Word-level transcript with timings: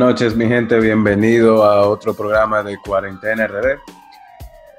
Noches, 0.00 0.34
mi 0.34 0.46
gente. 0.46 0.80
Bienvenido 0.80 1.62
a 1.62 1.86
otro 1.86 2.14
programa 2.14 2.62
de 2.62 2.78
Cuarentena 2.78 3.46
RD. 3.46 3.80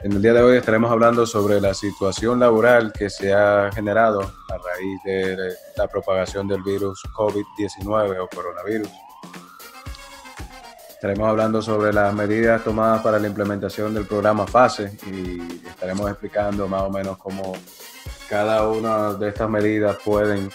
En 0.02 0.14
el 0.14 0.20
día 0.20 0.34
de 0.34 0.42
hoy 0.42 0.58
estaremos 0.58 0.92
hablando 0.92 1.28
sobre 1.28 1.62
la 1.62 1.76
situación 1.76 2.40
laboral 2.40 2.92
que 2.92 3.08
se 3.08 3.32
ha 3.32 3.70
generado 3.72 4.22
a 4.22 4.58
raíz 4.58 5.04
de 5.06 5.54
la 5.78 5.88
propagación 5.88 6.48
del 6.48 6.64
virus 6.64 7.04
COVID-19 7.14 8.18
o 8.20 8.28
coronavirus. 8.36 8.90
Estaremos 10.90 11.30
hablando 11.30 11.62
sobre 11.62 11.94
las 11.94 12.12
medidas 12.16 12.64
tomadas 12.64 13.04
para 13.04 13.20
la 13.20 13.28
implementación 13.28 13.94
del 13.94 14.08
programa 14.08 14.48
FASE 14.48 14.98
y 15.06 15.40
estaremos 15.68 16.10
explicando 16.10 16.68
más 16.68 16.82
o 16.82 16.90
menos 16.90 17.20
cómo 17.20 17.54
cada 18.28 18.68
una 18.68 19.14
de 19.14 19.30
estas 19.30 19.52
medidas 19.52 19.98
pueden 20.04 20.50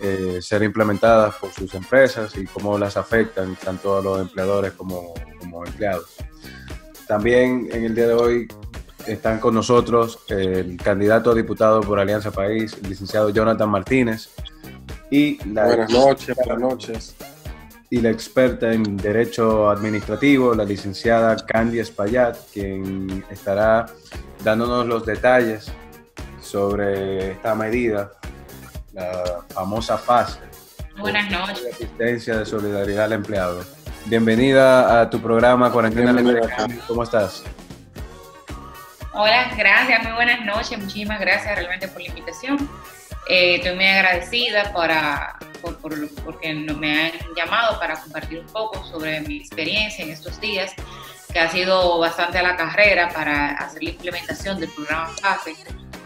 eh, 0.00 0.38
ser 0.40 0.62
implementadas 0.62 1.34
por 1.36 1.52
sus 1.52 1.74
empresas 1.74 2.36
y 2.36 2.44
cómo 2.44 2.78
las 2.78 2.96
afectan 2.96 3.56
tanto 3.56 3.98
a 3.98 4.02
los 4.02 4.20
empleadores 4.20 4.72
como, 4.72 5.14
como 5.38 5.64
empleados. 5.64 6.16
También 7.06 7.68
en 7.72 7.84
el 7.84 7.94
día 7.94 8.08
de 8.08 8.14
hoy 8.14 8.48
están 9.06 9.40
con 9.40 9.54
nosotros 9.54 10.20
el 10.28 10.76
candidato 10.76 11.32
a 11.32 11.34
diputado 11.34 11.80
por 11.80 11.98
Alianza 11.98 12.30
País, 12.30 12.76
el 12.82 12.88
licenciado 12.88 13.30
Jonathan 13.30 13.68
Martínez. 13.68 14.30
Y 15.10 15.42
la 15.48 15.66
buenas 15.66 15.90
noches, 15.90 16.36
buenas 16.36 16.60
noches 16.60 17.16
y 17.90 18.00
la 18.00 18.10
experta 18.10 18.72
en 18.72 18.96
Derecho 18.96 19.68
Administrativo, 19.68 20.54
la 20.54 20.64
licenciada 20.64 21.36
Candy 21.44 21.80
Espaillat, 21.80 22.36
quien 22.52 23.24
estará 23.30 23.86
dándonos 24.44 24.86
los 24.86 25.04
detalles 25.04 25.72
sobre 26.40 27.32
esta 27.32 27.56
medida, 27.56 28.12
la 28.92 29.44
famosa 29.54 29.96
fase. 29.96 30.40
Buenas 30.98 31.30
noches. 31.30 31.62
De 31.62 31.70
asistencia 31.70 32.38
de 32.38 32.46
solidaridad 32.46 33.04
al 33.04 33.12
empleado. 33.12 33.64
Bienvenida 34.06 35.00
a 35.00 35.10
tu 35.10 35.20
programa 35.20 35.70
Cuarentena 35.70 36.14
¿Cómo 36.86 37.02
estás? 37.02 37.44
Hola, 39.12 39.50
gracias, 39.56 40.02
muy 40.02 40.12
buenas 40.12 40.44
noches. 40.44 40.78
Muchísimas 40.78 41.20
gracias 41.20 41.54
realmente 41.54 41.88
por 41.88 42.02
la 42.02 42.08
invitación. 42.08 42.70
Eh, 43.28 43.56
estoy 43.56 43.76
muy 43.76 43.86
agradecida 43.86 44.72
para 44.72 45.36
por, 45.60 45.78
porque 46.24 46.54
me 46.54 47.06
han 47.06 47.12
llamado 47.36 47.78
para 47.78 48.00
compartir 48.00 48.40
un 48.40 48.46
poco 48.46 48.84
sobre 48.84 49.20
mi 49.20 49.36
experiencia 49.36 50.04
en 50.04 50.10
estos 50.10 50.40
días, 50.40 50.72
que 51.32 51.38
ha 51.38 51.50
sido 51.50 51.98
bastante 51.98 52.38
a 52.38 52.42
la 52.42 52.56
carrera 52.56 53.10
para 53.10 53.52
hacer 53.52 53.82
la 53.82 53.90
implementación 53.90 54.58
del 54.58 54.70
programa 54.70 55.08
FAFE 55.08 55.56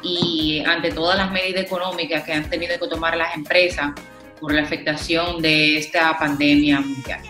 y 0.04 0.62
ante 0.66 0.92
todas 0.92 1.16
las 1.16 1.32
medidas 1.32 1.64
económicas 1.64 2.22
que 2.24 2.32
han 2.32 2.48
tenido 2.48 2.78
que 2.78 2.86
tomar 2.86 3.16
las 3.16 3.34
empresas 3.34 3.92
por 4.40 4.52
la 4.52 4.62
afectación 4.62 5.40
de 5.40 5.78
esta 5.78 6.16
pandemia 6.18 6.80
mundial. 6.80 7.20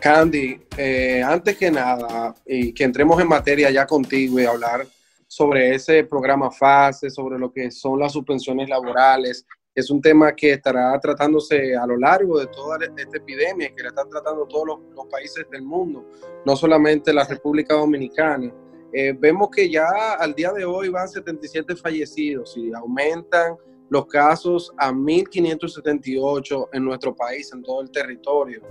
Candy, 0.00 0.60
eh, 0.76 1.22
antes 1.26 1.56
que 1.56 1.70
nada, 1.70 2.34
y 2.46 2.72
que 2.72 2.84
entremos 2.84 3.20
en 3.20 3.28
materia 3.28 3.70
ya 3.70 3.86
contigo 3.86 4.38
y 4.38 4.44
hablar 4.44 4.86
sobre 5.26 5.74
ese 5.74 6.04
programa 6.04 6.50
FASE, 6.50 7.10
sobre 7.10 7.38
lo 7.38 7.52
que 7.52 7.70
son 7.72 7.98
las 7.98 8.12
suspensiones 8.12 8.68
laborales, 8.68 9.44
es 9.76 9.90
un 9.90 10.00
tema 10.00 10.34
que 10.34 10.52
estará 10.52 10.98
tratándose 11.00 11.76
a 11.76 11.86
lo 11.86 11.98
largo 11.98 12.38
de 12.38 12.46
toda 12.46 12.78
esta 12.96 13.18
epidemia, 13.18 13.74
que 13.74 13.82
la 13.82 13.90
están 13.90 14.08
tratando 14.08 14.46
todos 14.46 14.66
los, 14.66 15.06
países 15.10 15.44
del 15.50 15.62
mundo, 15.62 16.08
no 16.44 16.56
solamente 16.56 17.12
la 17.12 17.24
República 17.24 17.74
Dominicana. 17.74 18.50
Eh, 18.98 19.12
vemos 19.12 19.50
que 19.50 19.68
ya 19.68 20.14
al 20.14 20.34
día 20.34 20.50
de 20.52 20.64
hoy 20.64 20.88
van 20.88 21.06
77 21.06 21.76
fallecidos 21.76 22.56
y 22.56 22.72
aumentan 22.72 23.54
los 23.90 24.06
casos 24.06 24.72
a 24.78 24.90
1.578 24.90 26.68
en 26.72 26.82
nuestro 26.82 27.14
país, 27.14 27.52
en 27.52 27.62
todo 27.62 27.82
el 27.82 27.90
territorio. 27.90 28.62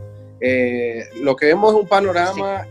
Eh, 0.41 1.03
lo 1.21 1.35
que 1.35 1.45
vemos 1.45 1.75
es 1.75 1.79
un 1.79 1.87
panorama 1.87 2.65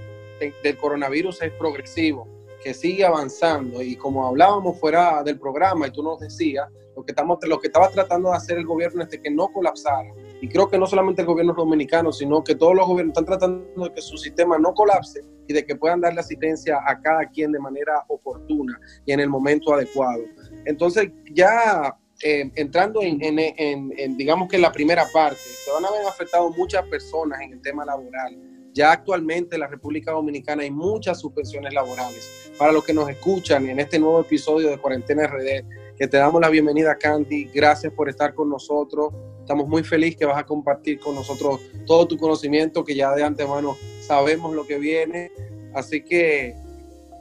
del 0.64 0.76
coronavirus 0.76 1.42
es 1.42 1.52
progresivo, 1.52 2.26
que 2.60 2.74
sigue 2.74 3.04
avanzando 3.04 3.80
y 3.80 3.94
como 3.94 4.26
hablábamos 4.26 4.80
fuera 4.80 5.22
del 5.22 5.38
programa 5.38 5.86
y 5.86 5.92
tú 5.92 6.02
nos 6.02 6.18
decías, 6.18 6.68
lo 6.96 7.04
que, 7.04 7.12
estamos, 7.12 7.38
lo 7.46 7.60
que 7.60 7.68
estaba 7.68 7.88
tratando 7.88 8.30
de 8.30 8.36
hacer 8.36 8.58
el 8.58 8.66
gobierno 8.66 9.04
es 9.04 9.10
de 9.10 9.22
que 9.22 9.30
no 9.30 9.46
colapsara. 9.52 10.12
Y 10.40 10.48
creo 10.48 10.68
que 10.68 10.78
no 10.78 10.86
solamente 10.86 11.22
el 11.22 11.26
gobierno 11.26 11.54
dominicano, 11.54 12.12
sino 12.12 12.44
que 12.44 12.54
todos 12.54 12.74
los 12.74 12.86
gobiernos 12.86 13.12
están 13.12 13.24
tratando 13.24 13.84
de 13.84 13.92
que 13.94 14.02
su 14.02 14.18
sistema 14.18 14.58
no 14.58 14.74
colapse 14.74 15.22
y 15.46 15.52
de 15.52 15.64
que 15.64 15.76
puedan 15.76 16.00
darle 16.00 16.20
asistencia 16.20 16.80
a 16.86 17.00
cada 17.00 17.26
quien 17.26 17.52
de 17.52 17.58
manera 17.58 18.04
oportuna 18.08 18.78
y 19.06 19.12
en 19.12 19.20
el 19.20 19.28
momento 19.28 19.74
adecuado. 19.74 20.22
Entonces, 20.64 21.10
ya 21.32 21.96
eh, 22.22 22.50
entrando 22.54 23.02
en, 23.02 23.22
en, 23.22 23.92
en, 23.96 24.16
digamos 24.16 24.48
que 24.48 24.56
en 24.56 24.62
la 24.62 24.72
primera 24.72 25.04
parte, 25.12 25.36
se 25.36 25.70
van 25.72 25.84
a 25.84 25.90
ver 25.90 26.06
afectados 26.06 26.56
muchas 26.56 26.86
personas 26.86 27.40
en 27.40 27.52
el 27.52 27.60
tema 27.60 27.84
laboral. 27.84 28.38
Ya 28.72 28.92
actualmente 28.92 29.56
en 29.56 29.60
la 29.60 29.66
República 29.68 30.12
Dominicana 30.12 30.62
hay 30.62 30.70
muchas 30.70 31.20
suspensiones 31.20 31.72
laborales. 31.72 32.52
Para 32.58 32.72
los 32.72 32.84
que 32.84 32.92
nos 32.92 33.08
escuchan 33.08 33.68
en 33.68 33.78
este 33.78 33.98
nuevo 33.98 34.20
episodio 34.20 34.70
de 34.70 34.78
Cuarentena 34.78 35.26
RD, 35.26 35.64
que 35.96 36.08
te 36.08 36.16
damos 36.16 36.40
la 36.40 36.48
bienvenida, 36.48 36.96
Candy. 36.96 37.44
Gracias 37.54 37.92
por 37.92 38.08
estar 38.08 38.34
con 38.34 38.48
nosotros. 38.48 39.12
Estamos 39.40 39.68
muy 39.68 39.84
felices 39.84 40.16
que 40.18 40.24
vas 40.24 40.38
a 40.38 40.44
compartir 40.44 40.98
con 40.98 41.14
nosotros 41.14 41.60
todo 41.86 42.08
tu 42.08 42.16
conocimiento, 42.16 42.84
que 42.84 42.94
ya 42.94 43.12
de 43.12 43.22
antemano 43.22 43.76
sabemos 44.00 44.54
lo 44.54 44.66
que 44.66 44.78
viene. 44.78 45.30
Así 45.74 46.02
que, 46.02 46.54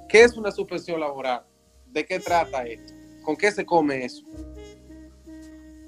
¿qué 0.09 0.23
es 0.23 0.35
una 0.37 0.51
suspensión 0.51 0.99
laboral? 0.99 1.43
¿De 1.87 2.05
qué 2.05 2.19
trata 2.19 2.65
esto? 2.65 2.93
¿Con 3.23 3.35
qué 3.35 3.51
se 3.51 3.65
come 3.65 4.05
eso? 4.05 4.23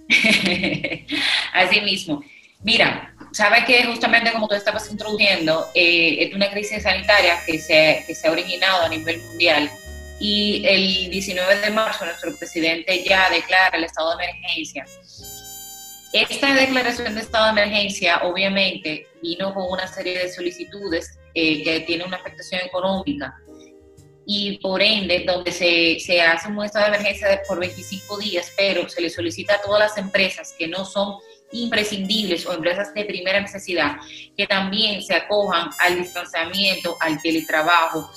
Así 1.53 1.81
mismo. 1.81 2.21
Mira, 2.63 3.15
sabes 3.31 3.65
que 3.65 3.83
justamente 3.85 4.31
como 4.31 4.47
tú 4.47 4.55
estabas 4.55 4.91
introduciendo, 4.91 5.67
eh, 5.73 6.17
es 6.25 6.33
una 6.33 6.49
crisis 6.51 6.83
sanitaria 6.83 7.39
que 7.45 7.59
se, 7.59 8.03
que 8.05 8.13
se 8.13 8.27
ha 8.27 8.31
originado 8.31 8.83
a 8.83 8.89
nivel 8.89 9.21
mundial 9.23 9.69
y 10.19 10.65
el 10.65 11.09
19 11.09 11.59
de 11.59 11.69
marzo 11.71 12.05
nuestro 12.05 12.35
presidente 12.35 13.03
ya 13.03 13.29
declara 13.29 13.77
el 13.77 13.83
estado 13.83 14.15
de 14.17 14.25
emergencia. 14.25 14.85
Esta 16.13 16.53
declaración 16.53 17.13
de 17.15 17.21
estado 17.21 17.45
de 17.45 17.61
emergencia 17.61 18.21
obviamente 18.23 19.07
vino 19.21 19.53
con 19.53 19.69
una 19.69 19.87
serie 19.87 20.17
de 20.17 20.31
solicitudes 20.31 21.19
eh, 21.33 21.63
que 21.63 21.81
tienen 21.81 22.07
una 22.07 22.17
afectación 22.17 22.61
económica 22.61 23.35
y 24.25 24.57
por 24.59 24.81
ende 24.81 25.23
donde 25.27 25.51
se, 25.51 25.99
se 25.99 26.21
hace 26.21 26.47
un 26.47 26.63
estado 26.63 26.85
de 26.85 26.95
emergencia 26.95 27.41
por 27.47 27.59
25 27.59 28.17
días, 28.17 28.51
pero 28.57 28.87
se 28.87 29.01
le 29.01 29.09
solicita 29.09 29.55
a 29.55 29.61
todas 29.61 29.79
las 29.79 29.97
empresas 29.97 30.55
que 30.57 30.67
no 30.67 30.85
son 30.85 31.17
imprescindibles 31.51 32.45
o 32.45 32.53
empresas 32.53 32.93
de 32.93 33.05
primera 33.05 33.39
necesidad 33.39 33.97
que 34.35 34.47
también 34.47 35.01
se 35.03 35.15
acojan 35.15 35.69
al 35.79 35.97
distanciamiento, 35.97 36.97
al 36.99 37.21
teletrabajo, 37.21 38.09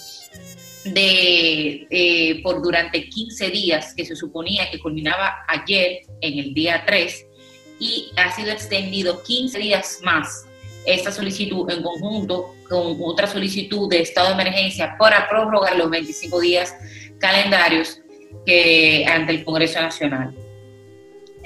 de, 0.85 1.87
eh, 1.91 2.43
por 2.43 2.63
durante 2.63 3.09
15 3.09 3.51
días, 3.51 3.95
que 3.95 4.05
se 4.05 4.17
suponía 4.17 4.71
que 4.71 4.79
culminaba 4.79 5.45
ayer, 5.49 6.01
en 6.21 6.39
el 6.39 6.55
día 6.55 6.85
3, 6.87 7.27
y 7.81 8.11
ha 8.17 8.35
sido 8.35 8.51
extendido 8.51 9.23
15 9.23 9.59
días 9.59 10.01
más 10.03 10.47
esta 10.85 11.13
solicitud 11.13 11.71
en 11.71 11.83
conjunto 11.83 12.55
con 12.69 12.97
otra 13.03 13.27
solicitud 13.27 13.89
de 13.89 14.01
estado 14.01 14.29
de 14.29 14.35
emergencia 14.35 14.97
para 14.99 15.29
prorrogar 15.29 15.77
los 15.77 15.91
25 15.91 16.41
días 16.41 16.75
calendarios 17.19 18.01
que 18.47 19.05
ante 19.07 19.33
el 19.33 19.45
Congreso 19.45 19.81
Nacional. 19.81 20.35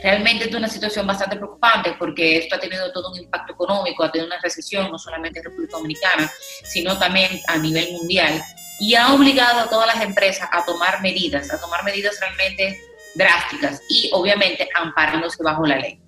Realmente 0.02 0.48
es 0.48 0.54
una 0.54 0.68
situación 0.68 1.06
bastante 1.06 1.36
preocupante 1.36 1.94
porque 1.98 2.38
esto 2.38 2.56
ha 2.56 2.60
tenido 2.60 2.90
todo 2.92 3.12
un 3.12 3.18
impacto 3.18 3.52
económico, 3.52 4.02
ha 4.02 4.10
tenido 4.10 4.26
una 4.26 4.40
recesión 4.40 4.90
no 4.90 4.98
solamente 4.98 5.38
en 5.38 5.44
República 5.44 5.76
Dominicana, 5.76 6.30
sino 6.64 6.98
también 6.98 7.40
a 7.46 7.56
nivel 7.56 7.92
mundial 7.92 8.42
y 8.80 8.94
ha 8.94 9.12
obligado 9.14 9.60
a 9.60 9.70
todas 9.70 9.86
las 9.86 10.04
empresas 10.04 10.48
a 10.52 10.64
tomar 10.64 11.00
medidas, 11.02 11.52
a 11.52 11.60
tomar 11.60 11.84
medidas 11.84 12.18
realmente 12.20 12.80
drásticas 13.14 13.82
y 13.88 14.10
obviamente 14.12 14.68
amparándose 14.74 15.42
bajo 15.42 15.66
la 15.66 15.76
ley. 15.78 15.98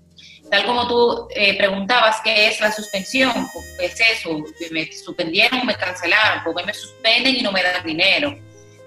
Tal 0.51 0.67
como 0.67 0.87
tú 0.87 1.29
eh, 1.35 1.57
preguntabas, 1.57 2.21
¿qué 2.23 2.49
es 2.49 2.61
la 2.61 2.71
suspensión? 2.71 3.49
¿Qué 3.79 3.87
es 3.87 4.01
eso? 4.01 4.39
¿Me 4.71 4.91
suspendieron 4.93 5.61
o 5.61 5.65
me 5.65 5.75
cancelaron? 5.75 6.45
¿Por 6.45 6.55
qué 6.55 6.65
me 6.65 6.75
suspenden 6.75 7.37
y 7.37 7.43
no 7.43 7.51
me 7.51 7.63
dan 7.63 7.85
dinero? 7.85 8.39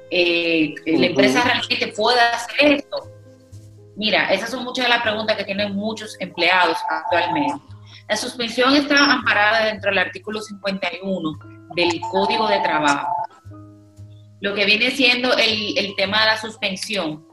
Eh, 0.09 0.75
¿La 0.85 1.07
empresa 1.07 1.43
realmente 1.43 1.87
puede 1.95 2.21
hacer 2.21 2.73
esto? 2.73 3.11
Mira, 3.95 4.31
esas 4.31 4.51
son 4.51 4.63
muchas 4.63 4.85
de 4.85 4.89
las 4.89 5.01
preguntas 5.01 5.35
que 5.35 5.43
tienen 5.43 5.73
muchos 5.73 6.15
empleados 6.19 6.77
actualmente. 6.89 7.61
La 8.07 8.15
suspensión 8.15 8.75
está 8.75 9.11
amparada 9.11 9.65
dentro 9.65 9.89
del 9.89 9.99
artículo 9.99 10.39
51 10.39 11.39
del 11.75 11.99
Código 12.11 12.47
de 12.47 12.59
Trabajo 12.61 13.26
lo 14.39 14.53
que 14.53 14.65
viene 14.65 14.91
siendo 14.91 15.35
el, 15.35 15.95
tema 15.95 16.21
de 16.21 16.25
la 16.27 16.37
suspensión, 16.37 17.25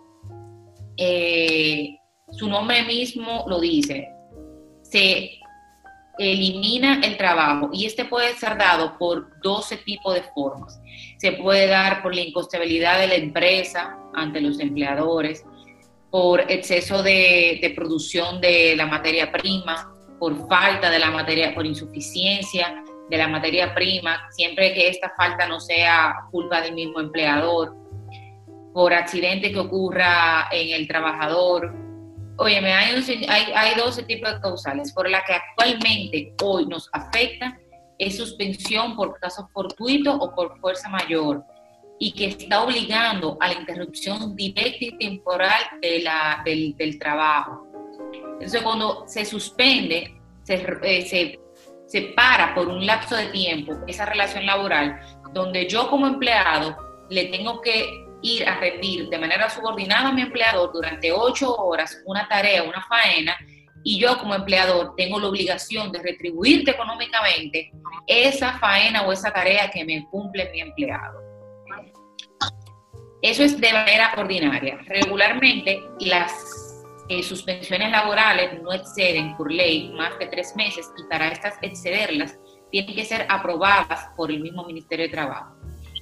eh, 0.96 1.98
su 2.30 2.48
nombre 2.48 2.82
mismo 2.84 3.44
lo 3.48 3.60
dice, 3.60 4.08
se 4.82 5.38
elimina 6.18 7.00
el 7.02 7.16
trabajo 7.16 7.70
y 7.72 7.86
este 7.86 8.04
puede 8.04 8.34
ser 8.34 8.56
dado 8.56 8.96
por 8.98 9.40
12 9.42 9.78
tipos 9.78 10.14
de 10.14 10.22
formas. 10.34 10.80
Se 11.18 11.32
puede 11.32 11.66
dar 11.66 12.02
por 12.02 12.14
la 12.14 12.22
incostabilidad 12.22 13.00
de 13.00 13.08
la 13.08 13.16
empresa 13.16 13.98
ante 14.14 14.40
los 14.40 14.60
empleadores, 14.60 15.44
por 16.10 16.40
exceso 16.50 17.02
de, 17.02 17.58
de 17.60 17.70
producción 17.70 18.40
de 18.40 18.76
la 18.76 18.86
materia 18.86 19.32
prima, 19.32 19.92
por 20.20 20.48
falta 20.48 20.88
de 20.88 21.00
la 21.00 21.10
materia, 21.10 21.52
por 21.54 21.66
insuficiencia 21.66 22.84
de 23.10 23.16
la 23.18 23.28
materia 23.28 23.74
prima, 23.74 24.28
siempre 24.30 24.72
que 24.72 24.88
esta 24.88 25.12
falta 25.16 25.46
no 25.46 25.60
sea 25.60 26.14
culpa 26.30 26.60
del 26.60 26.74
mismo 26.74 27.00
empleador, 27.00 27.76
por 28.72 28.92
accidente 28.92 29.52
que 29.52 29.58
ocurra 29.58 30.48
en 30.50 30.74
el 30.74 30.88
trabajador. 30.88 31.74
Oye, 32.38 32.58
hay, 32.58 33.04
hay, 33.28 33.52
hay 33.54 33.74
12 33.76 34.02
tipos 34.04 34.32
de 34.32 34.40
causales. 34.40 34.92
Por 34.92 35.08
la 35.08 35.22
que 35.24 35.34
actualmente 35.34 36.34
hoy 36.42 36.66
nos 36.66 36.90
afecta 36.92 37.58
es 37.98 38.16
suspensión 38.16 38.96
por 38.96 39.18
caso 39.20 39.48
fortuito 39.52 40.12
o 40.12 40.34
por 40.34 40.58
fuerza 40.58 40.88
mayor 40.88 41.44
y 41.98 42.12
que 42.12 42.26
está 42.26 42.62
obligando 42.62 43.36
a 43.40 43.48
la 43.48 43.54
interrupción 43.54 44.34
directa 44.34 44.84
y 44.84 44.98
temporal 44.98 45.62
de 45.80 46.00
la, 46.00 46.42
del, 46.44 46.76
del 46.76 46.98
trabajo. 46.98 47.66
Entonces, 48.32 48.62
cuando 48.62 49.04
se 49.06 49.24
suspende, 49.24 50.20
se, 50.42 50.54
eh, 50.82 51.02
se, 51.02 51.40
se 51.94 52.02
para 52.16 52.56
por 52.56 52.66
un 52.66 52.84
lapso 52.84 53.14
de 53.14 53.26
tiempo 53.26 53.72
esa 53.86 54.04
relación 54.04 54.44
laboral, 54.44 55.00
donde 55.32 55.68
yo 55.68 55.88
como 55.88 56.08
empleado 56.08 56.76
le 57.08 57.26
tengo 57.26 57.60
que 57.60 58.04
ir 58.20 58.48
a 58.48 58.56
rendir 58.56 59.08
de 59.10 59.16
manera 59.16 59.48
subordinada 59.48 60.08
a 60.08 60.12
mi 60.12 60.22
empleador 60.22 60.72
durante 60.72 61.12
ocho 61.12 61.54
horas 61.54 62.02
una 62.04 62.26
tarea, 62.26 62.64
una 62.64 62.84
faena, 62.88 63.36
y 63.84 64.00
yo 64.00 64.18
como 64.18 64.34
empleador 64.34 64.96
tengo 64.96 65.20
la 65.20 65.28
obligación 65.28 65.92
de 65.92 66.02
retribuirte 66.02 66.72
económicamente 66.72 67.70
esa 68.08 68.58
faena 68.58 69.02
o 69.02 69.12
esa 69.12 69.32
tarea 69.32 69.70
que 69.70 69.84
me 69.84 70.04
cumple 70.10 70.50
mi 70.50 70.62
empleado. 70.62 71.20
Eso 73.22 73.44
es 73.44 73.60
de 73.60 73.72
manera 73.72 74.14
ordinaria. 74.16 74.78
Regularmente 74.88 75.80
las 76.00 76.63
eh, 77.08 77.22
suspensiones 77.22 77.90
laborales 77.90 78.62
no 78.62 78.72
exceden 78.72 79.36
por 79.36 79.52
ley 79.52 79.90
más 79.90 80.18
de 80.18 80.26
tres 80.26 80.56
meses 80.56 80.90
y 80.96 81.02
para 81.04 81.28
estas 81.28 81.54
excederlas 81.60 82.38
tienen 82.70 82.94
que 82.94 83.04
ser 83.04 83.26
aprobadas 83.28 84.08
por 84.16 84.30
el 84.30 84.40
mismo 84.40 84.64
Ministerio 84.64 85.06
de 85.06 85.12
Trabajo. 85.12 85.54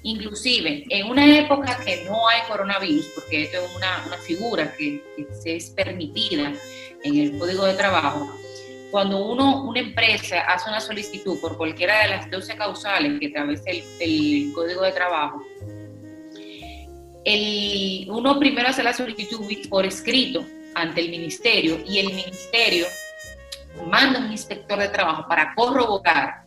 Inclusive, 0.04 0.84
en 0.88 1.06
una 1.06 1.38
época 1.38 1.78
que 1.84 2.04
no 2.04 2.28
hay 2.28 2.40
coronavirus, 2.48 3.06
porque 3.14 3.44
esto 3.44 3.58
es 3.58 3.76
una, 3.76 4.04
una 4.06 4.16
figura 4.16 4.72
que, 4.76 5.02
que 5.44 5.56
es 5.56 5.70
permitida 5.70 6.52
en 7.04 7.18
el 7.18 7.38
Código 7.38 7.64
de 7.64 7.74
Trabajo, 7.74 8.28
cuando 8.90 9.26
uno, 9.26 9.64
una 9.64 9.80
empresa 9.80 10.40
hace 10.40 10.68
una 10.68 10.80
solicitud 10.80 11.40
por 11.40 11.56
cualquiera 11.56 12.02
de 12.02 12.08
las 12.10 12.30
12 12.30 12.56
causales 12.56 13.18
que 13.18 13.26
establece 13.26 13.70
el, 13.70 13.84
el 14.00 14.52
Código 14.52 14.82
de 14.82 14.92
Trabajo, 14.92 15.42
el, 17.24 18.06
uno 18.10 18.38
primero 18.38 18.68
hace 18.68 18.82
la 18.82 18.92
solicitud 18.92 19.40
por 19.68 19.86
escrito 19.86 20.44
ante 20.74 21.00
el 21.00 21.10
ministerio 21.10 21.80
y 21.86 21.98
el 21.98 22.06
ministerio 22.06 22.86
manda 23.86 24.18
un 24.20 24.30
inspector 24.30 24.78
de 24.78 24.88
trabajo 24.88 25.26
para 25.28 25.54
corroborar 25.54 26.42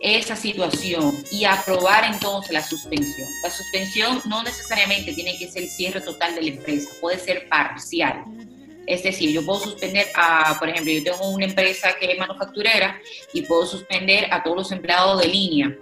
esa 0.00 0.34
situación 0.34 1.12
y 1.30 1.44
aprobar 1.44 2.04
entonces 2.04 2.52
la 2.52 2.62
suspensión. 2.62 3.28
La 3.42 3.50
suspensión 3.50 4.22
no 4.24 4.42
necesariamente 4.42 5.12
tiene 5.12 5.38
que 5.38 5.46
ser 5.46 5.62
el 5.64 5.68
cierre 5.68 6.00
total 6.00 6.34
de 6.34 6.42
la 6.42 6.48
empresa, 6.48 6.90
puede 7.00 7.18
ser 7.18 7.48
parcial. 7.48 8.24
Es 8.86 9.02
decir, 9.02 9.30
yo 9.30 9.44
puedo 9.44 9.60
suspender 9.60 10.06
a, 10.14 10.58
por 10.58 10.68
ejemplo, 10.68 10.92
yo 10.92 11.04
tengo 11.04 11.28
una 11.28 11.44
empresa 11.44 11.90
que 12.00 12.12
es 12.12 12.18
manufacturera 12.18 12.98
y 13.32 13.42
puedo 13.42 13.66
suspender 13.66 14.26
a 14.30 14.42
todos 14.42 14.56
los 14.56 14.72
empleados 14.72 15.20
de 15.20 15.28
línea 15.28 15.76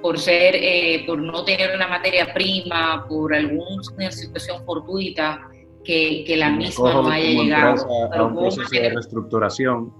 por 0.00 0.20
ser, 0.20 0.54
eh, 0.54 1.02
por 1.06 1.18
no 1.18 1.44
tener 1.44 1.74
una 1.74 1.88
materia 1.88 2.32
prima, 2.32 3.06
por 3.08 3.34
alguna 3.34 4.12
situación 4.12 4.64
fortuita 4.64 5.50
que, 5.84 6.24
que 6.26 6.36
la 6.36 6.50
misma 6.50 6.92
no 6.92 7.08
haya 7.08 7.42
llegado. 7.42 7.86
a 8.12 8.22
un 8.24 8.36
proceso 8.36 8.68
de 8.70 8.90
reestructuración, 8.90 9.92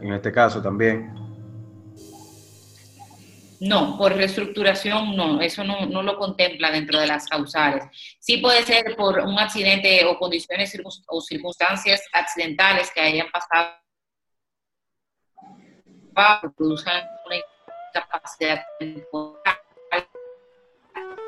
en 0.00 0.12
este 0.12 0.32
caso 0.32 0.62
también 0.62 1.22
no, 3.62 3.96
por 3.96 4.12
reestructuración 4.12 5.14
no, 5.14 5.40
eso 5.40 5.62
no, 5.62 5.86
no, 5.86 6.02
lo 6.02 6.18
contempla 6.18 6.72
dentro 6.72 6.98
de 6.98 7.06
las 7.06 7.28
causales. 7.28 7.84
Sí 8.18 8.38
puede 8.38 8.64
ser 8.64 8.96
por 8.96 9.20
un 9.20 9.38
accidente 9.38 10.04
o 10.04 10.18
condiciones 10.18 10.76
o 11.06 11.20
circunstancias 11.20 12.02
accidentales 12.12 12.90
que 12.92 13.00
hayan 13.00 13.28
pasado 13.30 13.68
produzcan 16.56 17.04
una 17.24 17.36
incapacidad 17.94 18.64
temporal. 18.80 19.31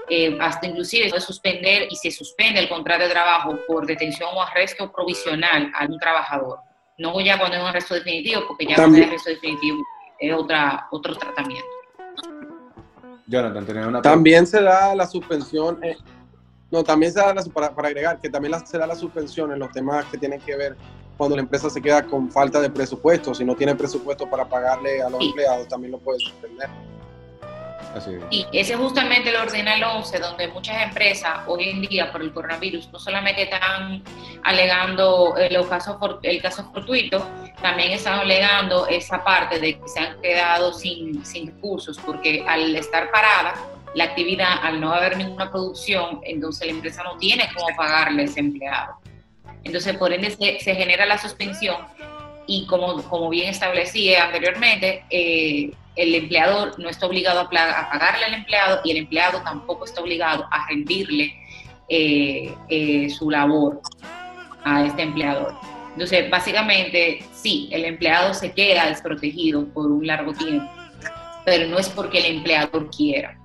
Eh, 0.08 0.36
hasta 0.40 0.66
inclusive 0.66 1.08
puede 1.08 1.22
suspender 1.22 1.86
y 1.90 1.96
se 1.96 2.10
suspende 2.10 2.60
el 2.60 2.68
contrato 2.68 3.04
de 3.04 3.10
trabajo 3.10 3.58
por 3.66 3.86
detención 3.86 4.28
o 4.34 4.42
arresto 4.42 4.92
provisional 4.92 5.72
a 5.74 5.86
un 5.86 5.98
trabajador. 5.98 6.58
No 6.98 7.18
ya 7.20 7.38
cuando 7.38 7.56
es 7.56 7.62
un 7.62 7.68
arresto 7.68 7.94
definitivo, 7.94 8.42
porque 8.46 8.66
ya 8.66 8.76
cuando 8.76 8.98
es 8.98 9.06
arresto 9.06 9.30
definitivo 9.30 9.78
es 10.18 10.34
otra, 10.34 10.86
otro 10.90 11.14
tratamiento. 11.16 11.66
Jonathan, 13.26 14.02
También 14.02 14.46
se 14.46 14.60
da 14.62 14.94
la 14.94 15.06
suspensión, 15.06 15.82
eh, 15.82 15.96
no, 16.70 16.84
también 16.84 17.12
se 17.12 17.20
da, 17.20 17.32
la, 17.32 17.42
para, 17.42 17.68
agregar, 17.68 18.20
que 18.20 18.28
también 18.28 18.54
se 18.66 18.76
da 18.76 18.86
la 18.86 18.94
suspensión 18.94 19.50
en 19.52 19.58
los 19.58 19.70
temas 19.72 20.04
que 20.06 20.18
tienen 20.18 20.40
que 20.40 20.56
ver 20.56 20.76
cuando 21.16 21.36
la 21.36 21.42
empresa 21.42 21.70
se 21.70 21.80
queda 21.80 22.04
con 22.04 22.30
falta 22.30 22.60
de 22.60 22.68
presupuesto, 22.68 23.34
si 23.34 23.44
no 23.44 23.54
tiene 23.54 23.74
presupuesto 23.74 24.28
para 24.28 24.44
pagarle 24.44 25.00
a 25.00 25.08
los 25.08 25.22
empleados, 25.22 25.68
también 25.68 25.92
lo 25.92 25.98
puede 25.98 26.18
suspender. 26.18 26.68
Y 28.30 28.46
ese 28.52 28.74
es 28.74 28.78
justamente 28.78 29.30
el 29.30 29.36
Ordenal 29.36 29.82
11, 29.82 30.18
donde 30.18 30.48
muchas 30.48 30.82
empresas 30.82 31.40
hoy 31.46 31.70
en 31.70 31.82
día 31.82 32.10
por 32.10 32.22
el 32.22 32.32
coronavirus 32.32 32.90
no 32.92 32.98
solamente 32.98 33.42
están 33.42 34.02
alegando 34.42 35.36
el 35.36 35.68
caso, 35.68 35.98
el 36.22 36.42
caso 36.42 36.70
fortuito, 36.72 37.26
también 37.62 37.92
están 37.92 38.20
alegando 38.20 38.86
esa 38.86 39.22
parte 39.22 39.58
de 39.60 39.78
que 39.78 39.88
se 39.88 40.00
han 40.00 40.20
quedado 40.20 40.72
sin, 40.72 41.24
sin 41.24 41.46
recursos, 41.46 41.98
porque 42.04 42.44
al 42.46 42.74
estar 42.76 43.10
parada 43.10 43.54
la 43.94 44.04
actividad, 44.04 44.58
al 44.62 44.80
no 44.80 44.92
haber 44.92 45.16
ninguna 45.16 45.50
producción, 45.50 46.20
entonces 46.24 46.66
la 46.66 46.72
empresa 46.72 47.02
no 47.04 47.16
tiene 47.18 47.48
cómo 47.54 47.68
pagarle 47.76 48.22
a 48.22 48.24
ese 48.24 48.40
empleado. 48.40 48.94
Entonces, 49.62 49.96
por 49.96 50.12
ende, 50.12 50.30
se, 50.30 50.58
se 50.60 50.74
genera 50.74 51.06
la 51.06 51.16
suspensión 51.16 51.76
y 52.46 52.66
como, 52.66 53.02
como 53.04 53.30
bien 53.30 53.48
establecí 53.48 54.14
anteriormente, 54.14 55.04
eh, 55.10 55.70
el 55.96 56.14
empleador 56.14 56.78
no 56.78 56.88
está 56.88 57.06
obligado 57.06 57.40
a, 57.40 57.48
pagarle 57.48 58.24
al 58.24 58.34
empleado 58.34 58.80
y 58.84 58.90
el 58.90 58.96
empleado 58.98 59.40
tampoco 59.42 59.84
está 59.84 60.00
obligado 60.00 60.46
a 60.50 60.66
rendirle 60.68 61.34
eh, 61.88 62.54
eh, 62.68 63.10
su 63.10 63.30
labor 63.30 63.80
a 64.64 64.84
este 64.84 65.02
empleador. 65.02 65.54
Entonces, 65.92 66.28
básicamente, 66.28 67.24
sí, 67.32 67.68
el 67.70 67.84
empleado 67.84 68.34
se 68.34 68.52
queda 68.52 68.86
desprotegido 68.86 69.66
por 69.72 69.92
un 69.92 70.06
largo 70.06 70.32
tiempo, 70.32 70.68
pero 71.44 71.68
no 71.68 71.78
es 71.78 71.88
porque 71.88 72.18
el 72.18 72.36
empleador 72.36 72.90
quiera, 72.90 73.38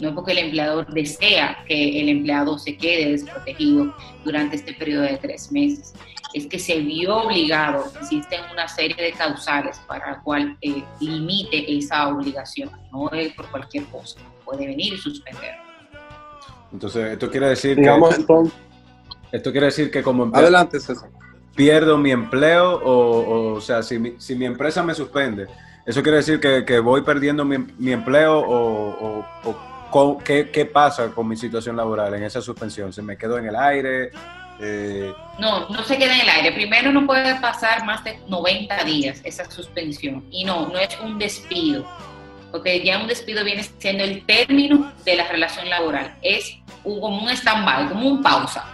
no 0.00 0.08
es 0.08 0.14
porque 0.14 0.32
el 0.32 0.38
empleador 0.38 0.86
desea 0.92 1.58
que 1.66 2.00
el 2.00 2.08
empleado 2.08 2.58
se 2.58 2.76
quede 2.76 3.12
desprotegido 3.12 3.94
durante 4.24 4.56
este 4.56 4.74
periodo 4.74 5.02
de 5.02 5.18
tres 5.18 5.52
meses 5.52 5.94
es 6.32 6.46
que 6.46 6.58
se 6.58 6.78
vio 6.78 7.16
obligado, 7.16 7.90
existen 8.00 8.40
una 8.52 8.68
serie 8.68 8.96
de 8.96 9.12
causales 9.12 9.80
para 9.86 10.12
la 10.12 10.20
cual 10.20 10.56
eh, 10.60 10.82
limite 11.00 11.76
esa 11.76 12.08
obligación, 12.08 12.70
no 12.92 13.10
es 13.10 13.32
por 13.34 13.50
cualquier 13.50 13.84
cosa, 13.86 14.20
puede 14.44 14.66
venir 14.66 14.94
y 14.94 14.98
suspender. 14.98 15.54
Entonces, 16.72 17.12
esto 17.12 17.30
quiere 17.30 17.48
decir 17.48 17.76
que... 17.76 18.00
esto 19.32 19.50
quiere 19.50 19.66
decir 19.66 19.90
que 19.90 20.02
como 20.02 20.30
Adelante, 20.32 20.78
César. 20.78 21.10
pierdo 21.56 21.98
mi 21.98 22.12
empleo 22.12 22.74
o, 22.74 23.54
o, 23.54 23.60
sea, 23.60 23.82
si 23.82 23.98
mi, 23.98 24.14
si 24.18 24.36
mi 24.36 24.44
empresa 24.44 24.84
me 24.84 24.94
suspende, 24.94 25.48
¿eso 25.84 26.00
quiere 26.00 26.18
decir 26.18 26.38
que, 26.38 26.64
que 26.64 26.78
voy 26.78 27.02
perdiendo 27.02 27.44
mi, 27.44 27.58
mi 27.58 27.90
empleo 27.90 28.38
o, 28.38 29.26
o 29.44 29.69
¿qué, 30.24 30.50
¿qué 30.50 30.66
pasa 30.66 31.10
con 31.10 31.28
mi 31.28 31.36
situación 31.36 31.76
laboral 31.76 32.14
en 32.14 32.22
esa 32.22 32.40
suspensión? 32.40 32.92
¿Se 32.92 33.02
me 33.02 33.16
quedó 33.16 33.38
en 33.38 33.46
el 33.46 33.56
aire? 33.56 34.10
Eh, 34.62 35.14
no, 35.38 35.68
no 35.70 35.82
se 35.84 35.96
queda 35.96 36.14
en 36.14 36.20
el 36.20 36.28
aire. 36.28 36.52
Primero 36.52 36.92
no 36.92 37.06
puede 37.06 37.34
pasar 37.36 37.84
más 37.84 38.04
de 38.04 38.18
90 38.28 38.84
días 38.84 39.20
esa 39.24 39.50
suspensión. 39.50 40.24
Y 40.30 40.44
no, 40.44 40.68
no 40.68 40.78
es 40.78 40.98
un 41.00 41.18
despido. 41.18 41.86
Porque 42.50 42.84
ya 42.84 42.98
un 42.98 43.06
despido 43.06 43.44
viene 43.44 43.62
siendo 43.78 44.04
el 44.04 44.24
término 44.26 44.92
de 45.04 45.16
la 45.16 45.28
relación 45.28 45.68
laboral. 45.70 46.16
Es 46.20 46.56
como 46.82 47.22
un 47.22 47.28
stand-by, 47.30 47.88
como 47.88 48.08
un 48.08 48.22
pausa. 48.22 48.64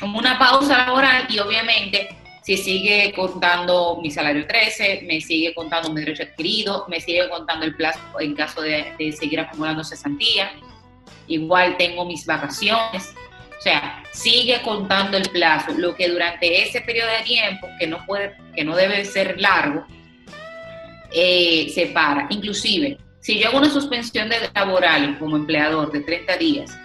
Como 0.00 0.18
una 0.18 0.38
pausa 0.38 0.86
laboral 0.86 1.26
y 1.28 1.38
obviamente 1.38 2.16
si 2.46 2.56
sigue 2.56 3.12
contando 3.12 3.98
mi 4.00 4.08
salario 4.08 4.46
13, 4.46 5.02
me 5.02 5.20
sigue 5.20 5.52
contando 5.52 5.90
mi 5.92 5.98
derecho 5.98 6.22
adquirido, 6.22 6.86
me 6.88 7.00
sigue 7.00 7.28
contando 7.28 7.66
el 7.66 7.74
plazo 7.74 7.98
en 8.20 8.36
caso 8.36 8.62
de, 8.62 8.94
de 8.96 9.10
seguir 9.10 9.40
acumulando 9.40 9.82
cesantía. 9.82 10.52
Igual 11.26 11.76
tengo 11.76 12.04
mis 12.04 12.24
vacaciones, 12.24 13.14
o 13.58 13.60
sea, 13.60 14.00
sigue 14.12 14.62
contando 14.62 15.16
el 15.16 15.28
plazo, 15.30 15.72
lo 15.76 15.96
que 15.96 16.08
durante 16.08 16.62
ese 16.62 16.82
periodo 16.82 17.10
de 17.18 17.24
tiempo, 17.24 17.66
que 17.80 17.88
no, 17.88 18.06
puede, 18.06 18.36
que 18.54 18.62
no 18.62 18.76
debe 18.76 19.04
ser 19.04 19.40
largo, 19.40 19.84
eh, 21.12 21.68
se 21.74 21.86
para. 21.88 22.28
Inclusive, 22.30 22.96
si 23.18 23.40
yo 23.40 23.48
hago 23.48 23.58
una 23.58 23.70
suspensión 23.70 24.28
de 24.28 24.36
laboral 24.54 25.18
como 25.18 25.34
empleador 25.34 25.90
de 25.90 25.98
30 25.98 26.36
días 26.36 26.78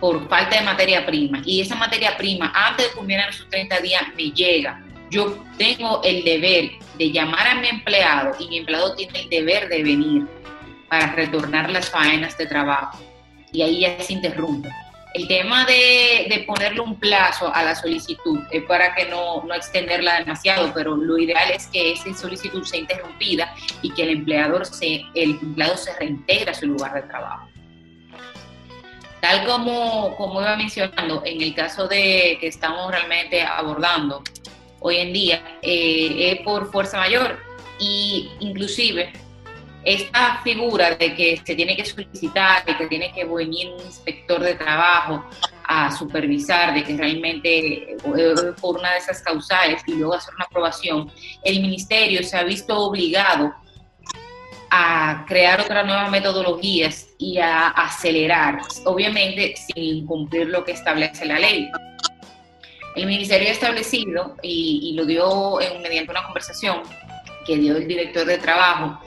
por 0.00 0.28
falta 0.28 0.58
de 0.58 0.66
materia 0.66 1.06
prima 1.06 1.40
y 1.46 1.62
esa 1.62 1.76
materia 1.76 2.14
prima 2.18 2.52
antes 2.54 2.88
de 2.88 2.92
cumplir 2.92 3.20
esos 3.20 3.48
30 3.48 3.80
días 3.80 4.02
me 4.14 4.30
llega, 4.32 4.84
yo 5.10 5.36
tengo 5.56 6.02
el 6.02 6.24
deber 6.24 6.70
de 6.98 7.12
llamar 7.12 7.46
a 7.46 7.54
mi 7.56 7.68
empleado 7.68 8.36
y 8.38 8.48
mi 8.48 8.58
empleado 8.58 8.94
tiene 8.94 9.22
el 9.22 9.28
deber 9.28 9.68
de 9.68 9.82
venir 9.82 10.26
para 10.88 11.12
retornar 11.12 11.70
las 11.70 11.90
faenas 11.90 12.36
de 12.36 12.46
trabajo. 12.46 12.98
Y 13.52 13.62
ahí 13.62 13.80
ya 13.80 14.00
se 14.00 14.14
interrumpe. 14.14 14.68
El 15.14 15.26
tema 15.26 15.64
de, 15.64 16.44
ponerle 16.46 16.80
un 16.80 16.94
plazo 16.96 17.52
a 17.52 17.62
la 17.62 17.74
solicitud 17.74 18.40
es 18.50 18.62
para 18.64 18.94
que 18.94 19.06
no, 19.06 19.42
no, 19.44 19.54
extenderla 19.54 20.18
demasiado, 20.18 20.70
pero 20.74 20.94
lo 20.96 21.18
ideal 21.18 21.50
es 21.50 21.66
que 21.68 21.92
esa 21.92 22.12
solicitud 22.14 22.62
sea 22.62 22.80
interrumpida 22.80 23.54
y 23.80 23.90
que 23.94 24.02
el 24.02 24.10
empleador 24.10 24.66
se, 24.66 25.02
el 25.14 25.30
empleado 25.30 25.76
se 25.76 25.96
reintegre 25.98 26.50
a 26.50 26.54
su 26.54 26.66
lugar 26.66 26.94
de 26.94 27.02
trabajo. 27.02 27.48
Tal 29.20 29.46
como, 29.46 30.14
como 30.16 30.40
iba 30.40 30.54
mencionando, 30.56 31.22
en 31.24 31.42
el 31.42 31.54
caso 31.54 31.88
de 31.88 32.38
que 32.40 32.46
estamos 32.46 32.90
realmente 32.90 33.42
abordando 33.42 34.22
hoy 34.80 34.96
en 34.96 35.12
día, 35.12 35.58
eh, 35.62 36.32
es 36.32 36.40
por 36.40 36.70
fuerza 36.70 36.98
mayor 36.98 37.38
y 37.78 38.30
inclusive 38.40 39.12
esta 39.84 40.40
figura 40.42 40.96
de 40.96 41.14
que 41.14 41.40
se 41.44 41.54
tiene 41.54 41.76
que 41.76 41.84
solicitar, 41.84 42.64
de 42.64 42.76
que 42.76 42.86
tiene 42.88 43.12
que 43.12 43.24
venir 43.24 43.70
un 43.70 43.80
inspector 43.80 44.40
de 44.40 44.54
trabajo 44.54 45.24
a 45.64 45.90
supervisar, 45.90 46.74
de 46.74 46.82
que 46.82 46.96
realmente 46.96 47.96
por 48.60 48.78
una 48.78 48.92
de 48.92 48.98
esas 48.98 49.22
causales 49.22 49.82
y 49.86 49.94
luego 49.94 50.14
hacer 50.14 50.34
una 50.34 50.44
aprobación, 50.44 51.10
el 51.44 51.60
ministerio 51.60 52.22
se 52.22 52.36
ha 52.36 52.42
visto 52.42 52.78
obligado 52.78 53.54
a 54.70 55.24
crear 55.26 55.60
otras 55.60 55.86
nuevas 55.86 56.10
metodologías 56.10 57.08
y 57.18 57.38
a 57.38 57.68
acelerar, 57.68 58.60
obviamente 58.84 59.54
sin 59.56 60.06
cumplir 60.06 60.48
lo 60.48 60.64
que 60.64 60.72
establece 60.72 61.24
la 61.24 61.38
ley. 61.38 61.70
El 62.98 63.06
ministerio 63.06 63.48
ha 63.48 63.52
establecido, 63.52 64.34
y, 64.42 64.92
lo 64.96 65.06
dio 65.06 65.58
mediante 65.80 66.10
una 66.10 66.24
conversación 66.24 66.82
que 67.46 67.56
dio 67.56 67.76
el 67.76 67.86
director 67.86 68.26
de 68.26 68.38
trabajo, 68.38 68.98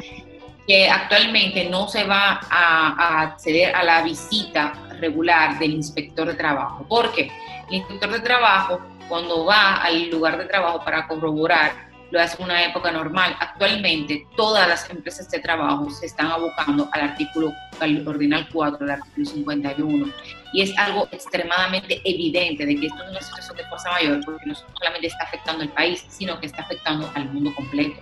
que 0.65 0.89
actualmente 0.89 1.65
no 1.65 1.89
se 1.89 2.05
va 2.05 2.39
a, 2.50 3.21
acceder 3.21 3.75
a 3.75 3.83
la 3.83 4.01
visita 4.01 4.71
regular 5.01 5.60
del 5.60 5.74
inspector 5.74 6.25
de 6.25 6.36
trabajo. 6.36 6.86
porque 6.88 7.29
El 7.67 7.75
inspector 7.79 8.12
de 8.12 8.19
trabajo, 8.21 8.79
cuando 9.10 9.43
va 9.43 9.81
al 9.81 10.10
lugar 10.10 10.38
de 10.38 10.45
trabajo 10.45 10.81
para 10.86 11.05
corroborar, 11.05 11.90
lo 12.12 12.22
hace 12.22 12.38
en 12.38 12.44
una 12.44 12.63
época 12.65 12.91
normal. 12.91 13.36
Actualmente, 13.39 14.27
todas 14.36 14.68
las 14.68 14.89
empresas 14.89 15.30
de 15.32 15.39
trabajo 15.39 15.89
se 15.89 16.06
están 16.06 16.27
abocando 16.27 16.89
al 16.91 17.01
artículo, 17.01 17.53
al 17.80 18.08
ordinal 18.08 18.48
4, 18.51 18.86
al 18.86 18.91
artículo 18.91 19.25
51. 19.25 20.13
Y 20.53 20.62
es 20.62 20.77
algo 20.77 21.08
extremadamente 21.12 22.01
evidente 22.03 22.65
de 22.65 22.75
que 22.75 22.88
esto 22.88 23.03
es 23.03 23.10
una 23.10 23.22
situación 23.22 23.58
de 23.58 23.65
fuerza 23.65 23.91
mayor, 23.91 24.22
porque 24.25 24.46
no 24.46 24.56
solamente 24.56 25.08
está 25.08 25.24
afectando 25.24 25.63
al 25.63 25.70
país, 25.70 26.06
sino 26.10 26.39
que 26.39 26.48
está 26.48 26.62
afectando 26.63 27.10
al 27.15 27.25
mundo 27.32 27.53
completo. 27.56 28.00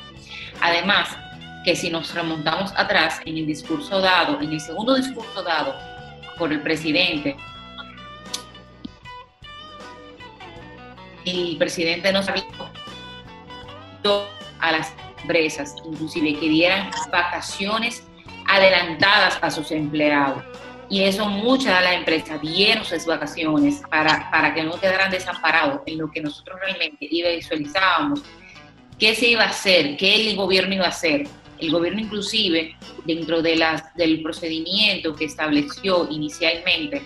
Además, 0.62 1.16
que 1.64 1.76
si 1.76 1.90
nos 1.90 2.14
remontamos 2.14 2.72
atrás 2.76 3.20
en 3.26 3.38
el 3.38 3.46
discurso 3.46 4.00
dado, 4.02 4.42
en 4.42 4.52
el 4.52 4.60
segundo 4.60 4.96
discurso 4.96 5.44
dado 5.44 5.76
por 6.38 6.52
el 6.52 6.62
presidente, 6.62 7.36
el 11.26 11.58
presidente 11.58 12.12
nos 12.12 12.28
habló 12.28 12.44
a 14.60 14.72
las 14.72 14.94
empresas, 15.22 15.76
inclusive 15.86 16.40
que 16.40 16.50
dieran 16.50 16.92
vacaciones 17.12 18.04
adelantadas 18.48 19.38
a 19.42 19.52
sus 19.52 19.72
empleados. 19.72 20.44
Y 20.90 21.04
eso 21.04 21.28
muchas 21.28 21.78
de 21.78 21.84
las 21.86 21.94
empresas 21.98 22.42
dieron 22.42 22.84
sus 22.84 23.06
vacaciones 23.06 23.84
para, 23.92 24.30
para 24.32 24.54
que 24.56 24.64
no 24.64 24.80
quedaran 24.80 25.12
desamparados 25.12 25.82
en 25.86 26.00
lo 26.00 26.10
que 26.10 26.22
nosotros 26.22 26.60
realmente 26.60 27.08
visualizábamos. 27.10 28.22
¿Qué 28.98 29.14
se 29.14 29.28
iba 29.28 29.44
a 29.44 29.50
hacer? 29.50 29.98
¿Qué 29.98 30.30
el 30.30 30.36
gobierno 30.36 30.74
iba 30.74 30.86
a 30.86 30.90
hacer? 30.90 31.28
El 31.60 31.72
gobierno 31.72 32.00
inclusive, 32.00 32.76
dentro 33.06 33.42
de 33.42 33.56
las, 33.56 33.94
del 33.96 34.24
procedimiento 34.24 35.14
que 35.16 35.26
estableció 35.26 36.08
inicialmente, 36.10 37.04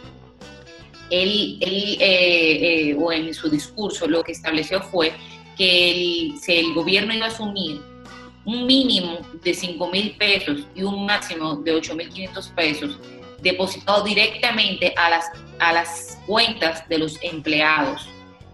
él, 1.10 1.58
eh, 1.62 1.98
eh, 2.00 2.96
o 2.98 3.12
en 3.12 3.34
su 3.34 3.50
discurso 3.50 4.08
lo 4.08 4.24
que 4.24 4.32
estableció 4.32 4.82
fue 4.82 5.12
que 5.58 5.92
el, 5.92 6.36
el 6.48 6.74
gobierno 6.74 7.14
iba 7.14 7.26
a 7.26 7.30
asumir 7.30 7.82
un 8.46 8.66
mínimo 8.66 9.20
de 9.44 9.54
5 9.54 9.88
mil 9.88 10.16
pesos 10.18 10.68
y 10.76 10.84
un 10.84 11.06
máximo 11.06 11.56
de 11.56 11.72
8 11.72 11.96
mil 11.96 12.10
500 12.10 12.48
pesos 12.50 13.00
depositados 13.42 14.06
directamente 14.06 14.94
a 14.98 15.10
las, 15.10 15.26
a 15.60 15.74
las 15.74 16.20
cuentas 16.26 16.88
de 16.88 16.98
los 16.98 17.18
empleados 17.22 18.08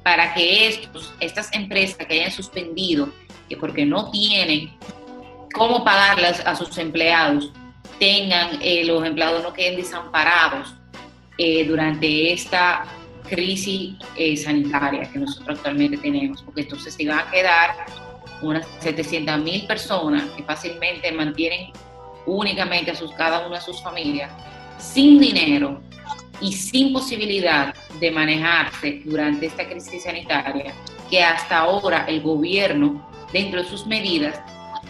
para 0.03 0.33
que 0.33 0.67
estos, 0.67 1.13
estas 1.19 1.53
empresas 1.53 1.97
que 1.97 2.21
hayan 2.21 2.31
suspendido, 2.31 3.09
que 3.47 3.57
porque 3.57 3.85
no 3.85 4.09
tienen 4.11 4.71
cómo 5.53 5.83
pagarlas 5.83 6.39
a 6.45 6.55
sus 6.55 6.77
empleados, 6.77 7.51
tengan, 7.99 8.59
eh, 8.61 8.83
los 8.85 9.05
empleados 9.05 9.43
no 9.43 9.53
queden 9.53 9.75
desamparados 9.75 10.73
eh, 11.37 11.65
durante 11.65 12.33
esta 12.33 12.85
crisis 13.29 13.95
eh, 14.15 14.35
sanitaria 14.35 15.09
que 15.11 15.19
nosotros 15.19 15.57
actualmente 15.57 15.97
tenemos, 15.97 16.41
porque 16.41 16.61
entonces 16.61 16.93
se 16.93 17.07
van 17.07 17.19
a 17.19 17.31
quedar 17.31 17.85
unas 18.41 18.65
700 18.79 19.39
mil 19.39 19.65
personas 19.67 20.23
que 20.35 20.43
fácilmente 20.43 21.11
mantienen 21.11 21.71
únicamente 22.25 22.91
a 22.91 22.95
sus, 22.95 23.13
cada 23.13 23.45
una 23.45 23.57
de 23.57 23.65
sus 23.65 23.81
familias 23.81 24.31
sin 24.77 25.19
dinero 25.19 25.81
y 26.41 26.53
sin 26.53 26.93
posibilidad 26.93 27.73
de 27.99 28.11
manejarse 28.11 29.01
durante 29.05 29.47
esta 29.47 29.67
crisis 29.67 30.03
sanitaria, 30.03 30.73
que 31.09 31.21
hasta 31.21 31.59
ahora 31.59 32.05
el 32.07 32.21
gobierno, 32.21 33.07
dentro 33.33 33.61
de 33.61 33.69
sus 33.69 33.85
medidas, 33.85 34.39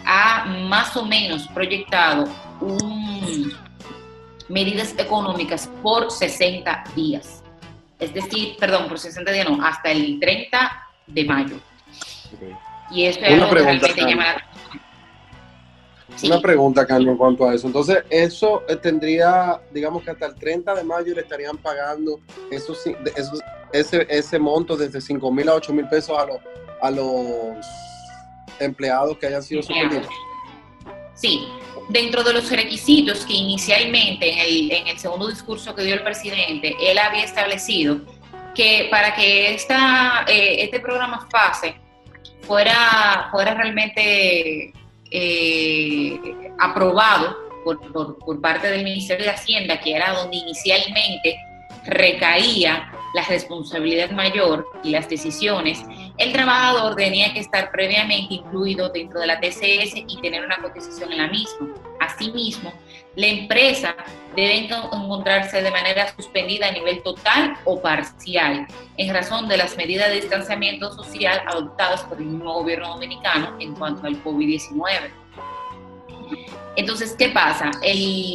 ha 0.06 0.44
más 0.68 0.96
o 0.96 1.04
menos 1.04 1.48
proyectado 1.48 2.28
un, 2.60 3.52
medidas 4.48 4.94
económicas 4.96 5.68
por 5.82 6.10
60 6.10 6.84
días 6.94 7.39
es 8.00 8.14
decir, 8.14 8.56
perdón, 8.58 8.88
por 8.88 8.98
60 8.98 9.30
días 9.30 9.48
no, 9.48 9.64
hasta 9.64 9.90
el 9.90 10.18
30 10.18 10.88
de 11.06 11.24
mayo. 11.24 11.56
Y 12.90 13.04
eso 13.04 13.20
es 13.20 13.32
algo 13.34 13.50
pregunta, 13.50 13.86
que 13.88 13.94
realmente 13.94 14.22
llama 14.22 14.44
Una 16.24 16.40
pregunta, 16.40 16.86
Carlos, 16.86 17.12
en 17.12 17.16
cuanto 17.16 17.48
a 17.48 17.54
eso. 17.54 17.66
Entonces, 17.66 17.98
eso 18.08 18.62
eh, 18.68 18.76
tendría, 18.76 19.60
digamos 19.72 20.02
que 20.02 20.10
hasta 20.10 20.26
el 20.26 20.34
30 20.34 20.74
de 20.74 20.84
mayo 20.84 21.14
le 21.14 21.20
estarían 21.20 21.56
pagando 21.58 22.20
esos, 22.50 22.82
ese, 23.72 24.06
ese 24.08 24.38
monto 24.38 24.76
desde 24.76 25.00
5 25.00 25.30
mil 25.30 25.48
a 25.48 25.54
8 25.54 25.72
mil 25.72 25.88
pesos 25.88 26.18
a 26.18 26.26
los, 26.26 26.38
a 26.80 26.90
los 26.90 27.66
empleados 28.58 29.18
que 29.18 29.26
hayan 29.26 29.42
sido 29.42 29.62
suspendidos. 29.62 30.08
Sí, 31.14 31.46
dentro 31.90 32.22
de 32.22 32.32
los 32.32 32.50
requisitos 32.50 33.26
que 33.26 33.34
inicialmente 33.34 34.76
en 34.78 34.86
el, 34.86 34.98
segundo 34.98 35.28
discurso 35.28 35.74
que 35.74 35.82
dio 35.82 35.94
el 35.94 36.02
presidente, 36.02 36.76
él 36.80 36.98
había 36.98 37.24
establecido 37.24 38.00
que 38.54 38.88
para 38.90 39.14
que 39.14 39.54
esta, 39.54 40.24
eh, 40.28 40.62
este 40.62 40.80
programa 40.80 41.26
FASE 41.30 41.74
fuera, 42.42 43.28
fuera 43.30 43.54
realmente 43.54 44.72
eh, 45.10 46.20
aprobado 46.58 47.36
por, 47.64 48.18
por 48.18 48.40
parte 48.40 48.68
del 48.68 48.84
Ministerio 48.84 49.26
de 49.26 49.32
Hacienda, 49.32 49.80
que 49.80 49.94
era 49.94 50.12
donde 50.12 50.36
inicialmente 50.36 51.38
recaía 51.84 52.92
la 53.14 53.24
responsabilidad 53.24 54.10
mayor 54.10 54.68
y 54.84 54.90
las 54.90 55.08
decisiones, 55.08 55.82
el 56.20 56.32
trabajador 56.32 56.96
tenía 56.96 57.32
que 57.32 57.40
estar 57.40 57.70
previamente 57.72 58.34
incluido 58.34 58.90
dentro 58.90 59.20
de 59.20 59.26
la 59.26 59.40
TCS 59.40 60.04
y 60.06 60.20
tener 60.20 60.44
una 60.44 60.58
cotización 60.58 61.12
en 61.12 61.18
la 61.18 61.28
misma. 61.28 61.68
Asimismo, 61.98 62.74
la 63.16 63.26
empresa 63.26 63.96
debe 64.36 64.68
encontrarse 64.68 65.62
de 65.62 65.70
manera 65.70 66.14
suspendida 66.14 66.68
a 66.68 66.72
nivel 66.72 67.02
total 67.02 67.56
o 67.64 67.80
parcial 67.80 68.66
en 68.98 69.14
razón 69.14 69.48
de 69.48 69.56
las 69.56 69.78
medidas 69.78 70.10
de 70.10 70.16
distanciamiento 70.16 70.92
social 70.92 71.40
adoptadas 71.46 72.02
por 72.02 72.18
el 72.18 72.26
mismo 72.26 72.52
gobierno 72.52 72.88
dominicano 72.88 73.56
en 73.58 73.74
cuanto 73.74 74.06
al 74.06 74.22
COVID-19. 74.22 75.10
Entonces, 76.76 77.16
¿qué 77.18 77.30
pasa? 77.30 77.70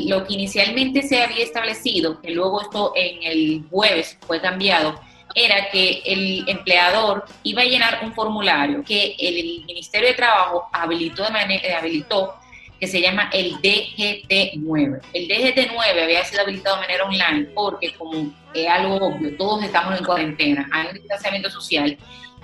lo 0.08 0.26
que 0.26 0.34
inicialmente 0.34 1.04
se 1.04 1.22
había 1.22 1.44
establecido, 1.44 2.20
que 2.20 2.32
luego 2.32 2.62
esto 2.62 2.94
en 2.96 3.24
el 3.24 3.64
jueves 3.70 4.18
fue 4.26 4.42
cambiado, 4.42 5.00
era 5.36 5.70
que 5.70 6.02
el 6.06 6.46
empleador 6.48 7.26
iba 7.44 7.62
a 7.62 7.66
llenar 7.66 8.00
un 8.04 8.14
formulario 8.14 8.84
que 8.84 9.16
el 9.20 9.66
Ministerio 9.66 10.08
de 10.08 10.16
Trabajo 10.16 10.70
habilitó, 10.72 11.24
de 11.26 11.30
manera, 11.32 11.78
habilitó 11.78 12.36
que 12.80 12.88
se 12.88 13.02
llama 13.02 13.30
el 13.34 13.54
DGT9. 13.62 15.02
El 15.14 15.28
DGT9 15.28 16.04
había 16.04 16.24
sido 16.24 16.42
habilitado 16.42 16.78
de 16.78 16.82
manera 16.82 17.04
online 17.06 17.50
porque, 17.54 17.94
como 17.96 18.34
es 18.54 18.68
algo 18.68 18.96
obvio, 18.96 19.36
todos 19.38 19.64
estamos 19.64 20.00
en 20.00 20.06
cuarentena, 20.06 20.70
hay 20.72 20.88
un 20.88 20.94
distanciamiento 20.94 21.50
social 21.50 21.98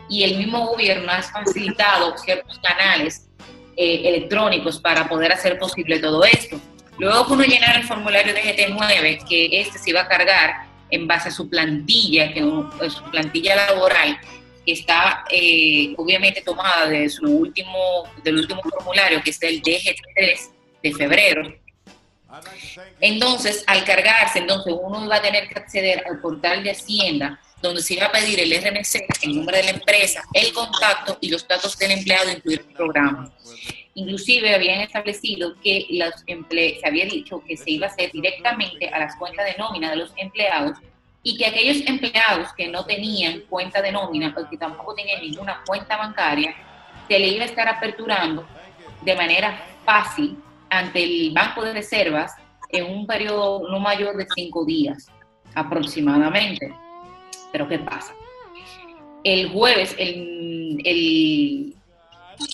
y 0.10 0.24
el 0.24 0.38
mismo 0.38 0.68
gobierno 0.68 1.12
ha 1.12 1.22
facilitado 1.22 2.18
ciertos 2.18 2.60
canales 2.60 3.30
eh, 3.78 4.02
electrónicos 4.06 4.80
para 4.80 5.08
poder 5.08 5.32
hacer 5.32 5.58
posible 5.58 6.00
todo 6.00 6.24
esto. 6.26 6.60
Luego 6.98 7.26
que 7.26 7.34
uno 7.34 7.44
el 7.44 7.84
formulario 7.84 8.34
de 8.34 8.44
GT9, 8.44 9.28
que 9.28 9.62
este 9.62 9.80
se 9.80 9.90
iba 9.90 10.02
a 10.02 10.08
cargar 10.08 10.71
en 10.92 11.08
base 11.08 11.30
a 11.30 11.32
su 11.32 11.50
plantilla, 11.50 12.34
que 12.34 12.44
es 12.82 12.94
su 12.94 13.04
plantilla 13.06 13.56
laboral, 13.56 14.20
que 14.66 14.74
está 14.74 15.24
eh, 15.32 15.94
obviamente 15.98 16.42
tomada 16.42 16.88
de 16.88 17.10
su 17.10 17.26
último, 17.26 18.04
del 18.24 18.38
último 18.38 18.62
formulario, 18.62 19.22
que 19.24 19.32
es 19.32 19.42
el 19.42 19.62
DG3 19.62 20.52
de 20.84 20.94
febrero. 20.94 21.62
Entonces, 23.00 23.64
al 23.68 23.84
cargarse, 23.84 24.40
entonces 24.40 24.74
uno 24.80 25.08
va 25.08 25.18
a 25.18 25.22
tener 25.22 25.48
que 25.48 25.60
acceder 25.60 26.04
al 26.08 26.20
portal 26.20 26.64
de 26.64 26.72
Hacienda, 26.72 27.40
donde 27.62 27.82
se 27.82 27.98
va 27.98 28.06
a 28.06 28.12
pedir 28.12 28.40
el 28.40 28.52
RNC, 28.52 29.24
el 29.24 29.36
nombre 29.36 29.58
de 29.58 29.64
la 29.64 29.70
empresa, 29.72 30.24
el 30.34 30.52
contacto 30.54 31.18
y 31.22 31.30
los 31.30 31.48
datos 31.48 31.78
del 31.78 31.92
empleado, 31.92 32.32
incluir 32.32 32.66
el 32.68 32.74
programa. 32.74 33.32
Inclusive 33.94 34.56
habían 34.56 34.80
establecido 34.80 35.56
que 35.62 35.86
los 35.90 36.14
se 36.50 36.88
había 36.88 37.06
dicho 37.06 37.44
que 37.46 37.58
se 37.58 37.72
iba 37.72 37.88
a 37.88 37.90
hacer 37.90 38.12
directamente 38.12 38.88
a 38.88 39.00
las 39.00 39.16
cuentas 39.18 39.46
de 39.46 39.56
nómina 39.58 39.90
de 39.90 39.98
los 39.98 40.14
empleados 40.16 40.78
y 41.24 41.38
que 41.38 41.46
aquellos 41.46 41.86
empleados 41.86 42.54
que 42.54 42.68
no 42.68 42.86
tenían 42.86 43.42
cuenta 43.50 43.82
de 43.82 43.92
nómina 43.92 44.34
o 44.38 44.50
que 44.50 44.58
tampoco 44.58 44.96
tenían 44.96 45.22
ninguna 45.22 45.62
cuenta 45.66 45.98
bancaria, 45.98 46.56
se 47.08 47.20
le 47.20 47.28
iba 47.28 47.44
a 47.44 47.48
estar 47.48 47.68
aperturando 47.68 48.48
de 49.02 49.16
manera 49.16 49.62
fácil 49.86 50.38
ante 50.70 51.04
el 51.04 51.32
Banco 51.32 51.64
de 51.64 51.74
Reservas 51.74 52.34
en 52.70 52.86
un 52.86 53.06
periodo 53.06 53.68
no 53.70 53.80
mayor 53.80 54.16
de 54.16 54.26
cinco 54.34 54.66
días 54.66 55.08
aproximadamente. 55.54 56.74
Pero 57.52 57.68
¿qué 57.68 57.80
pasa? 57.80 58.16
El 59.24 59.50
jueves 59.50 59.94
el, 60.00 60.82
el, 60.86 61.76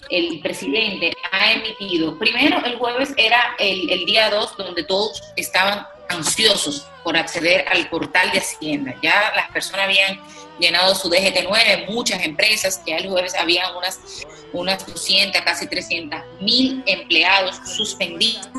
el 0.09 0.39
presidente 0.41 1.13
ha 1.31 1.51
emitido, 1.51 2.17
primero 2.17 2.63
el 2.65 2.77
jueves 2.77 3.13
era 3.17 3.55
el, 3.59 3.89
el 3.89 4.05
día 4.05 4.29
2 4.29 4.57
donde 4.57 4.83
todos 4.83 5.21
estaban 5.35 5.85
ansiosos 6.09 6.87
por 7.03 7.17
acceder 7.17 7.65
al 7.69 7.89
portal 7.89 8.31
de 8.31 8.39
Hacienda. 8.39 8.95
Ya 9.01 9.31
las 9.35 9.49
personas 9.51 9.85
habían 9.85 10.19
llenado 10.59 10.95
su 10.95 11.09
DGT9, 11.09 11.89
muchas 11.89 12.23
empresas, 12.23 12.81
ya 12.85 12.97
el 12.97 13.09
jueves 13.09 13.35
habían 13.35 13.75
unas, 13.75 14.25
unas 14.53 14.85
200, 14.85 15.41
casi 15.41 15.67
300 15.67 16.19
mil 16.41 16.83
empleados 16.85 17.57
suspendidos. 17.65 18.49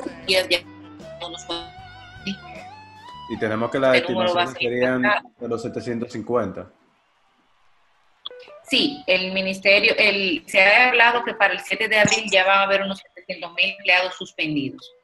Y 3.31 3.39
tenemos 3.39 3.71
que 3.71 3.79
las 3.79 3.97
estimaciones 3.97 4.51
serían 4.59 5.03
de 5.03 5.49
los 5.49 5.63
750. 5.63 6.71
Sí, 8.69 9.03
el 9.07 9.33
ministerio, 9.33 9.95
el, 9.97 10.45
se 10.47 10.61
ha 10.61 10.89
hablado 10.89 11.25
que 11.25 11.35
para 11.35 11.55
el 11.55 11.61
7 11.61 11.89
de 11.89 11.99
abril 11.99 12.25
ya 12.31 12.45
va 12.45 12.61
a 12.61 12.63
haber 12.65 12.83
unos 12.83 12.99
700 13.15 13.55
mil 13.55 13.71
empleados 13.71 14.15
suspendidos. 14.15 14.95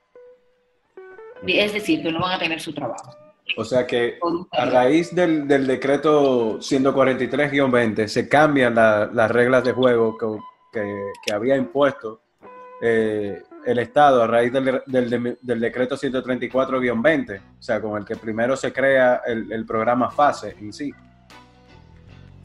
Es 1.47 1.73
decir, 1.73 2.02
que 2.02 2.12
no 2.12 2.21
van 2.21 2.33
a 2.33 2.38
tener 2.38 2.61
su 2.61 2.73
trabajo. 2.73 3.14
O 3.56 3.64
sea 3.64 3.87
que 3.87 4.18
a 4.52 4.64
raíz 4.64 5.14
del, 5.14 5.47
decreto 5.66 6.59
143-20 6.59 8.06
se 8.06 8.28
cambian 8.28 8.75
las 8.75 9.30
reglas 9.30 9.64
de 9.64 9.73
juego 9.73 10.16
que, 10.73 11.33
había 11.33 11.56
impuesto 11.56 12.23
eh, 12.83 13.42
el 13.64 13.78
Estado 13.78 14.23
a 14.23 14.26
raíz 14.26 14.52
del, 14.52 14.83
del 15.40 15.61
decreto 15.61 15.97
134-20, 15.97 17.40
o 17.59 17.62
sea, 17.62 17.80
con 17.80 17.99
el 17.99 18.04
que 18.04 18.16
primero 18.16 18.56
se 18.56 18.73
crea 18.73 19.23
el, 19.26 19.64
programa 19.66 20.11
FASE 20.11 20.56
en 20.59 20.73
sí. 20.73 20.92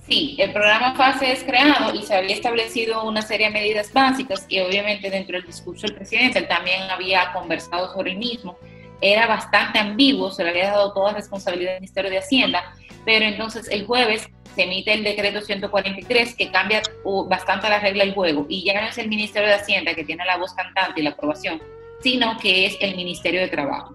Sí, 0.07 0.35
el 0.39 0.51
programa 0.51 0.95
FASE 0.95 1.31
es 1.31 1.43
creado 1.43 1.93
y 1.93 2.01
se 2.01 2.15
había 2.15 2.33
establecido 2.33 3.03
una 3.03 3.21
serie 3.21 3.47
de 3.47 3.53
medidas 3.53 3.93
básicas 3.93 4.45
y 4.49 4.59
obviamente 4.59 5.09
dentro 5.09 5.37
del 5.37 5.45
discurso 5.45 5.85
del 5.85 5.95
presidente 5.95 6.41
también 6.43 6.81
había 6.89 7.31
conversado 7.31 7.93
sobre 7.93 8.11
el 8.11 8.17
mismo 8.17 8.57
era 9.01 9.27
bastante 9.27 9.79
ambiguo, 9.79 10.31
se 10.31 10.43
le 10.43 10.49
había 10.49 10.71
dado 10.71 10.93
toda 10.93 11.13
responsabilidad 11.13 11.75
al 11.75 11.79
Ministerio 11.79 12.11
de 12.11 12.17
Hacienda, 12.17 12.75
pero 13.05 13.25
entonces 13.25 13.67
el 13.69 13.85
jueves 13.85 14.29
se 14.55 14.63
emite 14.63 14.93
el 14.93 15.03
decreto 15.03 15.41
143 15.41 16.35
que 16.35 16.51
cambia 16.51 16.81
bastante 17.27 17.69
la 17.69 17.79
regla 17.79 18.03
del 18.03 18.13
juego 18.13 18.45
y 18.49 18.63
ya 18.63 18.81
no 18.81 18.87
es 18.87 18.97
el 18.97 19.07
Ministerio 19.07 19.47
de 19.47 19.55
Hacienda 19.55 19.93
que 19.93 20.03
tiene 20.03 20.25
la 20.25 20.37
voz 20.37 20.53
cantante 20.53 20.99
y 20.99 21.03
la 21.03 21.11
aprobación, 21.11 21.61
sino 22.01 22.37
que 22.39 22.65
es 22.65 22.77
el 22.81 22.95
Ministerio 22.95 23.41
de 23.41 23.47
Trabajo. 23.47 23.93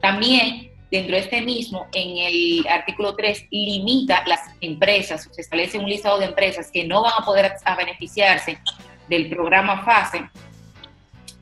También 0.00 0.70
dentro 0.90 1.14
de 1.14 1.22
este 1.22 1.40
mismo, 1.42 1.86
en 1.92 2.18
el 2.18 2.66
artículo 2.68 3.14
3, 3.14 3.46
limita 3.50 4.22
las 4.26 4.40
empresas, 4.60 5.28
se 5.30 5.40
establece 5.40 5.78
un 5.78 5.88
listado 5.88 6.18
de 6.18 6.26
empresas 6.26 6.70
que 6.70 6.84
no 6.84 7.02
van 7.02 7.12
a 7.18 7.24
poder 7.24 7.52
beneficiarse 7.76 8.58
del 9.08 9.28
programa 9.28 9.84
FASE 9.84 10.28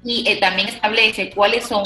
y 0.05 0.29
eh, 0.29 0.39
también 0.41 0.69
establece 0.69 1.31
cuáles 1.31 1.67
son 1.67 1.83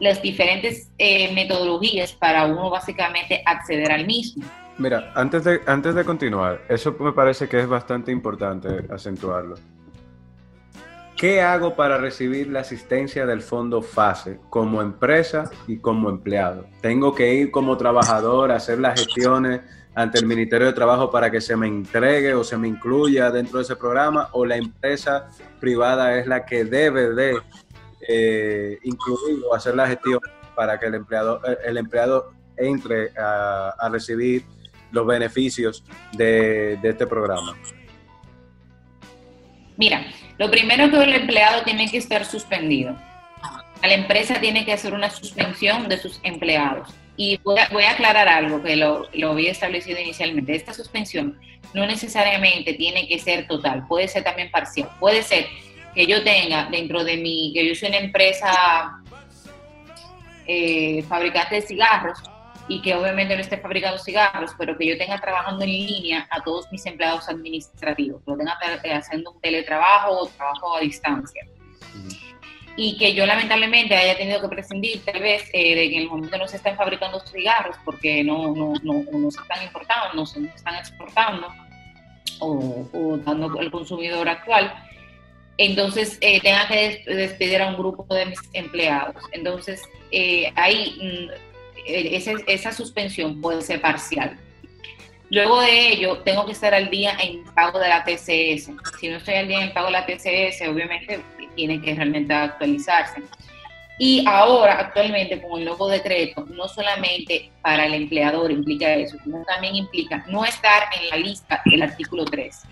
las 0.00 0.20
diferentes 0.20 0.90
eh, 0.98 1.32
metodologías 1.32 2.12
para 2.12 2.46
uno 2.46 2.70
básicamente 2.70 3.42
acceder 3.44 3.92
al 3.92 4.06
mismo. 4.06 4.44
Mira, 4.76 5.12
antes 5.14 5.44
de, 5.44 5.60
antes 5.66 5.94
de 5.94 6.04
continuar, 6.04 6.60
eso 6.68 6.96
me 6.98 7.12
parece 7.12 7.48
que 7.48 7.60
es 7.60 7.68
bastante 7.68 8.10
importante 8.10 8.84
acentuarlo. 8.90 9.54
¿Qué 11.24 11.40
hago 11.40 11.74
para 11.74 11.96
recibir 11.96 12.48
la 12.48 12.60
asistencia 12.60 13.24
del 13.24 13.40
fondo 13.40 13.80
FASE 13.80 14.40
como 14.50 14.82
empresa 14.82 15.50
y 15.66 15.78
como 15.78 16.10
empleado? 16.10 16.66
¿Tengo 16.82 17.14
que 17.14 17.32
ir 17.32 17.50
como 17.50 17.78
trabajador 17.78 18.52
a 18.52 18.56
hacer 18.56 18.78
las 18.78 19.00
gestiones 19.00 19.62
ante 19.94 20.18
el 20.18 20.26
Ministerio 20.26 20.66
de 20.66 20.74
Trabajo 20.74 21.10
para 21.10 21.30
que 21.30 21.40
se 21.40 21.56
me 21.56 21.66
entregue 21.66 22.34
o 22.34 22.44
se 22.44 22.58
me 22.58 22.68
incluya 22.68 23.30
dentro 23.30 23.56
de 23.56 23.62
ese 23.62 23.74
programa? 23.74 24.28
¿O 24.32 24.44
la 24.44 24.58
empresa 24.58 25.30
privada 25.60 26.18
es 26.18 26.26
la 26.26 26.44
que 26.44 26.66
debe 26.66 27.14
de 27.14 27.38
eh, 28.06 28.78
incluir 28.82 29.44
o 29.50 29.54
hacer 29.54 29.76
la 29.76 29.86
gestión 29.86 30.20
para 30.54 30.78
que 30.78 30.88
el 30.88 30.94
empleado, 30.94 31.40
eh, 31.46 31.56
el 31.64 31.78
empleado 31.78 32.34
entre 32.58 33.12
a, 33.16 33.88
recibir 33.90 34.44
los 34.92 35.06
beneficios 35.06 35.86
de, 36.12 36.78
este 36.82 37.06
programa? 37.06 37.56
Mira, 39.78 40.04
lo 40.38 40.50
primero 40.50 40.90
que 40.90 40.96
el 40.96 41.14
empleado 41.14 41.62
tiene 41.62 41.90
que 41.90 41.98
estar 41.98 42.24
suspendido. 42.24 42.96
La 43.82 43.94
empresa 43.94 44.40
tiene 44.40 44.64
que 44.64 44.72
hacer 44.72 44.94
una 44.94 45.10
suspensión 45.10 45.88
de 45.88 45.98
sus 45.98 46.18
empleados. 46.22 46.88
Y 47.16 47.38
voy 47.44 47.84
a, 47.84 47.90
aclarar 47.90 48.26
algo 48.26 48.62
que 48.62 48.74
lo, 48.76 49.08
había 49.30 49.52
establecido 49.52 50.00
inicialmente. 50.00 50.56
Esta 50.56 50.74
suspensión 50.74 51.38
no 51.72 51.86
necesariamente 51.86 52.74
tiene 52.74 53.06
que 53.06 53.18
ser 53.18 53.46
total, 53.46 53.86
puede 53.86 54.08
ser 54.08 54.24
también 54.24 54.50
parcial. 54.50 54.88
Puede 54.98 55.22
ser 55.22 55.46
que 55.94 56.06
yo 56.06 56.24
tenga 56.24 56.66
dentro 56.70 57.04
de 57.04 57.16
mi, 57.16 57.52
que 57.54 57.68
yo 57.68 57.74
soy 57.74 57.90
una 57.90 57.98
empresa 57.98 59.00
eh, 60.46 61.04
fabricante 61.08 61.56
de 61.56 61.62
cigarros 61.62 62.18
y 62.68 62.80
que 62.80 62.94
obviamente 62.94 63.34
no 63.34 63.40
esté 63.40 63.58
fabricando 63.58 63.98
cigarros, 63.98 64.52
pero 64.58 64.76
que 64.76 64.86
yo 64.86 64.96
tenga 64.96 65.20
trabajando 65.20 65.64
en 65.64 65.70
línea 65.70 66.26
a 66.30 66.42
todos 66.42 66.66
mis 66.72 66.84
empleados 66.86 67.28
administrativos, 67.28 68.22
lo 68.26 68.36
tenga 68.36 68.58
eh, 68.82 68.92
haciendo 68.92 69.32
un 69.32 69.40
teletrabajo 69.40 70.20
o 70.20 70.26
trabajo 70.28 70.76
a 70.76 70.80
distancia. 70.80 71.46
Y 72.76 72.96
que 72.96 73.14
yo 73.14 73.24
lamentablemente 73.24 73.94
haya 73.94 74.16
tenido 74.16 74.40
que 74.40 74.48
prescindir 74.48 75.04
tal 75.04 75.20
vez 75.20 75.48
eh, 75.52 75.76
de 75.76 75.90
que 75.90 75.96
en 75.96 76.02
el 76.02 76.08
momento 76.08 76.38
no 76.38 76.48
se 76.48 76.56
están 76.56 76.76
fabricando 76.76 77.20
cigarros 77.20 77.76
porque 77.84 78.24
no, 78.24 78.54
no, 78.54 78.72
no, 78.82 79.04
no 79.12 79.30
se 79.30 79.40
están 79.40 79.62
importando, 79.62 80.14
no 80.14 80.26
se 80.26 80.44
están 80.46 80.74
exportando 80.76 81.48
o, 82.40 82.88
o 82.92 83.16
dando 83.18 83.60
al 83.60 83.70
consumidor 83.70 84.28
actual, 84.28 84.74
entonces 85.56 86.18
eh, 86.20 86.40
tenga 86.40 86.66
que 86.66 87.02
despedir 87.06 87.62
a 87.62 87.68
un 87.68 87.76
grupo 87.76 88.12
de 88.12 88.26
mis 88.26 88.40
empleados. 88.52 89.22
Entonces, 89.32 89.82
eh, 90.10 90.52
ahí 90.56 91.30
eh, 91.86 92.42
esa, 92.46 92.72
suspensión 92.72 93.40
puede 93.40 93.62
ser 93.62 93.80
parcial. 93.80 94.38
Luego 95.30 95.60
de 95.60 95.92
ello, 95.92 96.18
tengo 96.18 96.46
que 96.46 96.52
estar 96.52 96.74
al 96.74 96.90
día 96.90 97.16
en 97.20 97.44
pago 97.54 97.78
de 97.78 97.88
la 97.88 98.04
TCS. 98.04 98.70
Si 99.00 99.08
no 99.08 99.16
estoy 99.16 99.34
al 99.34 99.48
día 99.48 99.64
en 99.64 99.72
pago 99.72 99.86
de 99.86 99.92
la 99.92 100.06
TCS, 100.06 100.68
obviamente 100.68 101.20
tiene 101.56 101.80
que 101.80 101.94
realmente 101.94 102.32
actualizarse. 102.32 103.22
Y 103.98 104.24
ahora, 104.26 104.80
actualmente, 104.80 105.40
con 105.40 105.60
el 105.60 105.66
nuevo 105.66 105.88
decreto, 105.88 106.44
no 106.50 106.68
solamente 106.68 107.50
para 107.62 107.86
el 107.86 107.94
empleador 107.94 108.50
implica 108.50 108.92
eso, 108.94 109.16
sino 109.22 109.42
también 109.44 109.76
implica 109.76 110.24
no 110.28 110.44
estar 110.44 110.84
en 111.00 111.10
la 111.10 111.16
lista 111.16 111.62
del 111.64 111.82
artículo 111.82 112.24
3 112.24 112.64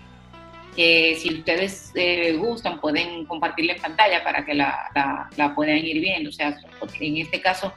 que 0.75 1.15
si 1.19 1.33
ustedes 1.33 1.91
eh, 1.95 2.33
gustan 2.33 2.79
pueden 2.79 3.25
compartirla 3.25 3.73
en 3.73 3.81
pantalla 3.81 4.23
para 4.23 4.45
que 4.45 4.53
la, 4.53 5.29
la, 5.35 5.55
puedan 5.55 5.77
ir 5.77 5.99
viendo. 5.99 6.29
O 6.29 6.33
sea, 6.33 6.57
en 6.99 7.17
este 7.17 7.41
caso, 7.41 7.73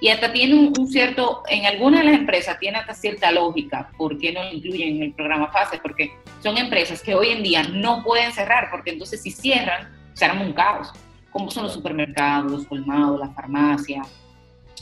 y 0.00 0.08
hasta 0.08 0.32
tiene 0.32 0.54
un, 0.54 0.88
cierto, 0.88 1.42
en 1.48 1.66
algunas 1.66 2.00
de 2.00 2.10
las 2.10 2.20
empresas 2.20 2.58
tiene 2.58 2.78
hasta 2.78 2.94
cierta 2.94 3.30
lógica 3.30 3.90
por 3.96 4.18
qué 4.18 4.32
no 4.32 4.42
lo 4.42 4.52
incluyen 4.52 4.96
en 4.96 5.02
el 5.04 5.12
programa 5.14 5.50
FASE, 5.50 5.78
porque 5.78 6.12
son 6.42 6.58
empresas 6.58 7.00
que 7.00 7.14
hoy 7.14 7.28
en 7.28 7.42
día 7.42 7.62
no 7.62 8.02
pueden 8.02 8.32
cerrar, 8.32 8.68
porque 8.70 8.90
entonces 8.90 9.22
si 9.22 9.30
cierran, 9.30 9.88
se 10.12 10.30
un 10.30 10.52
caos, 10.52 10.92
como 11.30 11.50
son 11.50 11.64
los 11.64 11.72
supermercados, 11.72 12.50
los 12.50 12.66
colmados, 12.66 13.18
las 13.18 13.34
farmacias, 13.34 14.06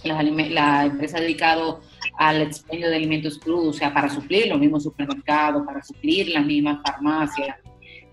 la 0.05 0.85
empresa 0.85 1.21
dedicada 1.21 1.77
al 2.19 2.43
expendio 2.43 2.91
de 2.91 2.97
alimentos 2.97 3.39
crudos, 3.39 3.77
o 3.77 3.79
sea, 3.79 3.93
para 3.95 4.09
suplir 4.09 4.49
los 4.49 4.59
mismos 4.59 4.83
supermercados, 4.83 5.65
para 5.65 5.83
suplir 5.83 6.29
las 6.29 6.45
mismas 6.45 6.81
farmacias, 6.85 7.57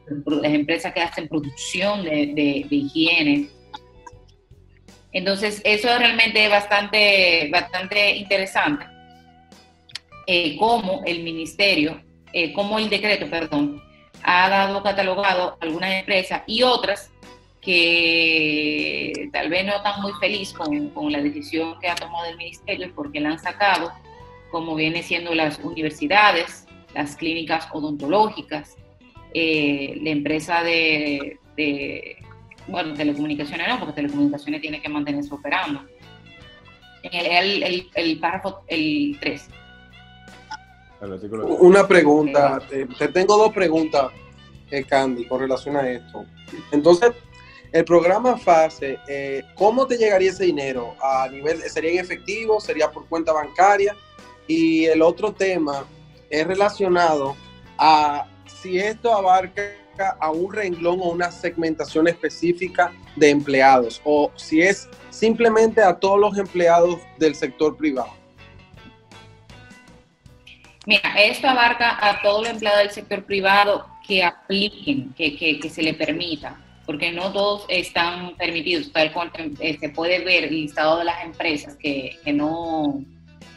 las 0.07 0.53
empresas 0.53 0.93
que 0.93 1.01
hacen 1.01 1.27
producción 1.27 2.03
de, 2.03 2.65
higiene. 2.69 3.49
Entonces, 5.11 5.61
eso 5.63 5.89
es 5.89 5.99
realmente 5.99 6.47
bastante, 6.49 7.49
bastante 7.51 8.15
interesante, 8.15 8.85
eh, 10.27 10.55
cómo 10.57 11.01
el 11.05 11.23
ministerio 11.23 12.01
eh, 12.31 12.53
como 12.53 12.77
el 12.77 12.89
decreto, 12.89 13.29
perdón, 13.29 13.81
ha 14.23 14.49
dado 14.49 14.83
catalogado 14.83 15.57
algunas 15.61 15.93
empresas 15.93 16.43
y 16.45 16.61
otras 16.61 17.11
que 17.61 19.29
tal 19.33 19.49
vez 19.49 19.65
no 19.65 19.75
están 19.75 20.01
muy 20.01 20.11
felices 20.19 20.53
con, 20.53 20.89
con, 20.89 21.11
la 21.11 21.21
decisión 21.21 21.79
que 21.79 21.89
ha 21.89 21.95
tomado 21.95 22.25
el 22.25 22.37
ministerio 22.37 22.91
porque 22.95 23.19
la 23.19 23.31
han 23.31 23.39
sacado, 23.39 23.91
como 24.51 24.75
viene 24.75 25.03
siendo 25.03 25.33
las 25.33 25.59
universidades, 25.59 26.67
las 26.93 27.15
clínicas 27.15 27.67
odontológicas, 27.71 28.77
eh, 29.33 29.97
la 30.01 30.11
empresa 30.11 30.63
de, 30.63 31.37
bueno, 32.69 32.93
telecomunicaciones 32.93 33.67
no, 33.67 33.79
porque 33.79 33.93
telecomunicaciones 33.93 34.61
tiene 34.61 34.81
que 34.81 34.89
mantenerse 34.89 35.33
operando. 35.33 35.81
El, 37.03 37.63
el, 37.63 37.89
el, 37.93 38.19
párrafo, 38.19 38.63
el 38.67 39.17
3. 39.19 39.49
Una 41.59 41.87
pregunta, 41.87 42.59
te, 42.69 43.07
tengo 43.07 43.37
dos 43.37 43.53
preguntas, 43.53 44.11
eh, 44.69 44.83
Candy, 44.83 45.25
con 45.25 45.39
relación 45.39 45.77
a 45.77 45.89
esto. 45.89 46.25
Entonces, 46.71 47.11
el 47.71 47.85
programa 47.85 48.37
FASE, 48.37 48.99
eh, 49.07 49.43
¿cómo 49.55 49.87
te 49.87 49.97
llegaría 49.97 50.31
ese 50.31 50.45
dinero? 50.45 50.95
¿A 51.01 51.29
nivel, 51.29 51.61
sería 51.69 51.91
en 51.91 51.99
efectivo? 51.99 52.59
¿Sería 52.59 52.91
por 52.91 53.07
cuenta 53.07 53.31
bancaria? 53.31 53.95
Y 54.47 54.85
el 54.85 55.01
otro 55.01 55.31
tema 55.31 55.85
es 56.29 56.45
relacionado 56.45 57.35
a 57.77 58.27
si 58.61 58.77
esto 58.77 59.13
abarca 59.13 59.61
a 60.19 60.31
un 60.31 60.53
renglón 60.53 60.99
o 61.01 61.09
una 61.09 61.31
segmentación 61.31 62.07
específica 62.07 62.93
de 63.15 63.29
empleados 63.29 64.01
o 64.03 64.31
si 64.35 64.61
es 64.61 64.89
simplemente 65.09 65.81
a 65.81 65.97
todos 65.97 66.19
los 66.19 66.37
empleados 66.37 66.99
del 67.17 67.35
sector 67.35 67.75
privado. 67.75 68.13
Mira, 70.85 71.13
esto 71.21 71.47
abarca 71.47 71.97
a 72.01 72.21
todos 72.21 72.43
los 72.43 72.51
empleados 72.51 72.79
del 72.79 72.91
sector 72.91 73.23
privado 73.23 73.85
que 74.07 74.23
apliquen, 74.23 75.13
que, 75.13 75.35
que, 75.37 75.69
se 75.69 75.83
le 75.83 75.93
permita, 75.93 76.59
porque 76.85 77.11
no 77.11 77.31
todos 77.31 77.65
están 77.69 78.35
permitidos, 78.37 78.91
tal 78.91 79.13
cual 79.13 79.31
eh, 79.59 79.77
se 79.79 79.89
puede 79.89 80.23
ver 80.23 80.45
el 80.45 80.55
listado 80.55 80.97
de 80.97 81.03
las 81.05 81.23
empresas 81.23 81.75
que, 81.75 82.17
que 82.23 82.33
no 82.33 83.03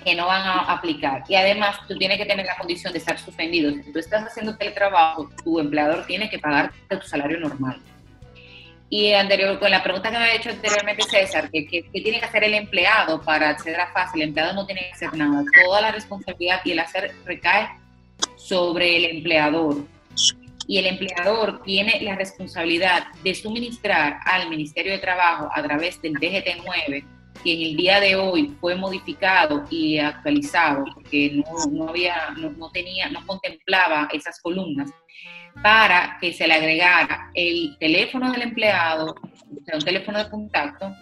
que 0.03 0.15
no 0.15 0.27
van 0.27 0.43
a 0.43 0.59
aplicar. 0.73 1.25
Y 1.29 1.35
además, 1.35 1.77
tú 1.89 1.97
tienes 1.97 2.19
que 2.19 2.27
tener 2.27 2.47
la 2.47 2.57
condición 2.57 2.93
de 2.93 2.99
estar 2.99 3.19
suspendido. 3.19 3.71
Si 3.71 3.93
tú 3.93 3.99
estás 3.99 4.25
haciendo 4.25 4.57
teletrabajo, 4.57 5.31
tu 5.45 5.59
empleador 5.59 6.07
tiene 6.07 6.29
que 6.29 6.39
pagarte 6.39 6.97
tu 6.97 7.07
salario 7.07 7.41
normal. 7.41 7.81
Y 8.91 9.13
anterior, 9.15 9.59
con 9.59 9.71
la 9.71 9.83
pregunta 9.83 10.11
que 10.11 10.19
me 10.19 10.25
había 10.25 10.37
hecho 10.37 10.51
anteriormente 10.51 11.03
César, 11.05 11.51
que, 11.51 11.67
que, 11.67 11.83
tiene 11.93 12.21
que 12.21 12.27
hacer 12.27 12.45
el 12.45 12.53
empleado 12.53 13.23
para 13.23 13.49
acceder 13.49 13.81
a 13.81 13.91
fácil, 13.91 14.21
el 14.21 14.29
empleado 14.29 14.53
no 14.53 14.67
tiene 14.67 14.83
que 14.83 14.93
hacer 14.93 15.15
nada. 15.17 15.43
Toda 15.65 15.81
la 15.81 15.93
responsabilidad 15.93 16.61
y 16.63 16.73
el 16.73 16.79
hacer 16.79 17.13
recae 17.25 17.69
sobre 18.37 18.97
el 18.99 19.05
empleador. 19.17 19.87
Y 20.69 20.79
el 20.79 20.87
empleador 20.87 21.63
tiene 21.63 22.01
la 22.03 22.17
responsabilidad 22.17 23.05
de 23.25 23.35
suministrar 23.35 24.19
al 24.27 24.51
Ministerio 24.51 24.93
de 24.93 24.99
Trabajo 24.99 25.49
a 25.53 25.63
través 25.63 26.01
del 26.03 26.13
DGT 26.13 26.63
9 26.65 27.05
que 27.43 27.53
en 27.53 27.63
el 27.63 27.77
día 27.77 28.01
de 28.01 28.17
hoy 28.17 28.55
fue 28.61 28.75
modificado 28.75 29.65
y 29.71 29.99
actualizado 29.99 30.85
porque 30.95 31.43
no, 31.71 31.89
había, 31.89 32.31
no, 32.37 32.71
tenía, 32.71 33.09
no 33.11 33.25
contemplaba 33.27 34.09
esas 34.13 34.41
columnas, 34.41 34.91
para 35.63 36.19
que 36.21 36.33
se 36.33 36.47
le 36.47 36.55
agregara 36.55 37.31
el 37.35 37.77
teléfono 37.79 38.33
del 38.33 38.43
empleado, 38.43 39.15
sea, 39.65 39.77
un 39.77 39.85
teléfono 39.85 40.19
de 40.19 40.31
contacto, 40.31 40.95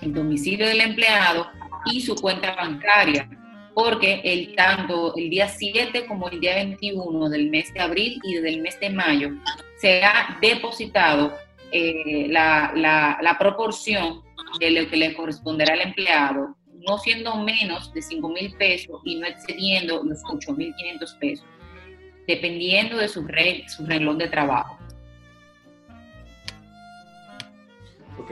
el 0.00 0.12
domicilio 0.12 0.66
del 0.66 0.80
empleado 0.80 1.48
y 1.86 2.00
su 2.00 2.14
cuenta 2.16 2.54
bancaria, 2.54 3.28
porque 3.74 4.22
el, 4.24 4.54
tanto 4.54 5.14
el 5.16 5.28
día 5.28 5.48
7 5.48 6.06
como 6.06 6.28
el 6.28 6.40
día 6.40 6.54
21 6.54 7.28
del 7.28 7.50
mes 7.50 7.72
de 7.74 7.80
abril 7.80 8.18
y 8.24 8.34
del 8.36 8.62
mes 8.62 8.80
de 8.80 8.90
mayo 8.90 9.30
se 9.78 10.02
ha 10.02 10.38
depositado 10.40 11.34
eh, 11.70 12.26
la, 12.28 12.72
la, 12.74 13.18
la 13.20 13.38
proporción 13.38 14.22
de 14.58 14.70
lo 14.70 14.88
que 14.88 14.96
le 14.96 15.14
corresponderá 15.14 15.74
al 15.74 15.80
empleado, 15.80 16.56
no 16.86 16.98
siendo 16.98 17.36
menos 17.36 17.92
de 17.92 18.02
5 18.02 18.28
mil 18.28 18.54
pesos 18.56 19.00
y 19.04 19.16
no 19.16 19.26
excediendo 19.26 20.02
los 20.04 20.22
8 20.30 20.52
mil 20.54 20.74
500 20.74 21.14
pesos, 21.14 21.46
dependiendo 22.26 22.96
de 22.96 23.08
su, 23.08 23.26
su 23.68 23.86
renglón 23.86 24.18
de 24.18 24.28
trabajo. 24.28 24.78
Ok. 28.18 28.30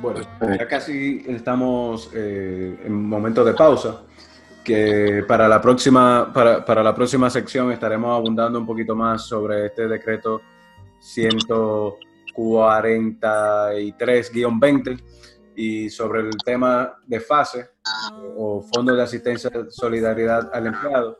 Bueno, 0.00 0.20
ya 0.58 0.66
casi 0.66 1.24
estamos 1.28 2.10
eh, 2.14 2.76
en 2.84 3.06
momento 3.06 3.44
de 3.44 3.54
pausa, 3.54 4.02
que 4.64 5.24
para 5.28 5.46
la 5.46 5.60
próxima, 5.60 6.32
para, 6.32 6.64
para 6.64 6.82
la 6.82 6.94
próxima 6.94 7.30
sección 7.30 7.70
estaremos 7.70 8.10
abundando 8.16 8.58
un 8.58 8.66
poquito 8.66 8.96
más 8.96 9.26
sobre 9.26 9.66
este 9.66 9.86
decreto 9.86 10.40
100 11.00 11.38
43-20 12.34 15.02
y 15.56 15.88
sobre 15.88 16.20
el 16.20 16.36
tema 16.44 16.98
de 17.06 17.20
fase 17.20 17.70
o 18.36 18.62
Fondo 18.62 18.94
de 18.94 19.02
Asistencia 19.02 19.50
Solidaridad 19.70 20.50
al 20.52 20.66
Empleado. 20.66 21.18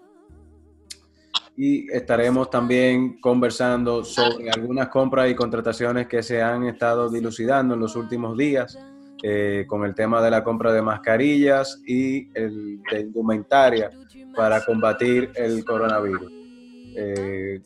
Y 1.57 1.90
estaremos 1.92 2.50
también 2.50 3.20
conversando 3.20 4.03
sobre 4.03 4.50
algunas 4.50 4.88
compras 4.88 5.31
y 5.31 5.37
contrataciones 5.37 6.09
que 6.09 6.22
se 6.22 6.42
han 6.42 6.64
estado 6.64 7.09
dilucidando 7.09 7.74
en 7.74 7.81
los 7.81 7.94
últimos 7.94 8.37
días 8.37 8.77
eh, 9.22 9.64
con 9.68 9.85
el 9.85 9.94
tema 9.94 10.20
de 10.20 10.31
la 10.31 10.42
compra 10.42 10.72
de 10.72 10.83
mascarillas 10.83 11.81
y 11.87 12.29
el 12.35 12.83
de 12.90 13.00
indumentaria 13.00 13.90
para 14.35 14.64
combatir 14.64 15.31
el 15.37 15.64
coronavirus. 15.64 16.33
Eh, 16.96 17.61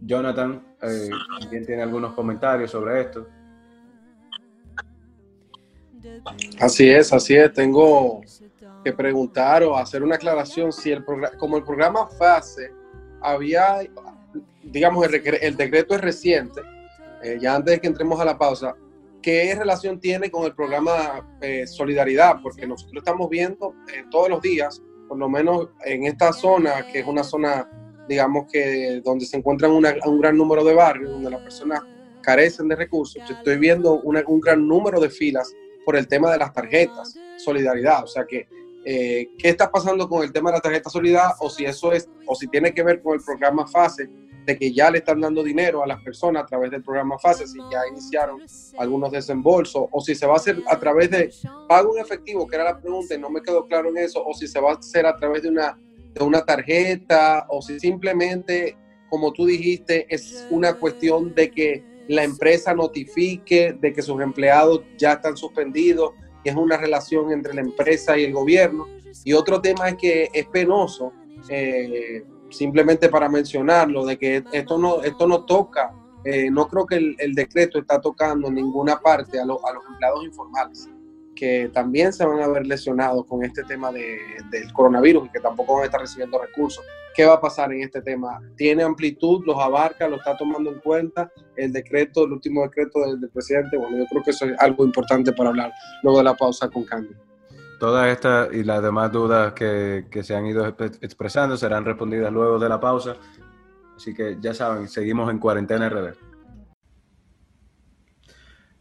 Jonathan 0.00 0.62
eh, 0.82 1.08
también 1.40 1.66
tiene 1.66 1.82
algunos 1.82 2.14
comentarios 2.14 2.70
sobre 2.70 3.00
esto. 3.00 3.26
Así 6.60 6.88
es, 6.88 7.12
así 7.12 7.34
es. 7.34 7.52
Tengo 7.52 8.20
que 8.84 8.92
preguntar 8.92 9.62
o 9.64 9.76
hacer 9.76 10.02
una 10.02 10.14
aclaración 10.14 10.72
si 10.72 10.90
el 10.90 11.04
programa, 11.04 11.36
como 11.36 11.56
el 11.56 11.64
programa 11.64 12.06
FASE 12.06 12.72
había, 13.20 13.80
digamos, 14.62 15.04
el, 15.06 15.56
decreto 15.56 15.94
es 15.94 16.00
reciente, 16.00 16.60
eh, 17.22 17.38
ya 17.40 17.56
antes 17.56 17.74
de 17.74 17.80
que 17.80 17.88
entremos 17.88 18.20
a 18.20 18.24
la 18.24 18.38
pausa, 18.38 18.76
¿qué 19.20 19.54
relación 19.58 19.98
tiene 19.98 20.30
con 20.30 20.44
el 20.44 20.54
programa 20.54 21.26
eh, 21.40 21.66
Solidaridad? 21.66 22.36
Porque 22.40 22.66
nosotros 22.66 22.98
estamos 22.98 23.28
viendo 23.28 23.74
todos 24.10 24.28
los 24.28 24.40
días, 24.40 24.80
por 25.08 25.18
lo 25.18 25.28
menos 25.28 25.70
en 25.84 26.04
esta 26.04 26.32
zona, 26.32 26.86
que 26.92 27.00
es 27.00 27.06
una 27.06 27.24
zona 27.24 27.68
digamos 28.08 28.50
que 28.50 29.00
donde 29.04 29.26
se 29.26 29.36
encuentran 29.36 29.70
un 29.72 30.20
gran 30.20 30.36
número 30.36 30.64
de 30.64 30.74
barrios, 30.74 31.12
donde 31.12 31.30
las 31.30 31.42
personas 31.42 31.82
carecen 32.22 32.68
de 32.68 32.76
recursos, 32.76 33.22
estoy 33.28 33.58
viendo 33.58 34.00
un 34.02 34.40
gran 34.40 34.66
número 34.66 35.00
de 35.00 35.10
filas 35.10 35.52
por 35.84 35.96
el 35.96 36.06
tema 36.06 36.30
de 36.30 36.38
las 36.38 36.52
tarjetas, 36.52 37.14
solidaridad, 37.38 38.04
o 38.04 38.06
sea 38.06 38.26
que, 38.26 38.46
eh, 38.84 39.30
¿qué 39.38 39.48
está 39.48 39.70
pasando 39.70 40.08
con 40.08 40.22
el 40.22 40.32
tema 40.32 40.50
de 40.50 40.56
la 40.56 40.60
tarjeta 40.60 40.90
solidaridad? 40.90 41.32
O 41.40 41.48
si 41.48 41.64
eso 41.64 41.92
es, 41.92 42.08
o 42.26 42.34
si 42.34 42.48
tiene 42.48 42.72
que 42.74 42.82
ver 42.82 43.00
con 43.02 43.14
el 43.14 43.24
programa 43.24 43.66
FASE, 43.66 44.08
de 44.44 44.58
que 44.58 44.72
ya 44.72 44.90
le 44.90 44.98
están 44.98 45.20
dando 45.20 45.42
dinero 45.42 45.82
a 45.82 45.86
las 45.86 46.02
personas 46.02 46.42
a 46.42 46.46
través 46.46 46.70
del 46.70 46.82
programa 46.82 47.18
FASE, 47.18 47.46
si 47.46 47.58
ya 47.70 47.86
iniciaron 47.90 48.40
algunos 48.78 49.12
desembolsos, 49.12 49.86
o 49.90 50.00
si 50.00 50.14
se 50.14 50.26
va 50.26 50.34
a 50.34 50.36
hacer 50.36 50.62
a 50.66 50.78
través 50.78 51.10
de 51.10 51.30
pago 51.68 51.96
en 51.96 52.02
efectivo, 52.02 52.46
que 52.46 52.56
era 52.56 52.64
la 52.64 52.80
pregunta 52.80 53.14
y 53.14 53.18
no 53.18 53.28
me 53.28 53.42
quedó 53.42 53.66
claro 53.66 53.90
en 53.90 53.98
eso, 53.98 54.24
o 54.24 54.32
si 54.32 54.48
se 54.48 54.58
va 54.58 54.72
a 54.72 54.74
hacer 54.76 55.04
a 55.04 55.16
través 55.16 55.42
de 55.42 55.50
una 55.50 55.78
de 56.18 56.24
una 56.24 56.44
tarjeta 56.44 57.46
o 57.48 57.62
si 57.62 57.78
simplemente, 57.78 58.76
como 59.08 59.32
tú 59.32 59.46
dijiste, 59.46 60.06
es 60.08 60.46
una 60.50 60.74
cuestión 60.74 61.34
de 61.34 61.50
que 61.50 61.84
la 62.08 62.24
empresa 62.24 62.74
notifique 62.74 63.76
de 63.78 63.92
que 63.92 64.02
sus 64.02 64.20
empleados 64.20 64.82
ya 64.96 65.14
están 65.14 65.36
suspendidos 65.36 66.12
y 66.44 66.48
es 66.48 66.56
una 66.56 66.76
relación 66.76 67.32
entre 67.32 67.54
la 67.54 67.60
empresa 67.60 68.18
y 68.18 68.24
el 68.24 68.32
gobierno. 68.32 68.86
Y 69.24 69.32
otro 69.32 69.60
tema 69.60 69.88
es 69.88 69.96
que 69.96 70.28
es 70.32 70.46
penoso, 70.46 71.12
eh, 71.48 72.24
simplemente 72.50 73.08
para 73.08 73.28
mencionarlo, 73.28 74.06
de 74.06 74.18
que 74.18 74.42
esto 74.52 74.78
no, 74.78 75.02
esto 75.02 75.26
no 75.26 75.44
toca, 75.44 75.92
eh, 76.24 76.50
no 76.50 76.68
creo 76.68 76.86
que 76.86 76.96
el, 76.96 77.34
decreto 77.34 77.78
está 77.78 78.00
tocando 78.00 78.48
en 78.48 78.54
ninguna 78.54 78.98
parte 79.00 79.38
a, 79.38 79.42
a 79.42 79.46
los 79.46 79.60
empleados 79.88 80.24
informales 80.24 80.88
que 81.38 81.70
también 81.72 82.12
se 82.12 82.26
van 82.26 82.40
a 82.40 82.48
ver 82.48 82.66
lesionados 82.66 83.24
con 83.26 83.44
este 83.44 83.62
tema 83.62 83.92
de, 83.92 84.18
del 84.50 84.72
coronavirus 84.72 85.26
y 85.26 85.30
que 85.30 85.40
tampoco 85.40 85.74
van 85.74 85.82
a 85.82 85.86
estar 85.86 86.00
recibiendo 86.00 86.40
recursos. 86.40 86.84
¿Qué 87.14 87.24
va 87.24 87.34
a 87.34 87.40
pasar 87.40 87.72
en 87.72 87.82
este 87.82 88.02
tema? 88.02 88.40
¿Tiene 88.56 88.82
amplitud? 88.82 89.44
¿Los 89.46 89.56
abarca? 89.58 90.08
¿Lo 90.08 90.16
está 90.16 90.36
tomando 90.36 90.70
en 90.70 90.80
cuenta 90.80 91.30
el 91.56 91.72
decreto, 91.72 92.24
el 92.24 92.32
último 92.32 92.62
decreto 92.62 93.00
del, 93.00 93.30
presidente? 93.30 93.76
Bueno, 93.76 93.98
yo 93.98 94.06
creo 94.06 94.22
que 94.22 94.30
eso 94.30 94.46
es 94.46 94.58
algo 94.58 94.84
importante 94.84 95.32
para 95.32 95.50
hablar 95.50 95.72
luego 96.02 96.18
de 96.18 96.24
la 96.24 96.34
pausa 96.34 96.68
con 96.68 96.84
Candy. 96.84 97.14
Todas 97.78 98.08
estas 98.08 98.52
y 98.52 98.64
las 98.64 98.82
demás 98.82 99.12
dudas 99.12 99.52
que, 99.52 100.06
que 100.10 100.24
se 100.24 100.34
han 100.34 100.46
ido 100.46 100.66
expresando 100.66 101.56
serán 101.56 101.84
respondidas 101.84 102.32
luego 102.32 102.58
de 102.58 102.68
la 102.68 102.80
pausa. 102.80 103.16
Así 103.96 104.12
que 104.12 104.36
ya 104.40 104.54
saben, 104.54 104.88
seguimos 104.88 105.30
en 105.30 105.38
cuarentena 105.38 105.88
RD. 105.88 106.14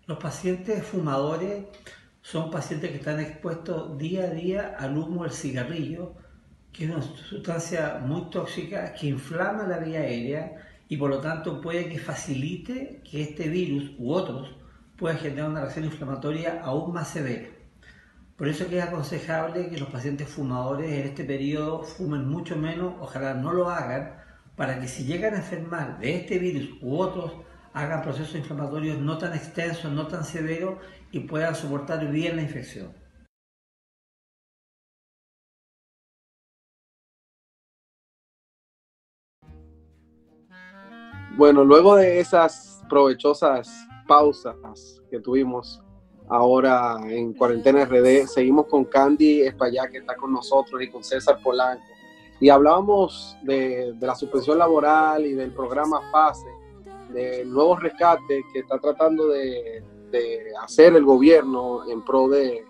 Los 0.07 0.17
pacientes 0.19 0.85
fumadores 0.85 1.65
son 2.29 2.51
pacientes 2.51 2.91
que 2.91 2.97
están 2.97 3.21
expuestos 3.21 3.97
día 3.97 4.25
a 4.25 4.29
día 4.31 4.75
al 4.77 4.97
humo 4.97 5.23
del 5.23 5.31
cigarrillo, 5.31 6.13
que 6.73 6.83
es 6.83 6.91
una 6.91 7.01
sustancia 7.01 8.01
muy 8.05 8.29
tóxica 8.29 8.93
que 8.93 9.07
inflama 9.07 9.63
la 9.63 9.77
vía 9.77 10.01
aérea 10.01 10.57
y 10.89 10.97
por 10.97 11.09
lo 11.09 11.21
tanto 11.21 11.61
puede 11.61 11.87
que 11.87 11.99
facilite 11.99 13.01
que 13.09 13.21
este 13.21 13.47
virus 13.47 13.93
u 13.97 14.11
otros 14.11 14.53
puedan 14.97 15.19
generar 15.19 15.49
una 15.51 15.61
reacción 15.61 15.85
inflamatoria 15.85 16.61
aún 16.61 16.93
más 16.93 17.07
severa. 17.07 17.47
Por 18.35 18.49
eso 18.49 18.67
que 18.67 18.79
es 18.79 18.83
aconsejable 18.83 19.69
que 19.69 19.77
los 19.77 19.87
pacientes 19.87 20.27
fumadores 20.27 20.91
en 20.91 21.07
este 21.07 21.23
periodo 21.23 21.83
fumen 21.83 22.27
mucho 22.27 22.57
menos, 22.57 22.95
ojalá 22.99 23.35
no 23.35 23.53
lo 23.53 23.69
hagan, 23.69 24.17
para 24.57 24.81
que 24.81 24.89
si 24.89 25.05
llegan 25.05 25.33
a 25.33 25.37
enfermar 25.37 25.97
de 25.99 26.17
este 26.17 26.39
virus 26.39 26.71
u 26.81 26.97
otros, 26.97 27.31
hagan 27.73 28.01
procesos 28.01 28.35
inflamatorios 28.35 28.97
no 28.97 29.17
tan 29.17 29.33
extensos, 29.33 29.91
no 29.91 30.07
tan 30.07 30.25
severos 30.25 30.79
y 31.11 31.21
puedan 31.21 31.55
soportar 31.55 32.09
bien 32.11 32.35
la 32.35 32.41
infección. 32.43 32.93
Bueno, 41.37 41.63
luego 41.63 41.95
de 41.95 42.19
esas 42.19 42.83
provechosas 42.89 43.69
pausas 44.07 44.55
que 45.11 45.19
tuvimos 45.19 45.83
ahora 46.29 46.97
en 47.07 47.33
Cuarentena 47.33 47.85
RD, 47.85 48.25
seguimos 48.25 48.65
con 48.65 48.85
Candy 48.85 49.41
Espaillá, 49.41 49.87
que 49.87 49.99
está 49.99 50.15
con 50.15 50.33
nosotros, 50.33 50.81
y 50.81 50.89
con 50.89 51.03
César 51.03 51.39
Polanco. 51.43 51.83
Y 52.39 52.49
hablábamos 52.49 53.37
de, 53.43 53.95
la 53.99 54.15
suspensión 54.15 54.57
laboral 54.57 55.25
y 55.25 55.33
del 55.33 55.51
programa 55.51 56.01
FASE, 56.11 56.49
del 57.13 57.51
nuevo 57.51 57.75
rescate 57.77 58.43
que 58.51 58.59
está 58.59 58.79
tratando 58.79 59.27
de, 59.27 59.83
hacer 60.61 60.95
el 60.95 61.03
gobierno 61.03 61.89
en 61.89 62.03
pro 62.03 62.27
de, 62.27 62.65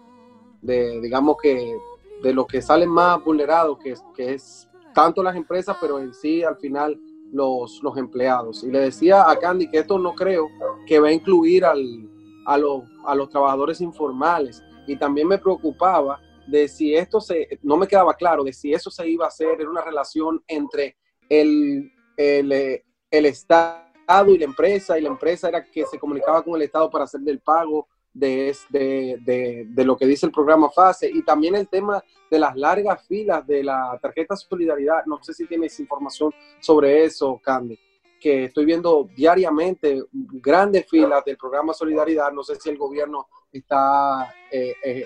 digamos 0.62 1.38
que, 1.42 1.76
de 2.24 2.34
los 2.34 2.48
que 2.48 2.62
salen 2.62 2.90
más 2.90 3.24
vulnerados, 3.24 3.78
que, 3.80 3.94
que 4.16 4.34
es 4.34 4.68
tanto 4.94 5.22
las 5.22 5.36
empresas, 5.36 5.78
pero 5.80 6.00
en 6.00 6.14
sí 6.14 6.44
al 6.44 6.58
final 6.58 7.00
los, 7.32 7.82
los 7.84 7.98
empleados. 7.98 8.64
Y 8.64 8.72
le 8.72 8.80
decía 8.80 9.30
a 9.30 9.38
Candy 9.38 9.70
que 9.70 9.80
esto 9.80 10.00
no 10.00 10.16
creo 10.16 10.50
que 10.86 11.00
va 11.00 11.10
a 11.10 11.14
incluir 11.14 11.66
al, 11.66 12.10
a, 12.46 12.58
los, 12.58 12.84
a 13.06 13.16
los 13.16 13.30
trabajadores 13.30 13.82
informales. 13.82 14.64
Y 14.88 14.96
también 14.98 15.28
me 15.28 15.38
preocupaba 15.38 16.20
de 16.48 16.68
si 16.68 16.96
esto 16.96 17.20
se, 17.20 17.60
no 17.62 17.78
me 17.78 17.88
quedaba 17.88 18.14
claro, 18.14 18.44
de 18.44 18.54
si 18.54 18.74
eso 18.74 18.90
se 18.90 19.08
iba 19.08 19.26
a 19.26 19.28
hacer, 19.28 19.62
en 19.62 19.68
una 19.68 19.82
relación 19.82 20.42
entre 20.48 20.96
el, 21.30 21.92
el, 22.16 22.82
el 23.12 23.26
Estado 23.26 23.87
y 24.28 24.38
la 24.38 24.46
empresa, 24.46 24.98
y 24.98 25.02
la 25.02 25.10
empresa 25.10 25.50
era 25.50 25.64
que 25.64 25.86
se 25.86 26.00
comunicaba 26.00 26.42
con 26.44 26.56
el 26.56 26.62
Estado 26.64 26.90
para 26.90 27.04
hacer 27.04 27.22
el 27.26 27.40
pago 27.40 27.88
de, 28.14 28.56
de, 28.70 29.68
de, 29.70 29.86
lo 29.86 29.96
que 29.96 30.08
dice 30.08 30.26
el 30.26 30.32
programa 30.32 30.70
FASE 30.70 31.10
y 31.14 31.22
también 31.24 31.56
el 31.56 31.68
tema 31.68 32.04
de 32.32 32.40
las 32.40 32.56
largas 32.56 33.06
filas 33.06 33.46
de 33.46 33.64
la 33.64 34.00
tarjeta 34.02 34.36
Solidaridad. 34.36 35.06
No 35.06 35.22
sé 35.22 35.34
si 35.34 35.46
tienes 35.46 35.80
información 35.80 36.34
sobre 36.60 37.04
eso, 37.04 37.40
Candy, 37.44 37.78
que 38.20 38.46
estoy 38.46 38.66
viendo 38.66 39.08
diariamente 39.16 40.02
grandes 40.12 40.88
filas 40.90 41.24
del 41.26 41.38
programa 41.38 41.74
Solidaridad. 41.74 42.32
No 42.32 42.44
sé 42.44 42.56
si 42.56 42.70
el 42.70 42.78
gobierno 42.78 43.28
está 43.52 44.34
eh, 44.52 44.74
eh, 44.84 45.06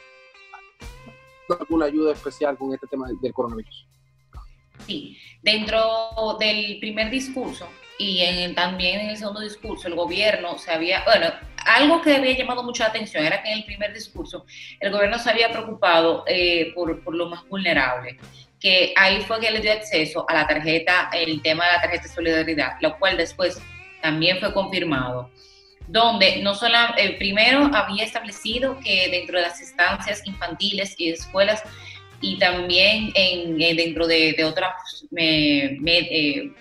alguna 1.60 1.88
ayuda 1.88 2.14
especial 2.14 2.58
con 2.58 2.74
este 2.74 2.88
tema 2.88 3.10
del 3.22 3.34
coronavirus. 3.34 3.88
Sí, 4.88 5.18
dentro 5.44 6.38
del 6.40 6.80
primer 6.80 7.12
discurso 7.12 7.68
y 8.04 8.54
también 8.56 9.02
en 9.02 9.10
el 9.12 9.18
segundo 9.18 9.42
discurso, 9.42 9.88
el 9.88 9.94
gobierno 9.94 10.58
se 10.58 10.72
había, 10.72 11.04
bueno, 11.06 11.32
algo 11.68 12.02
que 12.02 12.16
había 12.16 12.36
llamado 12.36 12.64
mucha 12.64 12.88
atención 12.88 13.24
era 13.24 13.44
que 13.44 13.52
en 13.52 13.60
el 13.60 13.66
primer 13.66 13.94
discurso 13.94 14.44
el 14.80 14.92
gobierno 14.92 15.20
se 15.20 15.30
había 15.30 15.52
preocupado 15.52 16.24
eh, 16.26 16.72
por, 16.74 17.04
por, 17.04 17.14
lo 17.14 17.30
más 17.30 17.48
vulnerable, 17.48 18.18
que 18.60 18.92
ahí 18.98 19.22
fue 19.22 19.40
que 19.40 19.52
le 19.52 19.60
dio 19.60 19.72
acceso 19.72 20.26
a 20.28 20.34
la 20.34 20.48
tarjeta, 20.48 21.12
el 21.14 21.44
tema 21.44 21.64
de 21.68 21.74
la 21.74 21.82
tarjeta 21.82 22.04
de 22.04 22.10
solidaridad, 22.10 22.72
lo 22.82 22.98
cual 22.98 23.18
después 23.18 23.62
también 24.02 24.40
fue 24.40 24.52
confirmado, 24.52 25.30
donde 25.88 26.42
no 26.42 26.56
solo, 26.56 26.76
el 26.98 27.18
primero 27.18 27.70
había 27.72 28.04
establecido 28.04 28.80
que 28.80 29.10
dentro 29.10 29.38
de 29.38 29.44
las 29.44 29.62
estancias 29.62 30.26
infantiles 30.26 30.96
y 30.98 31.10
escuelas 31.10 31.62
y 32.20 32.40
también 32.40 33.12
en, 33.14 33.60
dentro 33.60 34.08
de, 34.08 34.44
otras 34.44 35.06
eh, 35.16 36.52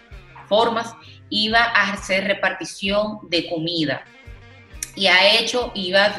formas 0.46 0.94
iba 1.30 1.62
a 1.62 1.92
hacer 1.92 2.24
repartición 2.24 3.18
de 3.28 3.48
comida 3.48 4.04
y 4.94 5.06
ha 5.06 5.38
hecho, 5.38 5.72
iba, 5.74 6.12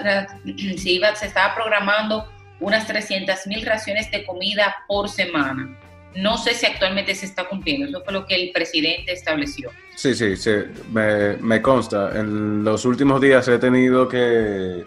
se, 0.78 0.90
iba, 0.90 1.16
se 1.16 1.28
estaba 1.28 1.54
programando 1.54 2.28
unas 2.60 2.88
300 2.88 3.48
mil 3.48 3.66
raciones 3.66 4.10
de 4.12 4.26
comida 4.26 4.76
por 4.88 5.10
semana. 5.10 5.78
No 6.16 6.38
sé 6.38 6.54
si 6.54 6.66
actualmente 6.66 7.16
se 7.16 7.26
está 7.26 7.48
cumpliendo, 7.48 7.88
eso 7.88 8.04
fue 8.04 8.14
lo 8.14 8.26
que 8.26 8.36
el 8.36 8.52
presidente 8.52 9.14
estableció. 9.14 9.72
Sí, 9.96 10.14
sí, 10.14 10.36
sí 10.36 10.52
me, 10.92 11.38
me 11.38 11.62
consta. 11.62 12.18
En 12.18 12.64
los 12.64 12.86
últimos 12.86 13.22
días 13.22 13.48
he 13.48 13.60
tenido 13.60 14.08
que, 14.08 14.84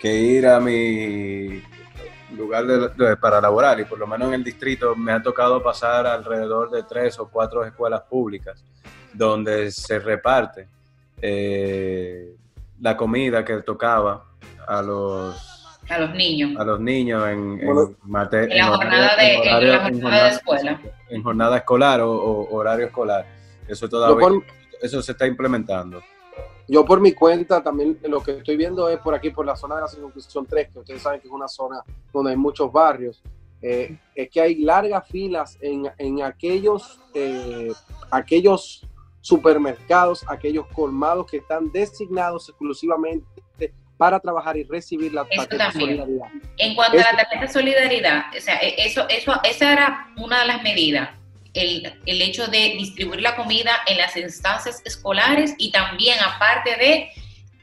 que 0.00 0.14
ir 0.14 0.46
a 0.46 0.60
mi 0.60 1.62
lugar 2.36 2.64
para 3.20 3.40
laborar 3.40 3.80
y 3.80 3.84
por 3.84 3.98
lo 3.98 4.06
menos 4.06 4.28
en 4.28 4.34
el 4.34 4.44
distrito 4.44 4.94
me 4.94 5.12
ha 5.12 5.22
tocado 5.22 5.62
pasar 5.62 6.06
alrededor 6.06 6.70
de 6.70 6.82
tres 6.82 7.18
o 7.18 7.28
cuatro 7.28 7.64
escuelas 7.64 8.02
públicas 8.02 8.62
donde 9.16 9.70
se 9.70 9.98
reparte 9.98 10.68
eh, 11.20 12.36
la 12.80 12.96
comida 12.96 13.44
que 13.44 13.62
tocaba 13.62 14.24
a 14.66 14.82
los 14.82 15.56
a 15.88 15.98
los 16.00 16.14
niños. 16.14 16.56
a 16.58 16.64
los 16.64 16.80
niños 16.80 17.28
en, 17.28 17.60
en, 17.60 17.66
la 17.68 18.66
jornada 18.66 19.16
de, 19.16 20.28
escuela. 20.28 20.80
en 21.08 21.22
jornada 21.22 21.58
escolar 21.58 22.00
o, 22.00 22.48
horario 22.50 22.86
escolar. 22.86 23.24
Eso 23.68 23.88
todavía 23.88 24.40
eso 24.82 25.00
se 25.00 25.12
está 25.12 25.26
implementando. 25.26 26.02
Yo 26.68 26.84
por 26.84 27.00
mi 27.00 27.12
cuenta 27.12 27.62
también 27.62 27.98
lo 28.02 28.20
que 28.20 28.38
estoy 28.38 28.56
viendo 28.56 28.88
es 28.88 28.98
por 28.98 29.14
aquí 29.14 29.30
por 29.30 29.46
la 29.46 29.54
zona 29.54 29.76
de 29.76 29.82
la 29.82 29.88
circunscripción 29.88 30.46
3 30.46 30.70
que 30.72 30.78
ustedes 30.80 31.02
saben 31.02 31.20
que 31.20 31.28
es 31.28 31.32
una 31.32 31.48
zona 31.48 31.82
donde 32.12 32.32
hay 32.32 32.36
muchos 32.36 32.72
barrios. 32.72 33.22
Eh, 33.62 33.96
es 34.14 34.28
que 34.28 34.40
hay 34.40 34.56
largas 34.56 35.08
filas 35.08 35.56
en, 35.60 35.88
en 35.96 36.22
aquellos 36.22 37.00
eh, 37.14 37.72
aquellos 38.10 38.86
supermercados, 39.26 40.24
aquellos 40.28 40.68
colmados 40.68 41.28
que 41.28 41.38
están 41.38 41.72
designados 41.72 42.48
exclusivamente 42.48 43.26
para 43.96 44.20
trabajar 44.20 44.56
y 44.56 44.62
recibir 44.62 45.12
la 45.12 45.24
tarjeta 45.24 45.72
solidaridad. 45.72 46.28
En 46.58 46.76
cuanto 46.76 46.98
a 46.98 47.12
la 47.12 47.16
tarjeta 47.16 47.48
solidaridad, 47.48 48.26
o 48.36 48.40
sea, 48.40 48.56
e, 48.58 48.86
eso, 48.86 49.08
eso, 49.08 49.32
esa 49.42 49.72
era 49.72 50.12
una 50.18 50.42
de 50.42 50.46
las 50.46 50.62
medidas, 50.62 51.10
el, 51.54 51.92
el 52.06 52.22
hecho 52.22 52.46
de 52.46 52.76
distribuir 52.78 53.20
la 53.20 53.34
comida 53.34 53.72
en 53.88 53.98
las 53.98 54.16
instancias 54.16 54.80
escolares 54.84 55.54
y 55.58 55.72
también, 55.72 56.18
aparte 56.20 56.76
de 56.76 57.08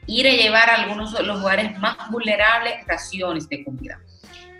ir 0.06 0.26
a 0.26 0.32
llevar 0.32 0.68
a 0.68 0.82
algunos 0.82 1.14
de 1.14 1.22
los 1.22 1.38
lugares 1.38 1.78
más 1.78 1.96
vulnerables 2.10 2.86
raciones 2.86 3.48
de 3.48 3.64
comida. 3.64 4.00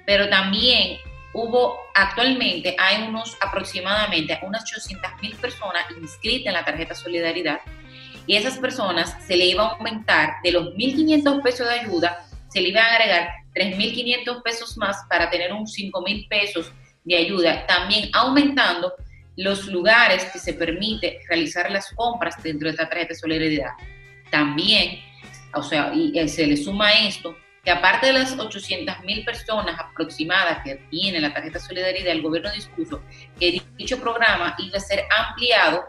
Pero 0.07 0.31
también 0.31 0.99
hubo 1.35 1.79
actualmente, 1.95 2.75
hay 2.79 3.07
unos 3.07 3.37
aproximadamente 3.41 4.39
unas 4.43 4.63
800 4.63 5.11
mil 5.21 5.37
personas 5.37 5.85
inscritas 6.01 6.47
en 6.47 6.53
la 6.55 6.65
tarjeta 6.65 6.95
Solidaridad 6.95 7.61
y 8.27 8.37
esas 8.37 8.59
personas 8.59 9.17
se 9.27 9.37
le 9.37 9.47
iba 9.47 9.65
a 9.65 9.73
aumentar 9.75 10.37
de 10.43 10.53
los 10.53 10.75
1.500 10.75 11.43
pesos 11.43 11.69
de 11.69 11.81
ayuda, 11.81 12.25
se 12.49 12.61
le 12.61 12.69
iban 12.69 12.85
a 12.85 12.95
agregar 12.95 13.29
3.500 13.55 14.43
pesos 14.43 14.77
más 14.79 14.97
para 15.11 15.29
tener 15.29 15.53
un 15.53 15.67
5.000 15.67 16.29
pesos 16.29 16.73
de 17.05 17.17
ayuda, 17.17 17.67
también 17.67 18.09
aumentando 18.15 18.95
los 19.37 19.67
lugares 19.67 20.25
que 20.27 20.39
se 20.39 20.55
permite 20.55 21.21
realizar 21.29 21.71
las 21.71 21.93
compras 21.95 22.41
dentro 22.43 22.67
de 22.67 22.73
esta 22.73 22.89
tarjeta 22.89 23.15
Solidaridad. 23.15 23.73
También, 24.31 25.01
o 25.53 25.63
sea, 25.63 25.93
y 25.93 26.17
eh, 26.19 26.29
se 26.29 26.47
le 26.47 26.57
suma 26.57 26.93
esto, 26.93 27.37
que 27.65 27.71
aparte 27.71 28.09
de 28.09 28.13
las 28.13 28.39
800 28.39 29.01
mil 29.05 29.25
personas 29.25 29.81
aproximadas 29.81 30.59
que 30.63 30.77
tiene 30.91 31.21
la 31.21 31.33
tarjeta 31.33 31.59
Solidaridad, 31.59 32.13
el 32.13 32.23
gobierno 32.23 32.53
dispuso 32.53 33.01
que 33.41 33.63
dicho 33.77 33.99
programa 33.99 34.55
iba 34.59 34.77
a 34.77 34.81
ser 34.81 35.05
ampliado 35.17 35.85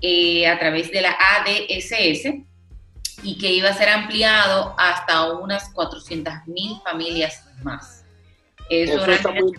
eh, 0.00 0.48
a 0.48 0.58
través 0.58 0.90
de 0.90 1.02
la 1.02 1.10
ADSS 1.10 2.34
y 3.22 3.36
que 3.38 3.52
iba 3.52 3.68
a 3.68 3.74
ser 3.74 3.90
ampliado 3.90 4.74
hasta 4.78 5.32
unas 5.32 5.68
400 5.74 6.32
mil 6.46 6.80
familias 6.82 7.46
más. 7.62 8.04
Eso, 8.70 9.04
está 9.04 9.30
muy, 9.30 9.52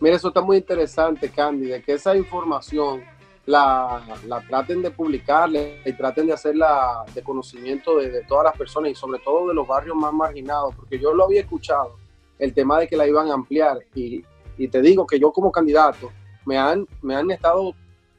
mira, 0.00 0.16
eso 0.16 0.28
está 0.28 0.42
muy 0.42 0.58
interesante, 0.58 1.30
Candy, 1.30 1.68
de 1.68 1.82
que 1.82 1.92
esa 1.92 2.14
información 2.16 3.02
la, 3.46 4.02
la, 4.26 4.40
traten 4.40 4.80
de 4.80 4.90
publicarle 4.90 5.80
y 5.84 5.92
traten 5.92 6.26
de 6.26 6.32
hacerla 6.32 7.04
de 7.14 7.22
conocimiento 7.22 7.98
de, 7.98 8.22
todas 8.22 8.44
las 8.44 8.56
personas 8.56 8.90
y 8.90 8.94
sobre 8.94 9.18
todo 9.18 9.48
de 9.48 9.54
los 9.54 9.66
barrios 9.66 9.96
más 9.96 10.12
marginados, 10.12 10.74
porque 10.74 10.98
yo 10.98 11.12
lo 11.12 11.24
había 11.24 11.42
escuchado, 11.42 11.96
el 12.38 12.54
tema 12.54 12.80
de 12.80 12.88
que 12.88 12.96
la 12.96 13.06
iban 13.06 13.28
a 13.30 13.34
ampliar 13.34 13.78
y, 13.94 14.24
y 14.56 14.68
te 14.68 14.80
digo 14.80 15.06
que 15.06 15.18
yo 15.18 15.30
como 15.30 15.52
candidato 15.52 16.10
me 16.46 16.58
han, 16.58 16.86
me 17.02 17.14
han 17.14 17.30
estado 17.30 17.74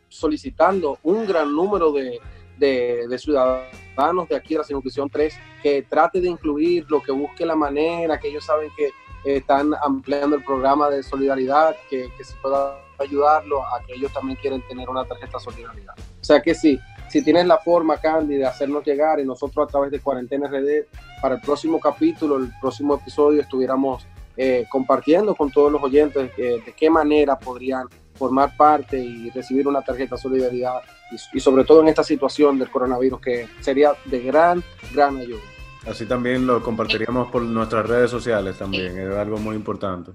solicitando 0.09 0.99
un 1.03 1.25
gran 1.25 1.53
número 1.53 1.91
de, 1.91 2.19
de, 2.57 3.07
de 3.07 3.17
ciudadanos 3.17 4.29
de 4.29 4.35
aquí 4.35 4.53
de 4.53 4.59
la 4.59 4.63
circunscripción 4.63 5.09
3 5.09 5.37
que 5.61 5.81
trate 5.83 6.21
de 6.21 6.29
incluir 6.29 6.85
lo 6.89 7.01
que 7.01 7.11
busque 7.11 7.45
la 7.45 7.55
manera, 7.55 8.19
que 8.19 8.29
ellos 8.29 8.45
saben 8.45 8.69
que 8.77 8.91
están 9.25 9.73
ampliando 9.83 10.35
el 10.35 10.43
programa 10.43 10.89
de 10.89 11.01
solidaridad, 11.01 11.75
que, 11.89 12.11
que 12.15 12.23
se 12.23 12.35
pueda 12.35 12.84
ayudarlo 12.99 13.63
a 13.65 13.81
que 13.85 13.93
ellos 13.93 14.11
también 14.13 14.37
quieren 14.41 14.61
tener 14.67 14.89
una 14.89 15.05
tarjeta 15.05 15.39
solidaridad. 15.39 15.93
O 15.97 16.23
sea 16.23 16.41
que 16.41 16.55
sí, 16.55 16.79
si 17.09 17.23
tienes 17.23 17.45
la 17.45 17.57
forma, 17.57 17.97
Candy, 17.97 18.35
de 18.35 18.45
hacernos 18.45 18.85
llegar 18.85 19.19
y 19.19 19.25
nosotros 19.25 19.67
a 19.67 19.71
través 19.71 19.91
de 19.91 19.99
Cuarentena 19.99 20.47
RD, 20.47 20.85
para 21.21 21.35
el 21.35 21.41
próximo 21.41 21.79
capítulo, 21.79 22.37
el 22.37 22.51
próximo 22.59 22.95
episodio, 22.95 23.41
estuviéramos 23.41 24.05
eh, 24.37 24.65
compartiendo 24.69 25.33
con 25.35 25.51
todos 25.51 25.71
los 25.71 25.81
oyentes 25.81 26.31
eh, 26.37 26.61
de 26.65 26.73
qué 26.73 26.89
manera 26.89 27.37
podrían 27.39 27.87
formar 28.15 28.55
parte 28.55 28.97
y 28.97 29.29
recibir 29.29 29.67
una 29.67 29.81
tarjeta 29.81 30.17
solidaridad 30.17 30.81
y, 31.11 31.37
y, 31.37 31.39
sobre 31.39 31.63
todo 31.63 31.81
en 31.81 31.89
esta 31.89 32.03
situación 32.03 32.57
del 32.57 32.69
coronavirus 32.69 33.21
que 33.21 33.47
sería 33.59 33.93
de 34.05 34.19
gran, 34.21 34.63
gran 34.93 35.17
ayuda. 35.17 35.41
Así 35.87 36.05
también 36.05 36.47
lo 36.47 36.63
compartiríamos 36.63 37.29
por 37.29 37.43
nuestras 37.43 37.87
redes 37.87 38.09
sociales 38.09 38.57
también, 38.57 38.97
es 38.97 39.15
algo 39.15 39.37
muy 39.37 39.55
importante. 39.55 40.11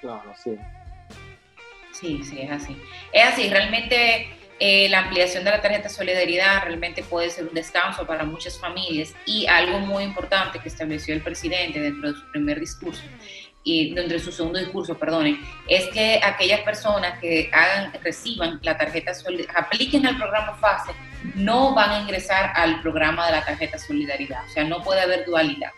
Claro, 0.00 0.32
sí. 0.36 0.56
Sí, 2.02 2.22
sí, 2.22 2.40
es 2.42 2.50
así. 2.50 2.76
Es 3.12 3.24
así, 3.24 3.48
realmente 3.48 4.28
eh, 4.58 4.88
la 4.90 4.98
ampliación 5.00 5.44
de 5.44 5.52
la 5.52 5.62
tarjeta 5.62 5.88
solidaridad 5.88 6.64
realmente 6.64 7.02
puede 7.02 7.30
ser 7.30 7.46
un 7.46 7.54
descanso 7.54 8.06
para 8.06 8.24
muchas 8.24 8.58
familias 8.58 9.14
y 9.24 9.46
algo 9.46 9.78
muy 9.78 10.04
importante 10.04 10.58
que 10.58 10.68
estableció 10.68 11.14
el 11.14 11.22
presidente 11.22 11.80
dentro 11.80 12.12
de 12.12 12.18
su 12.18 12.30
primer 12.32 12.60
discurso 12.60 13.02
y 13.64 13.94
dentro 13.94 14.18
de 14.18 14.18
su 14.18 14.32
segundo 14.32 14.58
discurso, 14.58 14.98
perdone, 14.98 15.38
es 15.68 15.86
que 15.90 16.20
aquellas 16.22 16.60
personas 16.60 17.18
que 17.20 17.50
hagan, 17.52 17.92
reciban 18.02 18.58
la 18.62 18.76
tarjeta 18.76 19.12
apliquen 19.54 20.06
al 20.06 20.16
programa 20.16 20.54
FASE, 20.54 20.92
no 21.36 21.74
van 21.74 21.90
a 21.90 22.00
ingresar 22.00 22.52
al 22.56 22.80
programa 22.82 23.26
de 23.26 23.32
la 23.32 23.44
tarjeta 23.44 23.78
solidaridad, 23.78 24.44
o 24.44 24.48
sea, 24.48 24.64
no 24.64 24.82
puede 24.82 25.00
haber 25.00 25.24
dualidad. 25.24 25.70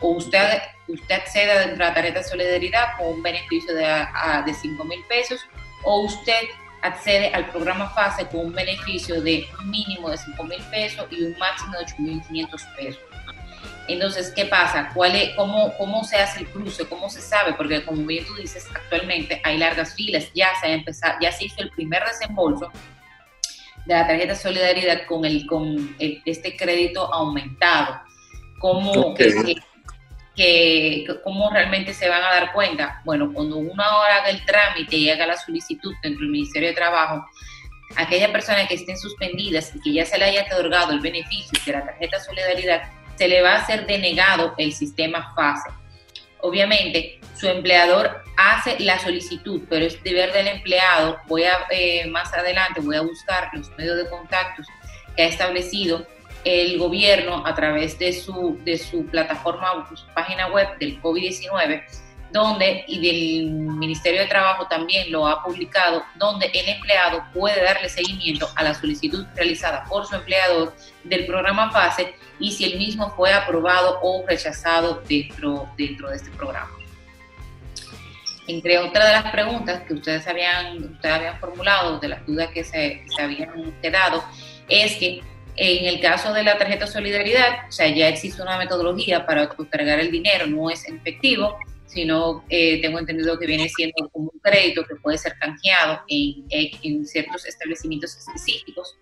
O 0.00 0.12
usted, 0.12 0.62
usted 0.88 1.22
dentro 1.34 1.70
de 1.70 1.76
la 1.76 1.94
tarjeta 1.94 2.22
solidaridad 2.22 2.96
con 2.98 3.08
un 3.08 3.22
beneficio 3.22 3.74
de, 3.74 3.84
de 4.46 4.54
5 4.54 4.84
mil 4.84 5.04
pesos, 5.08 5.40
o 5.82 6.02
usted 6.02 6.42
accede 6.82 7.28
al 7.34 7.50
programa 7.50 7.90
FASE 7.90 8.26
con 8.28 8.46
un 8.46 8.52
beneficio 8.52 9.20
de 9.20 9.46
un 9.58 9.70
mínimo 9.70 10.10
de 10.10 10.16
5 10.16 10.44
mil 10.44 10.62
pesos 10.70 11.06
y 11.10 11.22
un 11.22 11.38
máximo 11.38 11.72
de 11.72 11.84
8 11.84 11.94
mil 11.98 12.22
500 12.22 12.62
pesos. 12.76 13.02
Entonces, 13.88 14.32
¿qué 14.34 14.46
pasa? 14.46 14.90
¿Cuál 14.94 15.16
es, 15.16 15.34
cómo, 15.34 15.76
¿Cómo 15.76 16.04
se 16.04 16.16
hace 16.16 16.40
el 16.40 16.46
cruce? 16.46 16.86
¿Cómo 16.86 17.10
se 17.10 17.20
sabe? 17.20 17.54
Porque 17.54 17.84
como 17.84 18.06
bien 18.06 18.24
tú 18.24 18.34
dices, 18.36 18.66
actualmente 18.72 19.40
hay 19.42 19.58
largas 19.58 19.94
filas, 19.94 20.30
ya 20.32 20.48
se, 20.60 20.68
ha 20.68 20.72
empezado, 20.74 21.18
ya 21.20 21.32
se 21.32 21.46
hizo 21.46 21.60
el 21.60 21.70
primer 21.70 22.04
desembolso 22.04 22.70
de 23.86 23.94
la 23.94 24.06
tarjeta 24.06 24.36
Solidaridad 24.36 25.06
con, 25.08 25.24
el, 25.24 25.46
con 25.46 25.96
el, 25.98 26.22
este 26.24 26.56
crédito 26.56 27.12
aumentado. 27.12 28.00
¿Cómo, 28.60 28.92
okay. 28.92 29.32
que, 29.32 29.54
que, 30.36 31.06
¿Cómo 31.24 31.50
realmente 31.50 31.92
se 31.92 32.08
van 32.08 32.22
a 32.22 32.30
dar 32.30 32.52
cuenta? 32.52 33.00
Bueno, 33.04 33.32
cuando 33.32 33.56
uno 33.56 33.82
haga 33.82 34.28
el 34.28 34.44
trámite 34.44 34.96
y 34.96 35.10
haga 35.10 35.26
la 35.26 35.36
solicitud 35.36 35.92
dentro 36.02 36.20
del 36.20 36.30
Ministerio 36.30 36.68
de 36.68 36.74
Trabajo, 36.74 37.24
aquella 37.96 38.30
persona 38.30 38.66
que 38.66 38.74
estén 38.74 38.96
suspendidas 38.96 39.74
y 39.74 39.80
que 39.80 39.92
ya 39.92 40.06
se 40.06 40.18
le 40.18 40.26
haya 40.26 40.46
otorgado 40.46 40.92
el 40.92 41.00
beneficio 41.00 41.60
de 41.64 41.72
la 41.72 41.84
tarjeta 41.84 42.20
Solidaridad, 42.20 42.82
se 43.16 43.28
le 43.28 43.42
va 43.42 43.56
a 43.56 43.66
ser 43.66 43.86
denegado 43.86 44.54
el 44.56 44.72
sistema 44.72 45.34
FASE. 45.34 45.70
Obviamente, 46.42 47.20
su 47.36 47.48
empleador 47.48 48.22
hace 48.36 48.80
la 48.80 48.98
solicitud, 48.98 49.62
pero 49.68 49.84
es 49.84 50.02
deber 50.02 50.32
del 50.32 50.48
empleado. 50.48 51.18
Voy 51.26 51.44
a, 51.44 51.66
eh, 51.70 52.06
más 52.06 52.32
adelante, 52.32 52.80
voy 52.80 52.96
a 52.96 53.02
buscar 53.02 53.50
los 53.52 53.68
medios 53.76 53.98
de 53.98 54.08
contactos 54.08 54.66
que 55.14 55.22
ha 55.22 55.26
establecido 55.26 56.06
el 56.44 56.78
gobierno 56.78 57.46
a 57.46 57.54
través 57.54 57.98
de 57.98 58.12
su, 58.12 58.58
de 58.64 58.78
su 58.78 59.06
plataforma, 59.06 59.88
su 59.94 60.06
página 60.14 60.48
web 60.48 60.78
del 60.78 61.00
COVID-19 61.02 61.84
donde, 62.32 62.84
y 62.86 63.00
del 63.00 63.50
Ministerio 63.50 64.20
de 64.20 64.28
Trabajo 64.28 64.66
también 64.66 65.10
lo 65.10 65.26
ha 65.26 65.42
publicado, 65.42 66.04
donde 66.16 66.46
el 66.46 66.68
empleado 66.68 67.24
puede 67.34 67.62
darle 67.62 67.88
seguimiento 67.88 68.48
a 68.54 68.62
la 68.62 68.74
solicitud 68.74 69.26
realizada 69.34 69.84
por 69.84 70.06
su 70.06 70.14
empleador 70.14 70.74
del 71.04 71.26
programa 71.26 71.70
FASE 71.70 72.14
y 72.38 72.52
si 72.52 72.64
el 72.64 72.78
mismo 72.78 73.10
fue 73.16 73.32
aprobado 73.32 73.98
o 74.02 74.24
rechazado 74.26 75.02
dentro, 75.08 75.68
dentro 75.76 76.08
de 76.10 76.16
este 76.16 76.30
programa. 76.30 76.70
Entre 78.46 78.78
otras 78.78 79.06
de 79.06 79.12
las 79.12 79.30
preguntas 79.30 79.82
que 79.82 79.94
ustedes 79.94 80.26
habían, 80.26 80.82
ustedes 80.82 81.14
habían 81.14 81.38
formulado, 81.38 81.98
de 81.98 82.08
las 82.08 82.26
dudas 82.26 82.48
que 82.52 82.64
se, 82.64 83.02
que 83.02 83.08
se 83.14 83.22
habían 83.22 83.72
quedado, 83.80 84.24
es 84.68 84.96
que 84.96 85.22
en 85.56 85.86
el 85.86 86.00
caso 86.00 86.32
de 86.32 86.42
la 86.42 86.58
tarjeta 86.58 86.86
Solidaridad, 86.86 87.68
o 87.68 87.72
sea, 87.72 87.88
ya 87.88 88.08
existe 88.08 88.42
una 88.42 88.58
metodología 88.58 89.26
para 89.26 89.48
cargar 89.48 90.00
el 90.00 90.10
dinero, 90.10 90.46
no 90.46 90.70
es 90.70 90.86
en 90.88 90.96
efectivo, 90.96 91.56
sino 91.86 92.44
eh, 92.48 92.80
tengo 92.80 92.98
entendido 92.98 93.38
que 93.38 93.46
viene 93.46 93.68
siendo 93.68 94.08
como 94.10 94.30
un 94.32 94.40
crédito 94.40 94.84
que 94.84 94.94
puede 94.96 95.18
ser 95.18 95.34
canjeado 95.38 96.00
en, 96.08 96.44
en, 96.50 97.04
ciertos 97.04 97.44
establecimientos 97.46 98.16
específicos. 98.16 98.96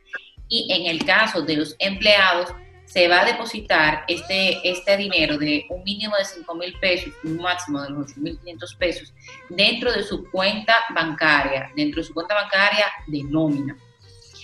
Y 0.48 0.72
en 0.72 0.86
el 0.86 1.04
caso 1.04 1.42
de 1.42 1.56
los 1.56 1.76
empleados, 1.78 2.48
se 2.86 3.06
va 3.06 3.20
a 3.20 3.24
depositar 3.26 4.04
este, 4.08 4.66
este 4.66 4.96
dinero 4.96 5.36
de 5.36 5.66
un 5.68 5.84
mínimo 5.84 6.16
de 6.16 6.24
5 6.24 6.54
mil 6.54 6.74
pesos 6.80 7.12
un 7.22 7.36
máximo 7.36 7.82
de 7.82 7.90
los 7.90 8.10
8 8.12 8.20
mil 8.22 8.38
500 8.38 8.74
pesos 8.76 9.14
dentro 9.50 9.92
de 9.92 10.02
su 10.02 10.24
cuenta 10.30 10.74
bancaria, 10.94 11.70
dentro 11.76 12.00
de 12.00 12.06
su 12.06 12.14
cuenta 12.14 12.34
bancaria 12.34 12.86
de 13.06 13.22
nómina. 13.24 13.76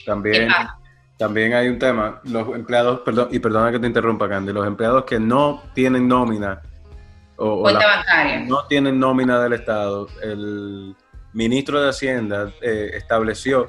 También, 0.05 0.51
también 1.17 1.55
hay 1.55 1.69
un 1.69 1.79
tema, 1.79 2.21
los 2.25 2.49
empleados, 2.55 3.01
perdón, 3.01 3.29
y 3.31 3.39
perdona 3.39 3.71
que 3.71 3.79
te 3.79 3.87
interrumpa, 3.87 4.29
Candy, 4.29 4.53
los 4.53 4.67
empleados 4.67 5.05
que 5.05 5.21
no 5.21 5.63
tienen 5.75 6.09
nómina 6.09 6.61
o, 7.37 7.61
cuenta 7.63 7.79
o 7.79 7.83
la, 7.83 7.97
bancaria. 7.97 8.41
No 8.41 8.67
tienen 8.67 8.99
nómina 8.99 9.41
del 9.41 9.53
Estado. 9.53 10.09
El 10.23 10.97
ministro 11.33 11.81
de 11.81 11.91
Hacienda 11.91 12.53
eh, 12.61 12.91
estableció 12.95 13.67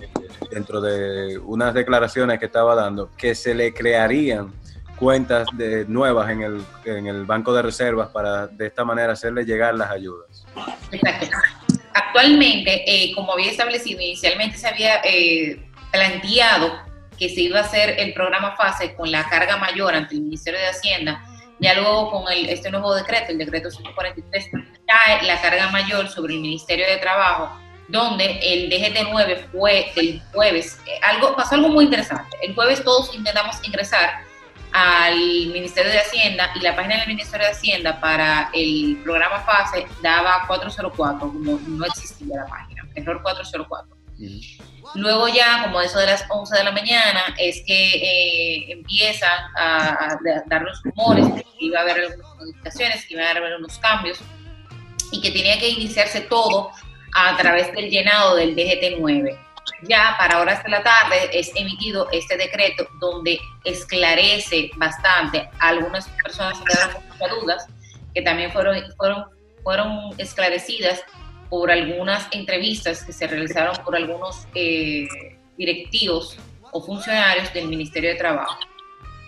eh, 0.00 0.08
dentro 0.50 0.80
de 0.80 1.38
unas 1.38 1.74
declaraciones 1.74 2.38
que 2.38 2.46
estaba 2.46 2.74
dando 2.74 3.10
que 3.16 3.34
se 3.34 3.54
le 3.54 3.74
crearían 3.74 4.52
cuentas 4.96 5.48
de, 5.54 5.84
nuevas 5.86 6.30
en 6.30 6.42
el, 6.42 6.64
en 6.84 7.08
el 7.08 7.24
Banco 7.24 7.52
de 7.52 7.62
Reservas 7.62 8.08
para 8.10 8.46
de 8.46 8.68
esta 8.68 8.84
manera 8.84 9.14
hacerle 9.14 9.44
llegar 9.44 9.74
las 9.74 9.90
ayudas. 9.90 10.46
Exacto. 10.92 11.26
Actualmente, 11.92 12.84
eh, 12.86 13.12
como 13.14 13.32
había 13.32 13.50
establecido, 13.50 14.00
inicialmente 14.00 14.56
se 14.56 14.68
había 14.68 15.00
eh, 15.04 15.71
planteado 15.92 16.80
que 17.18 17.28
se 17.28 17.42
iba 17.42 17.58
a 17.58 17.62
hacer 17.62 18.00
el 18.00 18.14
programa 18.14 18.56
FASE 18.56 18.94
con 18.94 19.12
la 19.12 19.28
carga 19.28 19.58
mayor 19.58 19.94
ante 19.94 20.14
el 20.14 20.22
Ministerio 20.22 20.58
de 20.58 20.66
Hacienda 20.66 21.22
ya 21.62 21.74
luego 21.74 22.10
con 22.10 22.24
este 22.32 22.70
nuevo 22.72 22.92
decreto, 22.92 23.30
el 23.30 23.38
decreto 23.38 23.70
143, 23.70 24.50
cae 24.84 25.22
la 25.22 25.40
carga 25.40 25.70
mayor 25.70 26.08
sobre 26.08 26.34
el 26.34 26.40
Ministerio 26.40 26.84
de 26.84 26.96
Trabajo, 26.96 27.56
donde 27.88 28.40
el 28.42 28.68
DGT9 28.68 29.46
fue 29.52 29.92
el 29.94 30.20
jueves, 30.32 30.80
eh, 30.86 30.98
algo, 31.02 31.36
pasó 31.36 31.54
algo 31.54 31.68
muy 31.68 31.84
interesante. 31.84 32.36
El 32.42 32.54
jueves 32.56 32.82
todos 32.82 33.14
intentamos 33.14 33.56
ingresar 33.64 34.24
al 34.72 35.16
Ministerio 35.16 35.92
de 35.92 35.98
Hacienda 35.98 36.50
y 36.56 36.60
la 36.60 36.74
página 36.74 36.96
del 36.98 37.06
Ministerio 37.06 37.46
de 37.46 37.52
Hacienda 37.52 38.00
para 38.00 38.50
el 38.54 39.00
programa 39.04 39.40
FASE 39.42 39.86
daba 40.02 40.44
404, 40.48 41.20
como 41.20 41.60
no 41.64 41.86
existía 41.86 42.38
la 42.38 42.46
página, 42.46 42.82
error 42.96 43.22
404. 43.22 43.91
Luego 44.94 45.28
ya, 45.28 45.62
como 45.62 45.80
eso 45.80 45.98
de 45.98 46.06
las 46.06 46.24
11 46.28 46.58
de 46.58 46.64
la 46.64 46.72
mañana, 46.72 47.34
es 47.38 47.62
que 47.66 47.94
eh, 47.94 48.72
empiezan 48.72 49.40
a, 49.56 50.18
dar 50.46 50.62
los 50.62 50.82
rumores 50.82 51.34
de 51.34 51.42
que 51.42 51.50
iba 51.60 51.78
a 51.78 51.82
haber 51.82 52.00
algunas 52.00 52.36
modificaciones, 52.36 53.06
que 53.06 53.14
iba 53.14 53.24
a 53.24 53.30
haber 53.30 53.44
algunos 53.44 53.78
cambios 53.78 54.18
y 55.10 55.20
que 55.20 55.30
tenía 55.30 55.58
que 55.58 55.70
iniciarse 55.70 56.22
todo 56.22 56.70
a 57.14 57.36
través 57.36 57.72
del 57.72 57.90
llenado 57.90 58.36
del 58.36 58.54
DGT-9. 58.54 59.38
Ya 59.84 60.14
para 60.18 60.40
horas 60.40 60.62
de 60.62 60.70
la 60.70 60.82
tarde 60.82 61.30
es 61.32 61.50
emitido 61.56 62.08
este 62.12 62.36
decreto 62.36 62.86
donde 63.00 63.38
esclarece 63.64 64.70
bastante. 64.76 65.48
Algunas 65.58 66.08
personas 66.08 66.58
se 66.58 66.64
quedaron 66.64 67.02
con 67.18 67.30
dudas 67.40 67.66
que 68.14 68.22
también 68.22 68.52
fueron, 68.52 68.76
fueron, 68.96 69.24
fueron 69.62 70.10
esclarecidas 70.18 71.02
por 71.52 71.70
algunas 71.70 72.28
entrevistas 72.30 73.04
que 73.04 73.12
se 73.12 73.26
realizaron 73.26 73.76
por 73.84 73.94
algunos 73.94 74.48
eh, 74.54 75.06
directivos 75.58 76.38
o 76.70 76.80
funcionarios 76.80 77.52
del 77.52 77.68
Ministerio 77.68 78.08
de 78.08 78.16
Trabajo, 78.16 78.58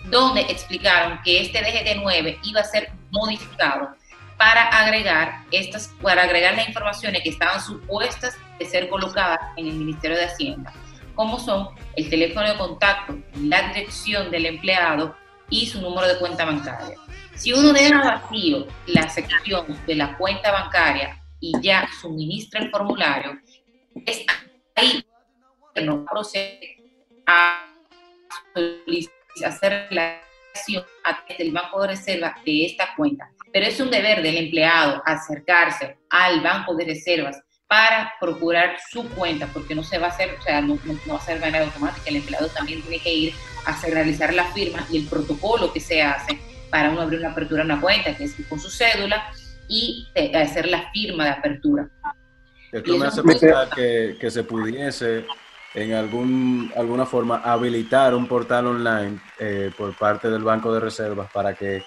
donde 0.05 0.41
explicaron 0.41 1.19
que 1.23 1.41
este 1.41 1.59
DGT-9 1.59 2.39
iba 2.41 2.61
a 2.61 2.63
ser 2.63 2.89
modificado 3.11 3.89
para 4.39 4.69
agregar 4.69 5.43
estas, 5.51 5.93
para 6.01 6.23
agregar 6.23 6.55
las 6.55 6.67
informaciones 6.67 7.21
que 7.21 7.29
estaban 7.29 7.61
supuestas 7.61 8.35
de 8.57 8.65
ser 8.65 8.89
colocadas 8.89 9.39
en 9.55 9.67
el 9.67 9.75
Ministerio 9.75 10.17
de 10.17 10.25
Hacienda, 10.25 10.73
como 11.13 11.39
son 11.39 11.67
el 11.95 12.09
teléfono 12.09 12.49
de 12.49 12.57
contacto, 12.57 13.19
la 13.35 13.67
dirección 13.67 14.31
del 14.31 14.47
empleado 14.47 15.15
y 15.51 15.67
su 15.67 15.79
número 15.79 16.07
de 16.07 16.17
cuenta 16.17 16.43
bancaria. 16.43 16.97
Si 17.35 17.53
uno 17.53 17.71
deja 17.71 18.01
vacío 18.01 18.65
la 18.87 19.07
sección 19.09 19.79
de 19.85 19.93
la 19.93 20.17
cuenta 20.17 20.51
bancaria 20.51 21.21
y 21.45 21.53
ya 21.61 21.87
suministra 22.01 22.61
el 22.61 22.71
formulario, 22.71 23.39
es 24.05 24.25
ahí 24.75 25.05
que 25.73 25.81
no 25.81 26.03
procede 26.05 26.77
a 27.27 27.65
hacer 29.45 29.87
la 29.91 30.21
del 31.37 31.51
Banco 31.51 31.81
de 31.81 31.89
Reserva 31.89 32.35
de 32.45 32.65
esta 32.65 32.95
cuenta. 32.95 33.29
Pero 33.51 33.65
es 33.65 33.79
un 33.79 33.91
deber 33.91 34.21
del 34.23 34.37
empleado 34.37 35.03
acercarse 35.05 35.97
al 36.09 36.41
Banco 36.41 36.73
de 36.75 36.85
Reservas 36.85 37.41
para 37.67 38.13
procurar 38.19 38.77
su 38.89 39.07
cuenta, 39.09 39.47
porque 39.47 39.75
no 39.75 39.83
se 39.83 39.97
va 39.97 40.07
a 40.07 40.09
hacer, 40.11 40.35
o 40.39 40.41
sea, 40.41 40.61
no, 40.61 40.79
va 41.11 41.17
a 41.17 41.21
ser 41.21 41.39
manera 41.39 41.65
automática, 41.65 42.09
el 42.09 42.17
empleado 42.17 42.47
también 42.49 42.81
tiene 42.81 42.99
que 42.99 43.13
ir 43.13 43.33
a 43.65 43.79
realizar 43.87 44.33
la 44.33 44.45
firma 44.53 44.85
y 44.89 44.99
el 44.99 45.07
protocolo 45.07 45.73
que 45.73 45.79
se 45.79 46.01
hace 46.01 46.39
para 46.69 46.89
uno 46.89 47.01
abrir 47.01 47.19
una 47.19 47.31
apertura 47.31 47.63
de 47.63 47.71
una 47.71 47.81
cuenta, 47.81 48.15
que 48.15 48.23
es 48.23 48.35
con 48.47 48.59
su 48.59 48.69
cédula, 48.69 49.31
y 49.67 50.07
hacer 50.33 50.67
la 50.67 50.89
firma 50.91 51.25
de 51.25 51.29
apertura. 51.31 51.89
Esto 52.71 52.97
me 52.97 53.05
hace 53.05 53.23
pensar 53.23 53.69
que, 53.69 54.17
que, 54.19 54.29
se 54.29 54.43
pudiese 54.43 55.25
en 55.73 55.93
algún, 55.93 56.71
alguna 56.75 57.05
forma 57.05 57.37
habilitar 57.37 58.13
un 58.15 58.27
portal 58.27 58.67
online 58.67 59.19
eh, 59.39 59.71
por 59.77 59.95
parte 59.97 60.29
del 60.29 60.43
Banco 60.43 60.73
de 60.73 60.79
Reservas 60.79 61.31
para 61.31 61.53
que 61.53 61.83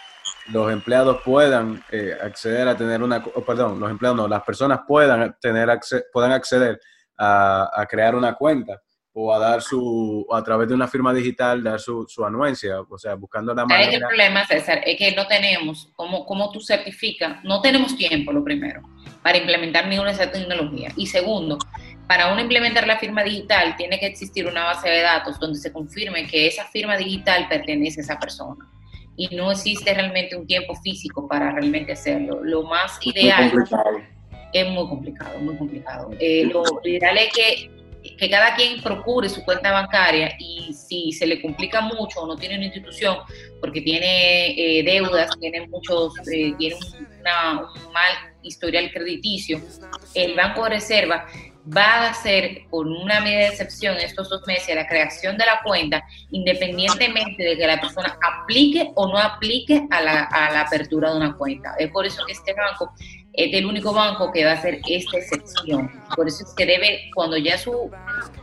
los 0.52 0.70
empleados 0.72 1.20
puedan 1.24 1.82
eh, 1.90 2.16
acceder 2.20 2.68
a 2.68 2.76
tener 2.76 3.02
una, 3.02 3.22
perdón, 3.24 3.80
los 3.80 3.90
empleados 3.90 4.16
no, 4.16 4.28
las 4.28 4.42
personas 4.42 4.80
puedan 4.86 5.36
tener 5.40 5.68
puedan 6.12 6.32
acceder 6.32 6.80
a, 7.18 7.70
a, 7.74 7.86
crear 7.86 8.14
una 8.14 8.34
cuenta 8.34 8.80
o 9.20 9.34
a 9.34 9.38
dar 9.40 9.60
su, 9.62 10.24
a 10.32 10.44
través 10.44 10.68
de 10.68 10.74
una 10.74 10.86
firma 10.86 11.12
digital, 11.12 11.60
dar 11.60 11.80
su, 11.80 12.06
su 12.08 12.24
anuencia, 12.24 12.80
o 12.82 12.96
sea, 12.96 13.14
buscando 13.14 13.52
la 13.52 13.66
manera. 13.66 13.90
El 13.90 14.00
problema, 14.00 14.46
César, 14.46 14.80
es 14.86 14.96
que 14.96 15.10
no 15.10 15.26
tenemos, 15.26 15.90
como, 15.96 16.24
como 16.24 16.52
tú 16.52 16.60
certificas, 16.60 17.42
no 17.42 17.60
tenemos 17.60 17.96
tiempo, 17.96 18.32
lo 18.32 18.44
primero, 18.44 18.80
para 19.20 19.38
implementar 19.38 19.88
ninguna 19.88 20.10
de 20.10 20.22
esa 20.22 20.30
tecnología. 20.30 20.92
Y 20.96 21.06
segundo, 21.06 21.58
para 22.06 22.32
uno 22.32 22.40
implementar 22.40 22.86
la 22.86 22.96
firma 22.98 23.24
digital, 23.24 23.74
tiene 23.76 23.98
que 23.98 24.06
existir 24.06 24.46
una 24.46 24.62
base 24.62 24.88
de 24.88 25.02
datos 25.02 25.40
donde 25.40 25.58
se 25.58 25.72
confirme 25.72 26.28
que 26.28 26.46
esa 26.46 26.64
firma 26.66 26.96
digital 26.96 27.48
pertenece 27.48 28.00
a 28.00 28.04
esa 28.04 28.20
persona 28.20 28.68
y 29.16 29.34
no 29.34 29.50
existe 29.50 29.92
realmente 29.92 30.36
un 30.36 30.46
tiempo 30.46 30.76
físico 30.76 31.26
para 31.26 31.50
realmente 31.50 31.92
hacerlo. 31.92 32.38
Lo 32.44 32.62
más 32.62 33.04
ideal 33.04 33.52
es 34.52 34.68
muy 34.68 34.88
complicado, 34.88 35.40
muy 35.40 35.56
complicado. 35.56 36.10
Eh, 36.20 36.44
lo 36.44 36.62
ideal 36.84 37.18
es 37.18 37.32
que, 37.34 37.77
que, 38.18 38.30
cada 38.30 38.54
quien 38.54 38.82
procure 38.82 39.28
su 39.28 39.44
cuenta 39.44 39.72
bancaria 39.72 40.34
y 40.38 40.72
si 40.72 41.12
se 41.12 41.26
le 41.26 41.40
complica 41.40 41.80
mucho 41.80 42.20
o 42.20 42.26
no 42.26 42.36
tiene 42.36 42.56
una 42.56 42.64
institución 42.64 43.18
porque 43.60 43.80
tiene 43.80 44.50
eh, 44.50 44.82
deudas, 44.82 45.30
tiene 45.38 45.66
muchos, 45.68 46.14
eh, 46.32 46.54
tiene 46.58 46.76
una, 47.20 47.60
un 47.60 47.92
mal 47.92 48.12
historial 48.42 48.90
crediticio, 48.92 49.60
el 50.14 50.34
Banco 50.34 50.64
de 50.64 50.70
Reserva 50.70 51.26
va 51.76 52.06
a 52.06 52.10
hacer 52.10 52.62
con 52.70 52.90
una 52.90 53.20
medida 53.20 53.40
de 53.40 53.48
excepción 53.48 53.96
estos 53.98 54.28
dos 54.28 54.42
meses 54.46 54.74
la 54.74 54.86
creación 54.86 55.36
de 55.36 55.44
la 55.44 55.60
cuenta, 55.62 56.02
independientemente 56.30 57.42
de 57.42 57.56
que 57.56 57.66
la 57.66 57.80
persona 57.80 58.16
aplique 58.22 58.90
o 58.94 59.06
no 59.06 59.18
aplique 59.18 59.86
a 59.90 60.00
la, 60.00 60.24
a 60.24 60.50
la 60.52 60.62
apertura 60.62 61.10
de 61.10 61.16
una 61.16 61.36
cuenta. 61.36 61.74
Es 61.78 61.90
por 61.90 62.06
eso 62.06 62.24
que 62.26 62.32
este 62.32 62.54
banco 62.54 62.92
es 63.38 63.54
el 63.54 63.66
único 63.66 63.92
banco 63.92 64.32
que 64.32 64.44
va 64.44 64.50
a 64.50 64.54
hacer 64.54 64.80
esta 64.88 65.16
excepción. 65.16 65.90
Por 66.16 66.26
eso 66.26 66.44
es 66.44 66.52
que 66.54 66.66
debe, 66.66 67.10
cuando 67.14 67.36
ya 67.36 67.56
su, 67.56 67.88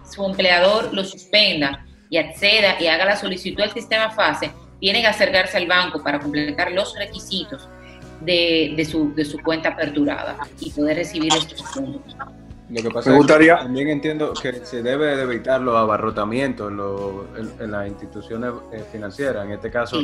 su 0.09 0.25
empleador 0.25 0.93
lo 0.93 1.03
suspenda 1.03 1.85
y 2.09 2.17
acceda 2.17 2.81
y 2.81 2.87
haga 2.87 3.05
la 3.05 3.17
solicitud 3.17 3.61
al 3.61 3.73
sistema 3.73 4.09
FASE, 4.09 4.51
tiene 4.79 5.01
que 5.01 5.07
acercarse 5.07 5.57
al 5.57 5.67
banco 5.67 6.01
para 6.01 6.19
completar 6.19 6.71
los 6.71 6.97
requisitos 6.97 7.67
de, 8.21 8.73
de, 8.77 8.85
su, 8.85 9.13
de 9.13 9.25
su 9.25 9.37
cuenta 9.39 9.69
aperturada 9.69 10.37
y 10.61 10.71
poder 10.71 10.95
recibir 10.95 11.33
estos 11.33 11.61
fondos. 11.61 12.15
Lo 12.69 12.81
que 12.81 12.89
pasa 12.89 13.15
es 13.15 13.25
que 13.25 13.47
también 13.47 13.89
entiendo 13.89 14.33
que 14.33 14.53
se 14.65 14.81
debe 14.81 15.17
de 15.17 15.23
evitar 15.23 15.61
los 15.61 15.75
abarrotamientos 15.75 16.71
en, 16.71 17.71
las 17.71 17.87
instituciones 17.87 18.53
eh, 18.71 18.83
financieras. 18.91 19.45
En 19.45 19.51
este 19.51 19.69
caso, 19.69 19.99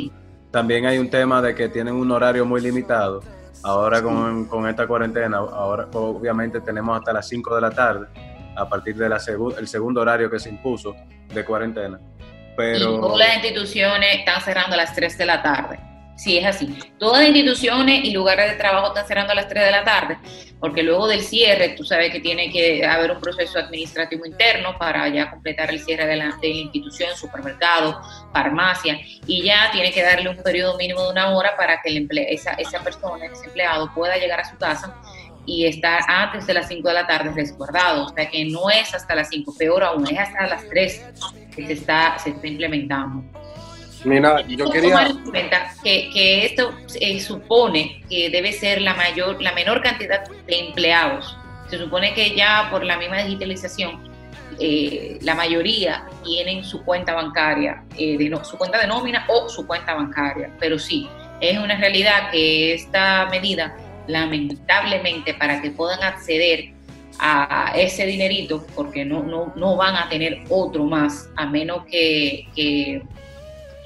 también 0.50 0.86
hay 0.86 0.98
un 0.98 1.10
tema 1.10 1.42
de 1.42 1.54
que 1.54 1.68
tienen 1.68 1.94
un 1.94 2.10
horario 2.12 2.44
muy 2.44 2.60
limitado. 2.60 3.22
Ahora 3.62 4.02
con, 4.02 4.46
con, 4.46 4.68
esta 4.68 4.86
cuarentena, 4.86 5.38
ahora 5.38 5.88
obviamente 5.92 6.60
tenemos 6.60 6.98
hasta 6.98 7.12
las 7.12 7.28
5 7.28 7.54
de 7.54 7.60
la 7.60 7.70
tarde, 7.70 8.06
a 8.56 8.68
partir 8.68 8.96
del 8.96 9.12
el 9.12 9.68
segundo 9.68 10.00
horario 10.00 10.30
que 10.30 10.38
se 10.38 10.48
impuso 10.48 10.94
de 11.32 11.44
cuarentena. 11.44 12.00
Pero... 12.56 12.96
Y 12.96 13.00
todas 13.00 13.18
las 13.18 13.34
instituciones 13.36 14.18
están 14.18 14.40
cerrando 14.42 14.74
a 14.74 14.76
las 14.76 14.94
3 14.94 15.18
de 15.18 15.26
la 15.26 15.42
tarde. 15.42 15.91
Sí, 16.16 16.38
es 16.38 16.46
así. 16.46 16.76
Todas 16.98 17.20
las 17.20 17.28
instituciones 17.28 18.04
y 18.04 18.12
lugares 18.12 18.50
de 18.50 18.56
trabajo 18.56 18.88
están 18.88 19.06
cerrando 19.06 19.32
a 19.32 19.34
las 19.34 19.48
3 19.48 19.64
de 19.64 19.70
la 19.70 19.82
tarde, 19.82 20.18
porque 20.60 20.82
luego 20.82 21.08
del 21.08 21.22
cierre, 21.22 21.70
tú 21.70 21.84
sabes 21.84 22.12
que 22.12 22.20
tiene 22.20 22.50
que 22.50 22.84
haber 22.84 23.10
un 23.10 23.20
proceso 23.20 23.58
administrativo 23.58 24.26
interno 24.26 24.76
para 24.78 25.08
ya 25.08 25.30
completar 25.30 25.70
el 25.70 25.80
cierre 25.80 26.06
de 26.06 26.16
la, 26.16 26.38
institución, 26.42 27.16
supermercado, 27.16 28.00
farmacia, 28.32 29.00
y 29.26 29.42
ya 29.42 29.70
tiene 29.72 29.90
que 29.90 30.02
darle 30.02 30.28
un 30.28 30.42
periodo 30.42 30.76
mínimo 30.76 31.02
de 31.02 31.10
una 31.10 31.30
hora 31.30 31.56
para 31.56 31.80
que 31.80 31.88
el 31.88 32.08
esa, 32.28 32.52
esa 32.52 32.80
persona, 32.80 33.26
ese 33.26 33.46
empleado, 33.46 33.92
pueda 33.94 34.16
llegar 34.16 34.40
a 34.40 34.44
su 34.44 34.56
casa 34.58 34.94
y 35.46 35.66
estar 35.66 36.02
antes 36.06 36.46
de 36.46 36.54
las 36.54 36.68
5 36.68 36.86
de 36.86 36.94
la 36.94 37.06
tarde 37.06 37.32
resguardado. 37.34 38.06
O 38.06 38.08
sea 38.10 38.28
que 38.28 38.44
no 38.44 38.70
es 38.70 38.94
hasta 38.94 39.14
las 39.14 39.28
5, 39.28 39.54
peor 39.58 39.82
aún, 39.82 40.06
es 40.06 40.18
hasta 40.18 40.46
las 40.46 40.68
3 40.68 41.04
que 41.54 41.66
se 41.66 41.72
está, 41.72 42.18
se 42.18 42.30
está 42.30 42.46
implementando. 42.46 43.24
Mira, 44.04 44.44
yo 44.48 44.70
quería... 44.70 45.12
que, 45.82 46.10
que 46.12 46.46
esto 46.46 46.74
eh, 47.00 47.20
supone 47.20 48.02
que 48.08 48.30
debe 48.30 48.52
ser 48.52 48.80
la 48.80 48.94
mayor, 48.94 49.40
la 49.40 49.52
menor 49.52 49.82
cantidad 49.82 50.24
de 50.46 50.58
empleados. 50.58 51.36
Se 51.68 51.78
supone 51.78 52.12
que 52.14 52.34
ya 52.34 52.68
por 52.70 52.84
la 52.84 52.96
misma 52.96 53.22
digitalización, 53.22 54.10
eh, 54.58 55.18
la 55.22 55.34
mayoría 55.34 56.06
tienen 56.24 56.64
su 56.64 56.84
cuenta 56.84 57.14
bancaria, 57.14 57.84
eh, 57.96 58.18
de 58.18 58.44
su 58.44 58.58
cuenta 58.58 58.78
de 58.78 58.86
nómina 58.86 59.24
o 59.28 59.48
su 59.48 59.66
cuenta 59.66 59.94
bancaria. 59.94 60.50
Pero 60.58 60.78
sí, 60.78 61.08
es 61.40 61.58
una 61.58 61.76
realidad 61.76 62.30
que 62.30 62.74
esta 62.74 63.28
medida, 63.30 63.76
lamentablemente, 64.08 65.34
para 65.34 65.62
que 65.62 65.70
puedan 65.70 66.02
acceder 66.02 66.72
a 67.18 67.72
ese 67.76 68.04
dinerito, 68.06 68.66
porque 68.74 69.04
no, 69.04 69.22
no, 69.22 69.52
no 69.54 69.76
van 69.76 69.94
a 69.96 70.08
tener 70.08 70.42
otro 70.48 70.84
más, 70.84 71.28
a 71.36 71.46
menos 71.46 71.84
que, 71.86 72.48
que 72.54 73.02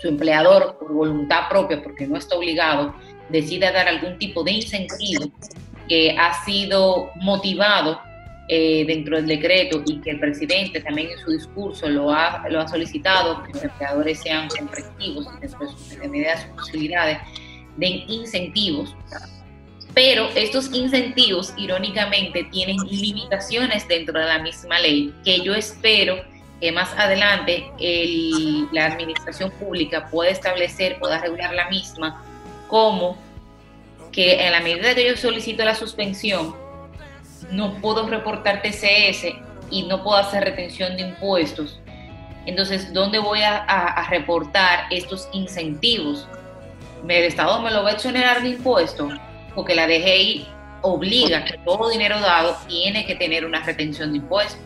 su 0.01 0.09
empleador 0.09 0.77
por 0.79 0.93
voluntad 0.93 1.49
propia, 1.49 1.83
porque 1.83 2.07
no 2.07 2.17
está 2.17 2.37
obligado, 2.37 2.95
decida 3.29 3.73
dar 3.73 3.89
algún 3.89 4.19
tipo 4.19 4.45
de 4.45 4.53
incentivo 4.53 5.31
que 5.89 6.17
ha 6.19 6.45
sido 6.45 7.11
motivado 7.17 8.01
eh, 8.49 8.85
dentro 8.87 9.17
del 9.17 9.27
decreto 9.27 9.83
y 9.85 10.01
que 10.01 10.11
el 10.11 10.21
presidente 10.21 10.81
también 10.81 11.11
en 11.11 11.19
su 11.19 11.33
discurso 11.33 11.89
lo 11.89 12.13
ha, 12.13 12.45
solicitado, 12.69 13.43
que 13.43 13.53
los 13.53 13.65
empleadores 13.65 14.21
sean 14.21 14.49
y 15.01 15.15
dentro 15.41 15.41
de 15.41 15.49
sus 15.49 15.99
medidas, 15.99 16.45
posibilidades 16.55 17.19
de 17.77 17.87
incentivos. 18.09 18.95
Pero 19.95 20.29
estos 20.37 20.73
incentivos, 20.75 21.55
irónicamente, 21.57 22.45
tienen 22.53 22.77
limitaciones 22.89 23.89
dentro 23.89 24.19
de 24.19 24.27
la 24.27 24.39
misma 24.39 24.79
ley 24.79 25.13
que 25.25 25.41
yo 25.41 25.55
espero 25.55 26.23
que 26.61 26.73
más 26.73 26.93
adelante 26.97 27.71
la 28.73 28.87
administración 28.87 29.51
pública 29.51 30.09
puede 30.11 30.31
establecer, 30.31 30.99
pueda 30.99 31.19
regular 31.19 31.53
la 31.55 31.69
misma, 31.69 32.23
como 32.69 33.17
que 34.13 34.45
en 34.47 34.53
la 34.53 34.61
medida 34.61 34.95
que 34.95 35.07
yo 35.07 35.17
solicito 35.17 35.65
la 35.65 35.75
suspensión, 35.75 36.57
no 37.51 37.75
puedo 37.81 38.09
reportar 38.09 38.63
TCS 38.63 39.27
y 39.71 39.83
no 39.85 40.03
puedo 40.03 40.17
hacer 40.17 40.45
retención 40.45 40.97
de 40.97 41.03
impuestos. 41.03 41.81
Entonces, 42.47 42.93
¿dónde 42.93 43.19
voy 43.19 43.41
a, 43.43 44.07
reportar 44.09 44.87
estos 44.91 45.29
incentivos? 45.33 46.27
¿El 47.03 47.25
Estado 47.25 47.61
me 47.61 47.71
lo 47.71 47.83
va 47.83 47.91
a 47.91 47.93
exonerar 47.93 48.43
de 48.43 48.51
impuestos? 48.51 49.13
Porque 49.55 49.75
la 49.75 49.87
DGI 49.87 50.47
obliga 50.83 51.45
que 51.45 51.59
todo 51.59 51.91
dinero 51.91 52.21
dado 52.21 52.57
tiene 52.69 53.05
que 53.05 53.17
tener 53.17 53.45
una 53.45 53.63
retención 53.65 54.13
de 54.13 54.19
impuestos. 54.19 54.61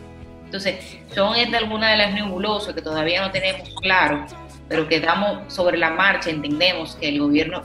Entonces, 0.51 0.97
son 1.15 1.33
algunas 1.55 1.91
de 1.91 1.97
las 1.97 2.13
nebulosas 2.13 2.75
que 2.75 2.81
todavía 2.81 3.21
no 3.21 3.31
tenemos 3.31 3.69
claro, 3.81 4.25
pero 4.67 4.85
que 4.85 4.99
damos 4.99 5.53
sobre 5.53 5.77
la 5.77 5.91
marcha, 5.91 6.29
entendemos 6.29 6.97
que 6.97 7.07
el 7.07 7.19
gobierno 7.21 7.63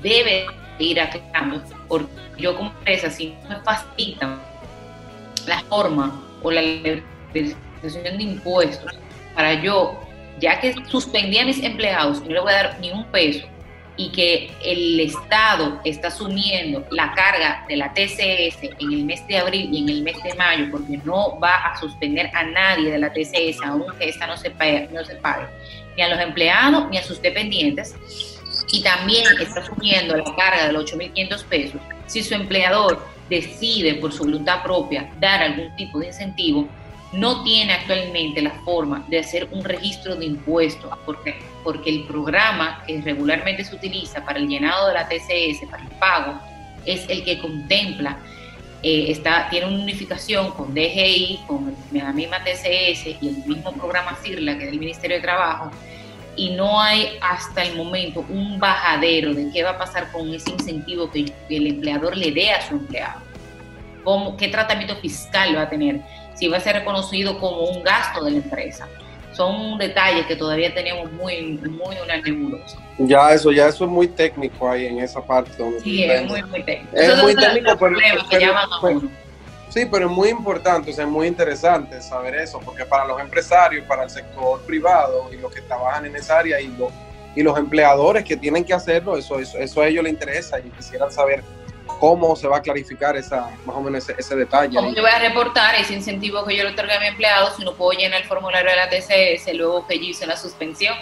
debe 0.00 0.46
ir 0.78 1.00
aclarando, 1.00 1.60
porque 1.88 2.12
yo 2.38 2.56
como 2.56 2.70
empresa, 2.70 3.10
si 3.10 3.34
no 3.42 3.48
me 3.48 3.56
facilitan 3.62 4.40
la 5.48 5.58
forma 5.64 6.22
o 6.40 6.52
la 6.52 6.62
liberalización 6.62 8.16
de 8.18 8.22
impuestos 8.22 8.96
para 9.34 9.54
yo, 9.54 9.98
ya 10.38 10.60
que 10.60 10.76
suspendí 10.86 11.38
a 11.38 11.44
mis 11.44 11.60
empleados 11.60 12.20
no 12.20 12.28
le 12.28 12.38
voy 12.38 12.52
a 12.52 12.62
dar 12.62 12.78
ni 12.78 12.92
un 12.92 13.04
peso, 13.06 13.48
y 13.98 14.10
que 14.10 14.50
el 14.64 14.98
Estado 15.00 15.80
está 15.84 16.08
asumiendo 16.08 16.86
la 16.90 17.12
carga 17.14 17.66
de 17.68 17.76
la 17.76 17.92
TCS 17.92 18.62
en 18.62 18.92
el 18.92 19.04
mes 19.04 19.26
de 19.26 19.38
abril 19.38 19.68
y 19.72 19.82
en 19.82 19.88
el 19.88 20.02
mes 20.02 20.16
de 20.22 20.34
mayo, 20.34 20.68
porque 20.70 20.98
no 21.04 21.38
va 21.38 21.56
a 21.56 21.78
suspender 21.78 22.30
a 22.32 22.44
nadie 22.44 22.92
de 22.92 22.98
la 22.98 23.12
TCS, 23.12 23.60
aunque 23.66 24.08
esta 24.08 24.26
no 24.26 24.36
se 24.36 24.50
pague, 24.50 24.88
no 24.92 25.04
se 25.04 25.16
pague 25.16 25.46
ni 25.96 26.02
a 26.02 26.08
los 26.08 26.20
empleados 26.20 26.88
ni 26.90 26.96
a 26.96 27.02
sus 27.02 27.20
dependientes, 27.20 27.96
y 28.72 28.82
también 28.82 29.24
está 29.40 29.60
asumiendo 29.60 30.16
la 30.16 30.24
carga 30.36 30.68
de 30.68 30.72
los 30.72 30.92
8.500 30.92 31.44
pesos, 31.44 31.80
si 32.06 32.22
su 32.22 32.34
empleador 32.34 33.04
decide 33.28 33.94
por 33.94 34.12
su 34.12 34.22
voluntad 34.24 34.62
propia 34.62 35.10
dar 35.18 35.42
algún 35.42 35.74
tipo 35.74 35.98
de 35.98 36.06
incentivo, 36.06 36.68
no 37.12 37.42
tiene 37.42 37.72
actualmente 37.72 38.42
la 38.42 38.50
forma 38.64 39.04
de 39.08 39.20
hacer 39.20 39.48
un 39.50 39.64
registro 39.64 40.16
de 40.16 40.26
impuestos, 40.26 40.90
porque, 41.04 41.36
el 41.86 42.04
programa 42.04 42.82
que 42.86 43.00
regularmente 43.02 43.62
se 43.62 43.74
utiliza 43.74 44.24
para 44.24 44.38
el 44.38 44.48
llenado 44.48 44.88
de 44.88 44.94
la 44.94 45.06
TCS, 45.06 45.68
para 45.70 45.82
el 45.82 45.90
pago, 45.98 46.40
es 46.86 47.06
el 47.10 47.24
que 47.24 47.38
contempla, 47.38 48.18
eh, 48.82 49.06
está, 49.10 49.48
tiene 49.50 49.66
una 49.66 49.82
unificación 49.82 50.50
con 50.52 50.72
DGI, 50.72 51.40
con 51.46 51.74
la 51.92 52.12
misma 52.12 52.42
TCS 52.42 53.06
y 53.20 53.28
el 53.28 53.36
mismo 53.46 53.72
programa 53.72 54.16
CIRLA, 54.22 54.56
que 54.56 54.64
es 54.64 54.70
del 54.70 54.80
Ministerio 54.80 55.16
de 55.16 55.22
Trabajo, 55.22 55.70
y 56.36 56.50
no 56.50 56.80
hay 56.80 57.18
hasta 57.20 57.64
el 57.64 57.76
momento 57.76 58.24
un 58.28 58.58
bajadero 58.58 59.34
de 59.34 59.50
qué 59.50 59.62
va 59.62 59.70
a 59.70 59.78
pasar 59.78 60.10
con 60.12 60.32
ese 60.32 60.50
incentivo 60.50 61.10
que 61.10 61.26
el 61.50 61.66
empleador 61.66 62.16
le 62.16 62.30
dé 62.30 62.52
a 62.52 62.66
su 62.66 62.76
empleado. 62.76 63.20
¿Cómo, 64.04 64.36
¿Qué 64.36 64.48
tratamiento 64.48 64.96
fiscal 64.96 65.56
va 65.56 65.62
a 65.62 65.68
tener? 65.68 66.00
Si 66.38 66.48
va 66.48 66.58
a 66.58 66.60
ser 66.60 66.76
reconocido 66.76 67.38
como 67.38 67.62
un 67.62 67.82
gasto 67.82 68.24
de 68.24 68.30
la 68.32 68.36
empresa. 68.38 68.88
Son 69.32 69.78
detalles 69.78 70.26
que 70.26 70.36
todavía 70.36 70.72
tenemos 70.74 71.10
muy, 71.12 71.58
muy 71.58 71.96
una 72.02 72.16
nebulosa. 72.16 72.78
Ya 72.98 73.32
eso, 73.32 73.52
ya 73.52 73.68
eso 73.68 73.84
es 73.84 73.90
muy 73.90 74.08
técnico 74.08 74.68
ahí 74.68 74.86
en 74.86 74.98
esa 74.98 75.20
parte. 75.20 75.52
sí, 75.82 76.04
es 76.04 76.26
muy, 76.26 76.42
muy 76.42 76.62
técnico. 76.62 76.96
Es 76.96 77.22
muy 77.22 77.34
técnico, 77.34 77.76
pero, 77.78 77.96
Sí, 79.68 79.84
pero 79.84 80.06
es 80.06 80.10
muy 80.10 80.30
importante, 80.30 80.90
o 80.90 80.94
sea, 80.94 81.04
es 81.04 81.10
muy 81.10 81.26
interesante 81.26 82.00
saber 82.00 82.34
eso, 82.36 82.58
porque 82.58 82.86
para 82.86 83.04
los 83.04 83.20
empresarios, 83.20 83.84
para 83.84 84.04
el 84.04 84.10
sector 84.10 84.60
privado 84.62 85.28
y 85.32 85.36
los 85.36 85.52
que 85.52 85.60
trabajan 85.60 86.06
en 86.06 86.16
esa 86.16 86.38
área 86.38 86.58
y 86.58 86.68
los, 86.68 86.90
y 87.36 87.42
los 87.42 87.56
empleadores 87.58 88.24
que 88.24 88.36
tienen 88.36 88.64
que 88.64 88.72
hacerlo, 88.72 89.18
eso, 89.18 89.38
eso, 89.38 89.58
eso 89.58 89.82
a 89.82 89.88
ellos 89.88 90.02
les 90.04 90.14
interesa 90.14 90.58
y 90.58 90.70
quisieran 90.70 91.12
saber 91.12 91.44
cómo 91.98 92.34
se 92.36 92.48
va 92.48 92.58
a 92.58 92.62
clarificar 92.62 93.16
esa, 93.16 93.50
más 93.64 93.76
o 93.76 93.80
menos 93.80 94.08
ese, 94.08 94.36
detalle. 94.36 94.76
¿Cómo 94.76 94.94
yo 94.94 95.02
voy 95.02 95.10
a 95.10 95.18
reportar 95.18 95.74
ese 95.74 95.94
incentivo 95.94 96.44
que 96.44 96.56
yo 96.56 96.64
le 96.64 96.70
otorgué 96.70 96.94
a 96.94 97.00
mi 97.00 97.06
empleado 97.06 97.54
si 97.56 97.64
no 97.64 97.74
puedo 97.74 97.98
llenar 97.98 98.22
el 98.22 98.28
formulario 98.28 98.70
de 98.70 98.76
la 98.76 98.88
TCS 98.88 99.54
luego 99.54 99.86
que 99.86 99.98
yo 99.98 100.04
hice 100.04 100.26
la 100.26 100.36
suspensión? 100.36 100.94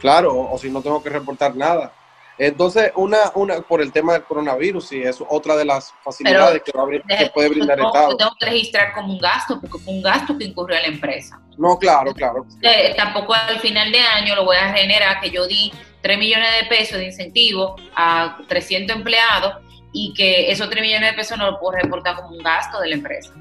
Claro, 0.00 0.36
o 0.50 0.58
si 0.58 0.70
no 0.70 0.80
tengo 0.80 1.02
que 1.02 1.10
reportar 1.10 1.56
nada. 1.56 1.92
Entonces, 2.38 2.92
una, 2.94 3.32
una 3.34 3.60
por 3.62 3.82
el 3.82 3.92
tema 3.92 4.12
del 4.12 4.22
coronavirus, 4.22 4.92
y 4.92 5.02
es 5.02 5.18
otra 5.28 5.56
de 5.56 5.64
las 5.64 5.92
facilidades 6.04 6.62
que, 6.62 6.70
va 6.70 6.84
a 6.84 7.32
puede 7.32 7.48
brindar 7.48 7.80
el 7.80 7.86
Estado. 7.86 8.16
Tengo 8.16 8.30
que 8.38 8.46
registrar 8.46 8.92
como 8.94 9.12
un 9.12 9.18
gasto, 9.18 9.60
porque 9.60 9.78
fue 9.78 9.94
un 9.94 10.02
gasto 10.02 10.38
que 10.38 10.44
incurrió 10.44 10.78
la 10.80 10.86
empresa. 10.86 11.40
No, 11.56 11.76
claro, 11.76 12.14
claro. 12.14 12.46
Eh, 12.62 12.94
tampoco 12.96 13.34
al 13.34 13.58
final 13.58 13.90
de 13.90 13.98
año 13.98 14.36
lo 14.36 14.44
voy 14.44 14.56
a 14.56 14.72
generar 14.72 15.20
que 15.20 15.30
yo 15.30 15.48
di 15.48 15.72
3 16.02 16.16
millones 16.16 16.48
de 16.60 16.68
pesos 16.68 16.98
de 16.98 17.06
incentivo 17.06 17.74
a 17.96 18.38
300 18.46 18.96
empleados 18.96 19.54
y 19.92 20.12
que 20.14 20.50
esos 20.50 20.68
3 20.68 20.82
millones 20.82 21.10
de 21.10 21.16
pesos 21.16 21.38
no 21.38 21.50
lo 21.50 21.58
puedo 21.58 21.78
reportar 21.78 22.16
como 22.16 22.36
un 22.36 22.42
gasto 22.42 22.80
de 22.80 22.88
la 22.88 22.94
empresa. 22.96 23.32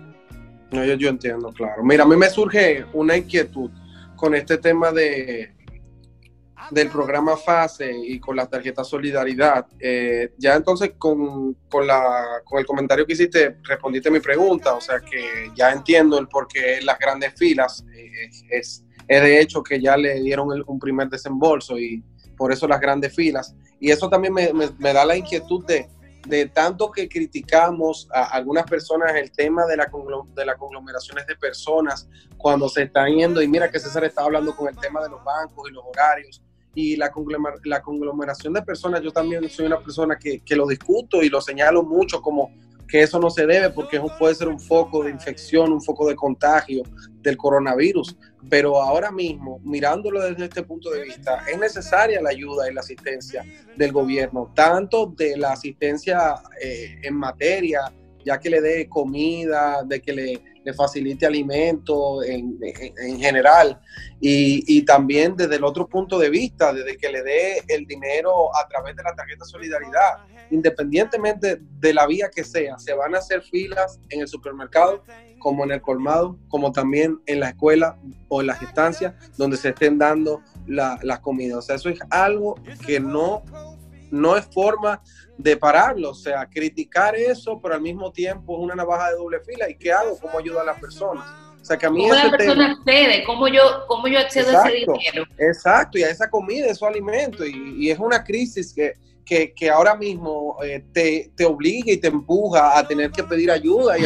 No, 0.72 0.84
yo, 0.84 0.96
yo 0.96 1.10
entiendo, 1.10 1.52
claro. 1.54 1.84
Mira, 1.84 2.04
a 2.04 2.08
mí 2.08 2.16
me 2.16 2.30
surge 2.30 2.86
una 2.94 3.16
inquietud 3.16 3.72
con 4.16 4.36
este 4.36 4.58
tema 4.58 4.92
de, 4.92 5.56
del 6.72 6.90
programa 6.90 7.38
FASE 7.38 7.96
y 7.96 8.20
con 8.20 8.36
la 8.36 8.48
tarjeta 8.48 8.84
Solidaridad. 8.84 9.66
Eh, 9.80 10.34
ya 10.38 10.56
entonces 10.56 10.94
con, 10.98 11.54
con, 11.70 11.88
la, 11.88 12.42
con 12.44 12.60
el 12.60 12.66
comentario 12.66 13.06
que 13.06 13.14
hiciste 13.14 13.58
respondiste 13.64 14.12
mi 14.12 14.20
pregunta, 14.20 14.74
o 14.74 14.82
sea 14.82 15.00
que 15.00 15.52
ya 15.56 15.72
entiendo 15.72 16.20
el 16.20 16.28
por 16.28 16.48
qué 16.48 16.82
las 16.82 17.00
grandes 17.00 17.34
filas 17.36 17.86
eh, 17.96 18.12
es, 18.50 18.84
es, 19.08 19.22
de 19.22 19.40
hecho 19.40 19.64
que 19.64 19.80
ya 19.80 19.96
le 19.96 20.22
dieron 20.22 20.50
un 20.66 20.80
primer 20.80 21.10
desembolso 21.10 21.78
y 21.78 22.04
por 22.36 22.52
eso 22.52 22.68
las 22.68 22.82
grandes 22.82 23.16
filas. 23.16 23.56
Y 23.80 23.92
eso 23.92 24.10
también 24.10 24.34
me, 24.34 24.52
me, 24.54 24.94
da 24.94 25.06
la 25.06 25.16
inquietud 25.16 25.66
de, 25.66 25.88
de 26.28 26.48
tanto 26.48 26.92
que 26.92 27.08
criticamos 27.08 28.08
a 28.14 28.24
algunas 28.26 28.66
personas 28.66 29.16
el 29.16 29.32
tema 29.32 29.66
de, 29.66 29.78
la, 29.78 29.90
de 30.36 30.46
las 30.46 30.58
conglomeraciones 30.58 31.26
de 31.26 31.36
personas 31.36 32.08
cuando 32.38 32.68
se 32.70 32.84
están 32.84 33.16
yendo, 33.16 33.42
y 33.42 33.48
mira 33.48 33.72
que 33.72 33.80
César 33.80 34.04
está 34.04 34.24
hablando 34.24 34.56
con 34.56 34.68
el 34.68 34.76
tema 34.78 35.02
de 35.02 35.10
los 35.10 35.24
bancos 35.24 35.70
y 35.70 35.74
los 35.74 35.84
horarios, 35.86 36.42
y 36.76 36.96
la, 36.96 37.12
la 37.64 37.82
conglomeración 37.82 38.54
de 38.54 38.62
personas, 38.62 39.02
yo 39.02 39.12
también 39.12 39.50
soy 39.50 39.66
una 39.66 39.80
persona 39.80 40.18
que, 40.20 40.42
que, 40.42 40.56
lo 40.56 40.68
discuto 40.68 41.24
y 41.24 41.30
lo 41.30 41.42
señalo 41.42 41.82
mucho 41.82 42.22
como 42.22 42.52
que 42.88 43.02
eso 43.02 43.20
no 43.20 43.30
se 43.30 43.46
debe 43.46 43.70
porque 43.70 44.02
puede 44.18 44.36
ser 44.36 44.48
un 44.48 44.60
foco 44.60 45.04
de 45.04 45.12
infección, 45.12 45.72
un 45.72 45.82
foco 45.82 46.08
de 46.08 46.16
contagio 46.16 46.84
del 47.22 47.38
coronavirus. 47.38 48.16
Pero 48.50 48.82
ahora 48.82 49.12
mismo, 49.12 49.60
mirándolo 49.64 50.22
desde 50.22 50.46
este 50.46 50.64
punto 50.64 50.90
de 50.92 51.04
vista, 51.04 51.44
es 51.52 51.60
necesaria 51.60 52.22
la 52.22 52.30
ayuda 52.30 52.70
y 52.70 52.74
la 52.74 52.80
asistencia 52.80 53.44
del 53.76 53.92
gobierno, 53.92 54.52
tanto 54.56 55.08
de 55.08 55.36
la 55.36 55.52
asistencia 55.52 56.36
eh, 56.62 57.00
en 57.04 57.16
materia, 57.16 57.92
ya 58.28 58.38
que 58.40 58.50
le 58.50 58.60
dé 58.60 58.90
comida, 58.90 59.84
de 59.86 60.02
que 60.02 60.12
le 60.14 60.74
facilite 60.74 61.26
alimento 61.26 62.22
en, 62.24 62.60
en, 62.62 63.20
general 63.20 63.80
y, 64.20 64.82
también 64.82 65.36
desde 65.38 65.56
el 65.56 65.64
otro 65.64 65.88
punto 65.88 66.20
de 66.20 66.30
vista, 66.30 66.74
desde 66.74 66.98
que 66.98 67.10
le 67.10 67.24
dé 67.24 67.64
el 67.70 67.86
dinero 67.86 68.54
a 68.54 68.68
través 68.68 68.94
de 68.98 69.04
la 69.04 69.16
tarjeta 69.16 69.46
solidaridad, 69.46 70.26
independientemente 70.50 71.62
de 71.80 71.94
la 71.94 72.06
vía 72.06 72.30
que 72.34 72.44
sea, 72.44 72.78
se 72.80 72.94
van 72.94 73.16
a 73.16 73.20
hacer 73.20 73.42
filas 73.44 74.00
en 74.10 74.20
el 74.20 74.28
supermercado 74.28 75.04
como 75.40 75.64
en 75.64 75.72
el 75.72 75.82
colmado, 75.82 76.38
como 76.50 76.72
también 76.72 77.20
en 77.28 77.40
la 77.40 77.50
escuela 77.50 77.98
o 78.28 78.42
en 78.42 78.48
las 78.48 78.62
estancias 78.62 79.14
donde 79.38 79.56
se 79.56 79.70
estén 79.70 79.98
dando 79.98 80.42
las 80.66 81.20
comidas. 81.20 81.60
O 81.60 81.62
sea, 81.62 81.76
eso 81.76 81.90
es 81.90 82.00
algo 82.10 82.56
que 82.86 83.00
no, 83.00 83.44
no 84.12 84.36
es 84.36 84.46
forma 84.46 85.02
de 85.38 85.56
pararlo, 85.56 86.12
o 86.12 86.16
sea, 86.16 86.48
criticar 86.48 87.16
eso, 87.16 87.60
pero 87.62 87.76
al 87.76 87.82
mismo 87.82 88.12
tiempo 88.12 88.58
es 88.58 88.64
una 88.64 88.76
navaja 88.76 89.10
de 89.10 89.18
doble 89.18 89.40
fila. 89.42 89.70
¿Y 89.70 89.76
qué 89.76 89.92
hago? 89.92 90.18
¿Cómo 90.20 90.40
ayudo 90.40 90.60
a 90.60 90.64
las 90.64 90.80
personas? 90.80 91.26
O 91.62 91.66
sea, 91.66 91.78
que 91.78 91.86
a 91.86 91.90
mí 91.90 92.02
¿Cómo 92.02 92.14
la 92.14 92.32
persona 92.32 92.72
accede? 92.72 93.24
¿Cómo 93.26 93.48
yo, 93.48 93.62
cómo 93.88 94.08
yo 94.08 94.20
accedo 94.20 94.58
a 94.58 94.68
ese 94.68 94.78
dinero? 94.78 95.26
Exacto, 95.38 95.98
y 95.98 96.04
a 96.04 96.10
esa 96.10 96.30
comida, 96.30 96.72
a 96.72 96.76
su 96.76 96.86
alimento. 96.86 97.46
Y, 97.46 97.76
y 97.78 97.92
es 97.92 98.00
una 98.00 98.24
crisis 98.24 98.74
que, 98.74 98.94
que, 99.28 99.54
que 99.54 99.70
ahora 99.70 99.94
mismo 99.96 100.56
eh, 100.64 100.86
te, 100.94 101.32
te, 101.36 101.46
obliga 101.46 101.92
y 101.92 101.98
te 101.98 102.08
empuja 102.08 102.80
a 102.80 102.88
tener 102.88 103.12
que 103.12 103.24
pedir 103.24 103.52
ayuda 103.52 104.00
y, 104.00 104.06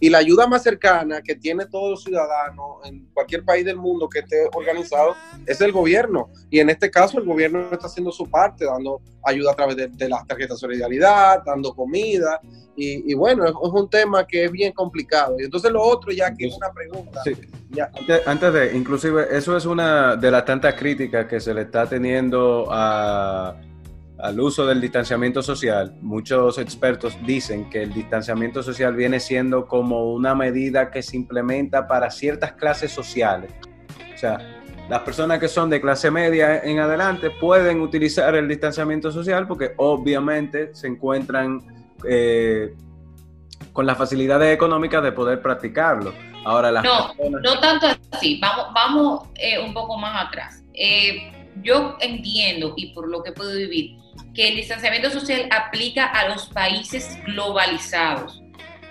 y 0.00 0.10
la 0.10 0.18
ayuda 0.18 0.46
más 0.46 0.62
cercana 0.62 1.22
que 1.22 1.34
tiene 1.34 1.64
todo 1.64 1.96
ciudadano 1.96 2.80
en 2.84 3.06
cualquier 3.14 3.42
país 3.42 3.64
del 3.64 3.76
mundo 3.76 4.06
que 4.06 4.18
esté 4.18 4.48
organizado 4.54 5.16
es 5.46 5.62
el 5.62 5.72
gobierno. 5.72 6.28
Y 6.50 6.60
en 6.60 6.68
este 6.68 6.90
caso 6.90 7.18
el 7.18 7.24
gobierno 7.24 7.70
está 7.72 7.86
haciendo 7.86 8.12
su 8.12 8.28
parte, 8.28 8.66
dando 8.66 9.00
ayuda 9.24 9.52
a 9.52 9.56
través 9.56 9.76
de, 9.76 9.88
de 9.88 10.08
las 10.10 10.26
tarjetas 10.26 10.58
de 10.58 10.60
solidaridad, 10.60 11.42
dando 11.42 11.74
comida. 11.74 12.38
Y, 12.76 13.10
y 13.10 13.14
bueno, 13.14 13.46
es, 13.46 13.52
es, 13.52 13.70
un 13.72 13.88
tema 13.88 14.26
que 14.26 14.44
es 14.44 14.52
bien 14.52 14.72
complicado. 14.72 15.36
Y 15.40 15.44
entonces 15.44 15.72
lo 15.72 15.82
otro, 15.82 16.12
ya 16.12 16.34
que 16.34 16.48
es 16.48 16.54
una 16.54 16.70
pregunta. 16.70 17.22
Sí. 17.24 17.32
Ya. 17.70 17.90
Antes, 17.96 18.26
antes 18.26 18.52
de, 18.52 18.76
inclusive, 18.76 19.26
eso 19.30 19.56
es 19.56 19.64
una 19.64 20.16
de 20.16 20.30
las 20.30 20.44
tantas 20.44 20.74
críticas 20.74 21.26
que 21.26 21.40
se 21.40 21.54
le 21.54 21.62
está 21.62 21.86
teniendo 21.86 22.66
a 22.70 23.54
al 24.22 24.40
uso 24.40 24.66
del 24.66 24.80
distanciamiento 24.80 25.42
social, 25.42 25.94
muchos 26.00 26.58
expertos 26.58 27.16
dicen 27.24 27.70
que 27.70 27.82
el 27.82 27.92
distanciamiento 27.92 28.62
social 28.62 28.94
viene 28.94 29.20
siendo 29.20 29.66
como 29.66 30.12
una 30.12 30.34
medida 30.34 30.90
que 30.90 31.02
se 31.02 31.16
implementa 31.16 31.86
para 31.86 32.10
ciertas 32.10 32.52
clases 32.52 32.92
sociales. 32.92 33.52
O 34.14 34.18
sea, 34.18 34.38
las 34.88 35.02
personas 35.02 35.38
que 35.38 35.48
son 35.48 35.70
de 35.70 35.80
clase 35.80 36.10
media 36.10 36.60
en 36.62 36.78
adelante 36.80 37.30
pueden 37.30 37.80
utilizar 37.80 38.34
el 38.34 38.48
distanciamiento 38.48 39.12
social 39.12 39.46
porque 39.46 39.72
obviamente 39.76 40.74
se 40.74 40.88
encuentran 40.88 41.60
eh, 42.08 42.74
con 43.72 43.86
las 43.86 43.96
facilidades 43.96 44.52
económicas 44.52 45.02
de 45.02 45.12
poder 45.12 45.40
practicarlo. 45.40 46.12
Ahora 46.44 46.70
las 46.72 46.84
no, 46.84 47.14
personas... 47.16 47.42
no 47.42 47.60
tanto 47.60 47.86
así. 48.12 48.40
Vamos, 48.40 48.66
vamos 48.74 49.28
eh, 49.36 49.58
un 49.58 49.72
poco 49.72 49.96
más 49.96 50.26
atrás. 50.26 50.64
Eh, 50.74 51.32
yo 51.62 51.96
entiendo 52.00 52.74
y 52.76 52.92
por 52.92 53.08
lo 53.08 53.22
que 53.22 53.32
puedo 53.32 53.54
vivir 53.54 54.00
que 54.34 54.48
el 54.48 54.56
distanciamiento 54.56 55.10
social 55.10 55.48
aplica 55.50 56.06
a 56.06 56.28
los 56.28 56.46
países 56.46 57.18
globalizados. 57.24 58.42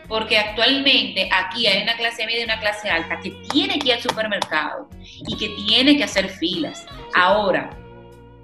Porque 0.07 0.39
actualmente 0.39 1.29
aquí 1.31 1.67
hay 1.67 1.83
una 1.83 1.95
clase 1.95 2.25
media 2.25 2.41
y 2.41 2.43
una 2.45 2.59
clase 2.59 2.89
alta 2.89 3.19
que 3.19 3.31
tiene 3.51 3.77
que 3.77 3.89
ir 3.89 3.93
al 3.93 4.01
supermercado 4.01 4.89
y 5.27 5.37
que 5.37 5.49
tiene 5.67 5.97
que 5.97 6.03
hacer 6.03 6.29
filas. 6.29 6.85
Ahora, 7.15 7.69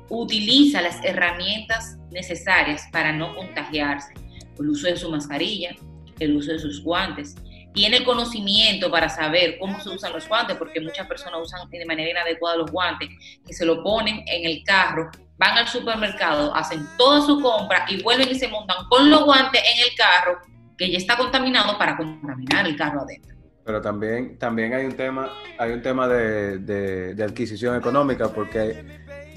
utiliza 0.10 0.82
las 0.82 1.04
herramientas 1.04 1.98
necesarias 2.12 2.88
para 2.92 3.12
no 3.12 3.36
contagiarse. 3.36 4.14
El 4.60 4.70
uso 4.70 4.88
de 4.88 4.96
su 4.96 5.10
mascarilla, 5.10 5.76
el 6.20 6.36
uso 6.36 6.52
de 6.52 6.60
sus 6.60 6.84
guantes. 6.84 7.36
Tiene 7.74 7.98
el 7.98 8.04
conocimiento 8.06 8.90
para 8.90 9.10
saber 9.10 9.58
cómo 9.60 9.80
se 9.82 9.90
usan 9.90 10.14
los 10.14 10.28
guantes, 10.30 10.56
porque 10.56 10.80
muchas 10.80 11.08
personas 11.08 11.42
usan 11.42 11.70
de 11.70 11.86
manera 11.86 12.12
inadecuada 12.12 12.58
los 12.58 12.72
guantes, 12.72 13.10
que 13.46 13.54
se 13.54 13.66
lo 13.66 13.84
ponen 13.84 14.24
en 14.28 14.46
el 14.46 14.64
carro 14.64 15.12
van 15.38 15.58
al 15.58 15.68
supermercado, 15.68 16.56
hacen 16.56 16.88
toda 16.98 17.22
su 17.22 17.42
compra 17.42 17.86
y 17.90 18.02
vuelven 18.02 18.30
y 18.30 18.36
se 18.36 18.48
montan 18.48 18.88
con 18.90 19.10
los 19.10 19.24
guantes 19.26 19.62
en 19.62 19.90
el 19.90 19.96
carro 19.98 20.40
que 20.78 20.92
ya 20.92 20.98
está 20.98 21.18
contaminado 21.18 21.78
para 21.78 21.98
contaminar 21.98 22.68
el 22.68 22.76
carro 22.76 23.02
adentro. 23.02 23.36
Pero 23.66 23.82
también, 23.82 24.38
también 24.38 24.74
hay 24.74 24.86
un 24.86 24.96
tema, 24.96 25.30
hay 25.58 25.72
un 25.72 25.82
tema 25.82 26.08
de, 26.08 26.60
de, 26.60 27.16
de 27.16 27.24
adquisición 27.24 27.76
económica, 27.76 28.30
porque 28.30 28.86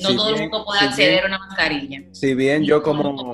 no 0.00 0.10
si 0.10 0.16
todo 0.16 0.26
bien, 0.26 0.36
el 0.36 0.50
mundo 0.50 0.64
puede 0.64 0.80
acceder 0.80 1.10
bien, 1.10 1.24
a 1.24 1.26
una 1.26 1.38
mascarilla. 1.46 2.02
Si 2.12 2.34
bien 2.34 2.64
yo 2.64 2.82
como, 2.82 3.16
como, 3.16 3.32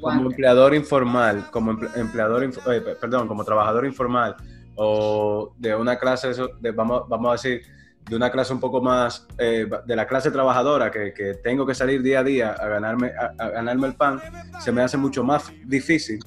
como, 0.00 0.20
empleador 0.30 0.74
informal, 0.74 1.50
como 1.50 1.72
empleador, 1.96 2.44
eh, 2.44 2.96
perdón, 3.00 3.26
como 3.26 3.44
trabajador 3.44 3.86
informal, 3.86 4.36
o 4.76 5.52
de 5.58 5.74
una 5.74 5.98
clase, 5.98 6.32
de, 6.60 6.70
vamos, 6.70 7.08
vamos 7.08 7.28
a 7.28 7.32
decir, 7.32 7.66
de 8.08 8.16
una 8.16 8.30
clase 8.30 8.52
un 8.52 8.60
poco 8.60 8.80
más, 8.80 9.26
eh, 9.38 9.66
de 9.86 9.96
la 9.96 10.06
clase 10.06 10.30
trabajadora, 10.30 10.90
que, 10.90 11.12
que, 11.14 11.34
tengo 11.34 11.66
que 11.66 11.74
salir 11.74 12.02
día 12.02 12.20
a 12.20 12.24
día 12.24 12.50
a 12.52 12.68
ganarme, 12.68 13.12
a, 13.38 13.48
ganarme 13.48 13.88
el 13.88 13.94
pan, 13.94 14.20
se 14.60 14.72
me 14.72 14.82
hace 14.82 14.96
mucho 14.96 15.24
más 15.24 15.50
difícil. 15.64 16.18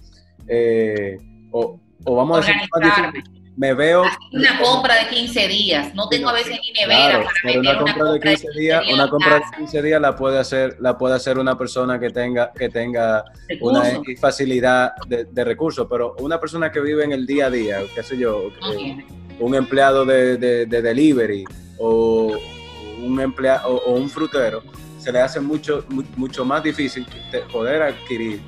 Eh, 0.48 1.18
o, 1.52 1.80
o, 2.06 2.16
vamos 2.16 2.38
a 2.38 2.42
decir, 2.42 2.56
más 2.72 2.82
difícil, 2.82 3.24
me 3.58 3.74
veo... 3.74 4.04
Una 4.32 4.60
compra 4.62 4.96
de 4.96 5.10
15 5.10 5.48
días, 5.48 5.96
no 5.96 6.10
tengo 6.10 6.30
a 6.30 6.34
veces 6.34 6.60
ni 6.62 6.72
nevera 6.72 7.24
para 7.24 7.36
pero 7.44 7.60
una 7.62 7.78
compra, 7.78 8.12
de 8.12 8.20
15 8.20 8.48
días, 8.58 8.84
una 8.92 9.10
compra 9.10 9.36
de 9.36 9.42
15 9.58 9.82
días 9.82 10.02
la 10.02 10.16
puede 10.16 10.40
hacer, 10.40 10.78
la 10.80 10.98
puede 10.98 11.16
hacer 11.16 11.38
una 11.38 11.58
persona 11.58 12.00
que 12.00 12.10
tenga, 12.10 12.52
que 12.52 12.70
tenga 12.70 13.24
una 13.62 13.84
facilidad 14.20 14.94
de, 15.08 15.44
recursos, 15.44 15.88
pero 15.90 16.16
una 16.20 16.40
persona 16.40 16.72
que 16.72 16.80
vive 16.80 17.04
en 17.04 17.12
el 17.14 17.26
día 17.26 17.48
a 17.48 17.50
día, 17.50 17.80
qué 17.94 18.04
sé 18.04 18.18
yo, 18.18 18.50
un 19.40 19.56
empleado 19.56 20.06
de, 20.06 20.38
de, 20.38 20.66
delivery 20.82 21.46
o 21.78 22.38
un 23.02 23.20
empleado 23.20 23.76
o, 23.76 23.94
un 23.94 24.10
frutero, 24.10 24.64
se 25.00 25.12
le 25.12 25.22
hace 25.22 25.40
mucho, 25.40 25.86
mucho 26.16 26.46
más 26.46 26.64
difícil 26.64 27.06
poder 27.52 27.82
adquirir 27.82 28.42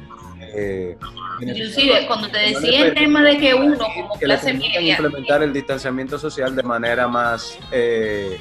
eh, 0.54 0.98
Inclusive, 1.40 2.08
cuando 2.08 2.30
te 2.30 2.40
decía 2.40 2.88
el 2.88 2.94
tema 2.96 3.22
de 3.22 3.38
que 3.38 3.54
uno 3.54 3.78
como 3.78 4.14
clase 4.16 4.54
media... 4.54 4.94
implementar 4.94 5.44
el 5.44 5.54
distanciamiento 5.54 6.18
social 6.18 6.56
de 6.56 6.64
manera 6.64 7.08
más 7.08 7.60
eh, 7.72 8.40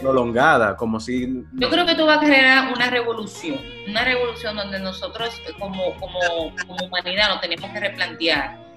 prolongada, 0.00 0.76
como 0.76 0.98
si... 0.98 1.44
Yo 1.52 1.68
creo 1.68 1.84
que 1.84 1.94
tú 1.94 2.06
vas 2.06 2.18
a 2.18 2.26
crear 2.26 2.72
una 2.72 2.88
revolución, 2.88 3.60
una 3.86 4.04
revolución 4.04 4.56
donde 4.56 4.78
nosotros 4.78 5.30
como, 5.58 5.94
como, 5.96 6.54
como 6.66 6.86
humanidad 6.86 7.28
nos 7.28 7.40
tenemos 7.40 7.70
que 7.70 7.80
replantear 7.80 8.67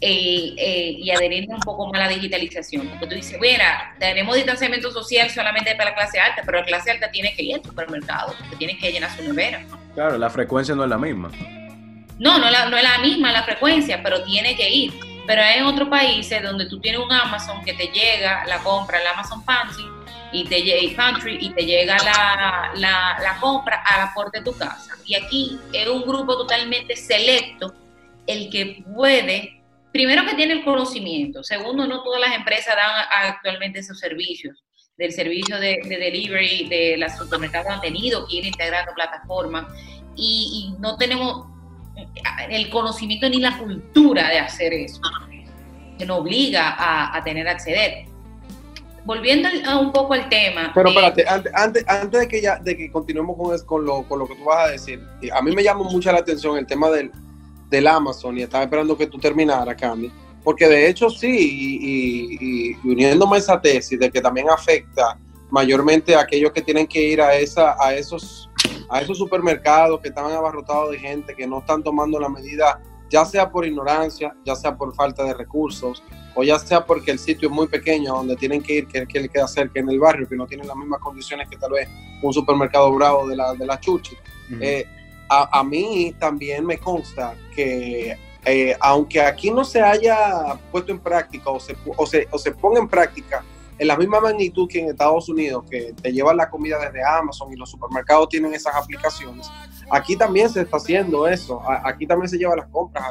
eh, 0.00 0.54
eh, 0.56 0.96
y 0.98 1.10
adherir 1.10 1.48
un 1.48 1.60
poco 1.60 1.86
más 1.86 2.00
a 2.00 2.04
la 2.04 2.08
digitalización. 2.10 2.88
Porque 2.88 3.06
tú 3.06 3.14
dices, 3.14 3.38
mira, 3.40 3.94
tenemos 3.98 4.36
distanciamiento 4.36 4.90
social 4.90 5.28
solamente 5.30 5.74
para 5.74 5.90
la 5.90 5.96
clase 5.96 6.20
alta, 6.20 6.42
pero 6.44 6.60
la 6.60 6.64
clase 6.64 6.90
alta 6.90 7.10
tiene 7.10 7.34
que 7.34 7.42
ir 7.42 7.56
al 7.56 7.64
supermercado, 7.64 8.34
que 8.50 8.56
tiene 8.56 8.78
que 8.78 8.92
llenar 8.92 9.14
su 9.16 9.22
nevera. 9.22 9.64
Claro, 9.94 10.18
la 10.18 10.30
frecuencia 10.30 10.74
no 10.74 10.84
es 10.84 10.90
la 10.90 10.98
misma. 10.98 11.30
No, 12.18 12.38
no, 12.38 12.50
no 12.50 12.76
es 12.76 12.82
la 12.82 12.98
misma 12.98 13.32
la 13.32 13.44
frecuencia, 13.44 14.02
pero 14.02 14.22
tiene 14.24 14.56
que 14.56 14.68
ir. 14.70 14.92
Pero 15.26 15.42
hay 15.42 15.58
en 15.58 15.66
otros 15.66 15.88
países 15.88 16.42
donde 16.42 16.66
tú 16.66 16.80
tienes 16.80 17.00
un 17.00 17.12
Amazon 17.12 17.62
que 17.64 17.74
te 17.74 17.88
llega 17.88 18.44
la 18.46 18.58
compra, 18.58 19.00
el 19.00 19.06
Amazon 19.06 19.44
Pantry, 19.44 19.84
y 20.32 20.44
te 20.44 20.62
llega 20.62 20.96
Pantry 20.96 21.38
y 21.40 21.50
te 21.50 21.64
llega 21.64 21.96
la, 21.98 22.70
la, 22.74 23.36
compra 23.40 23.82
a 23.84 23.98
la 23.98 24.14
puerta 24.14 24.38
de 24.38 24.44
tu 24.44 24.56
casa. 24.56 24.96
Y 25.04 25.14
aquí 25.14 25.58
es 25.72 25.86
un 25.86 26.02
grupo 26.02 26.36
totalmente 26.36 26.96
selecto 26.96 27.74
el 28.26 28.50
que 28.50 28.82
puede, 28.94 29.57
primero 29.92 30.24
que 30.24 30.34
tiene 30.34 30.54
el 30.54 30.64
conocimiento, 30.64 31.42
segundo, 31.42 31.86
no 31.86 32.02
todas 32.02 32.20
las 32.20 32.34
empresas 32.34 32.74
dan 32.76 33.06
actualmente 33.10 33.80
esos 33.80 33.98
servicios 33.98 34.64
del 34.96 35.12
servicio 35.12 35.58
de, 35.60 35.80
delivery 35.88 36.68
de 36.68 36.96
las 36.98 37.16
supermercados 37.16 37.68
han 37.70 37.80
tenido 37.80 38.26
que 38.26 38.36
ir 38.36 38.46
integrando 38.46 38.92
plataformas 38.94 39.66
y, 40.16 40.74
y 40.76 40.80
no 40.80 40.96
tenemos 40.96 41.46
el 42.50 42.70
conocimiento 42.70 43.28
ni 43.28 43.38
la 43.38 43.56
cultura 43.58 44.28
de 44.28 44.38
hacer 44.38 44.72
eso, 44.72 45.00
que 45.98 46.06
nos 46.06 46.20
obliga 46.20 46.76
a, 47.16 47.22
tener 47.24 47.48
acceder. 47.48 48.06
Volviendo 49.04 49.48
a 49.66 49.78
un 49.78 49.90
poco 49.90 50.14
al 50.14 50.28
tema. 50.28 50.70
Pero 50.74 50.90
espérate, 50.90 51.24
antes, 51.26 51.84
antes, 51.88 52.20
de 52.20 52.28
que 52.28 52.42
ya 52.42 52.58
de 52.58 52.76
que 52.76 52.90
continuemos 52.90 53.36
con, 53.36 53.66
con, 53.66 53.84
lo, 53.86 54.02
con 54.02 54.18
lo 54.18 54.26
que 54.26 54.34
tú 54.34 54.44
vas 54.44 54.68
a 54.68 54.72
decir, 54.72 55.00
a 55.32 55.40
mí 55.40 55.52
me 55.52 55.62
llama 55.62 55.84
mucho 55.84 56.12
la 56.12 56.18
atención 56.18 56.58
el 56.58 56.66
tema 56.66 56.90
del, 56.90 57.10
del 57.68 57.86
Amazon 57.86 58.38
y 58.38 58.42
estaba 58.42 58.64
esperando 58.64 58.96
que 58.96 59.06
tú 59.06 59.18
terminaras, 59.18 59.76
Candy, 59.76 60.10
porque 60.42 60.66
de 60.66 60.88
hecho 60.88 61.10
sí, 61.10 61.28
y, 61.28 62.70
y, 62.70 62.88
uniéndome 62.88 63.36
a 63.36 63.38
esa 63.38 63.60
tesis 63.60 63.98
de 63.98 64.10
que 64.10 64.20
también 64.20 64.48
afecta 64.48 65.18
mayormente 65.50 66.14
a 66.14 66.20
aquellos 66.20 66.52
que 66.52 66.62
tienen 66.62 66.86
que 66.86 67.02
ir 67.02 67.20
a, 67.20 67.34
esa, 67.36 67.76
a 67.78 67.94
esos 67.94 68.48
a 68.90 69.00
esos 69.00 69.18
supermercados 69.18 70.00
que 70.00 70.08
estaban 70.08 70.32
abarrotados 70.32 70.90
de 70.90 70.98
gente 70.98 71.34
que 71.34 71.46
no 71.46 71.58
están 71.58 71.82
tomando 71.82 72.18
la 72.18 72.28
medida, 72.28 72.80
ya 73.10 73.24
sea 73.24 73.50
por 73.50 73.66
ignorancia, 73.66 74.34
ya 74.44 74.56
sea 74.56 74.76
por 74.76 74.94
falta 74.94 75.24
de 75.24 75.34
recursos, 75.34 76.02
o 76.34 76.42
ya 76.42 76.58
sea 76.58 76.84
porque 76.84 77.10
el 77.10 77.18
sitio 77.18 77.48
es 77.48 77.54
muy 77.54 77.66
pequeño 77.66 78.14
donde 78.14 78.36
tienen 78.36 78.62
que 78.62 78.78
ir, 78.78 78.86
que, 78.86 79.06
que 79.06 79.20
le 79.20 79.28
queda 79.28 79.46
cerca 79.46 79.80
en 79.80 79.90
el 79.90 79.98
barrio, 79.98 80.28
que 80.28 80.36
no 80.36 80.46
tienen 80.46 80.66
las 80.66 80.76
mismas 80.76 81.00
condiciones 81.00 81.48
que 81.48 81.56
tal 81.56 81.72
vez 81.72 81.88
un 82.22 82.32
supermercado 82.32 82.92
bravo 82.94 83.28
de 83.28 83.36
la, 83.36 83.54
de 83.54 83.66
la 83.66 83.78
Chuchi. 83.78 84.16
Eh, 84.60 84.86
a, 85.28 85.62
mí 85.64 86.14
también 86.18 86.64
me 86.64 86.78
consta 86.78 87.34
que 87.54 88.16
eh, 88.44 88.76
aunque 88.80 89.20
aquí 89.20 89.50
no 89.50 89.64
se 89.64 89.80
haya 89.80 90.58
puesto 90.70 90.92
en 90.92 90.98
práctica 90.98 91.50
o 91.50 91.60
se, 91.60 91.76
o 91.96 92.06
se, 92.06 92.28
o 92.30 92.38
se 92.38 92.52
ponga 92.52 92.78
en 92.78 92.88
práctica 92.88 93.44
en 93.78 93.86
la 93.86 93.96
misma 93.96 94.20
magnitud 94.20 94.68
que 94.68 94.80
en 94.80 94.88
Estados 94.90 95.28
Unidos, 95.28 95.64
que 95.70 95.92
te 95.92 96.12
llevan 96.12 96.36
la 96.36 96.50
comida 96.50 96.78
desde 96.78 97.04
Amazon 97.04 97.52
y 97.52 97.56
los 97.56 97.70
supermercados 97.70 98.28
tienen 98.28 98.52
esas 98.52 98.74
aplicaciones, 98.74 99.48
aquí 99.90 100.16
también 100.16 100.50
se 100.50 100.62
está 100.62 100.78
haciendo 100.78 101.28
eso. 101.28 101.62
Aquí 101.84 102.06
también 102.06 102.28
se 102.28 102.38
lleva 102.38 102.56
las 102.56 102.66
compras 102.68 103.04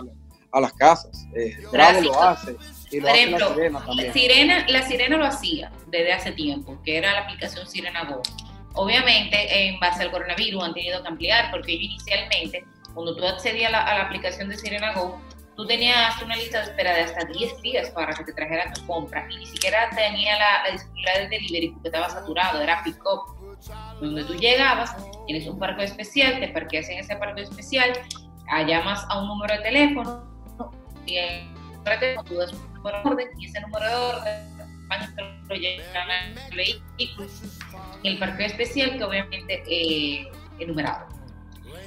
a, 0.51 0.59
las 0.59 0.73
casas. 0.73 1.25
Eh, 1.35 1.55
Bravo 1.71 2.01
lo 2.01 2.21
hace. 2.21 2.57
Y 2.91 2.99
lo 2.99 3.07
Por 3.07 3.15
ejemplo, 3.15 3.39
la 3.39 3.55
Sirena 3.55 3.85
también. 3.85 4.13
Sirena, 4.13 4.65
la 4.67 4.81
Sirena 4.81 5.17
lo 5.17 5.25
hacía 5.25 5.71
desde 5.87 6.13
hace 6.13 6.31
tiempo, 6.31 6.77
que 6.83 6.97
era 6.97 7.13
la 7.13 7.21
aplicación 7.21 7.67
Sirena 7.67 8.03
Go. 8.05 8.21
Obviamente, 8.77 9.67
en 9.67 9.79
base 9.79 10.03
al 10.03 10.11
coronavirus 10.11 10.63
han 10.63 10.73
tenido 10.73 11.01
que 11.01 11.07
ampliar, 11.07 11.51
porque 11.51 11.73
inicialmente, 11.73 12.63
cuando 12.93 13.15
tú 13.15 13.25
accedías 13.25 13.73
a 13.73 13.85
la, 13.85 13.97
la 13.97 14.03
aplicación 14.03 14.49
de 14.49 14.57
Sirena 14.57 14.93
Go, 14.93 15.19
tú 15.57 15.65
tenías 15.65 16.21
una 16.21 16.35
lista 16.35 16.59
de 16.59 16.65
espera 16.65 16.93
de 16.93 17.01
hasta 17.01 17.25
10 17.25 17.61
días 17.61 17.89
para 17.89 18.13
que 18.13 18.23
te 18.23 18.33
trajeran 18.33 18.71
tu 18.73 18.85
compra 18.85 19.27
y 19.31 19.37
ni 19.37 19.45
siquiera 19.47 19.89
tenía 19.89 20.37
la, 20.37 20.71
disponibilidad 20.71 21.13
del 21.15 21.29
delivery 21.29 21.71
porque 21.71 21.87
estaba 21.87 22.09
saturado, 22.09 22.61
era 22.61 22.83
pick-up. 22.83 23.35
Donde 23.99 24.23
tú 24.23 24.35
llegabas, 24.35 24.95
tienes 25.25 25.47
un 25.47 25.57
parque 25.57 25.85
especial, 25.85 26.39
te 26.39 26.49
parqueas 26.49 26.87
en 26.89 26.99
ese 26.99 27.15
parque 27.15 27.41
especial, 27.41 27.91
llamas 28.67 29.03
a 29.09 29.19
un 29.19 29.27
número 29.27 29.55
de 29.55 29.61
teléfono 29.61 30.23
y 31.07 31.17
el 31.17 31.47
tú 32.25 32.35
das 32.35 32.53
un 32.53 32.73
número 32.75 33.01
de 33.01 33.09
orden 33.09 33.27
y 33.39 33.45
ese 33.47 33.59
número 33.61 33.87
de 33.87 33.95
orden 33.95 34.56
lo 35.49 35.55
llevan 35.55 36.09
al 36.09 36.55
vehículo 36.55 37.27
y 38.03 38.07
el 38.07 38.17
parque 38.17 38.45
especial 38.45 38.97
que 38.97 39.03
obviamente 39.03 39.63
eh, 39.67 40.27
enumerado 40.59 41.17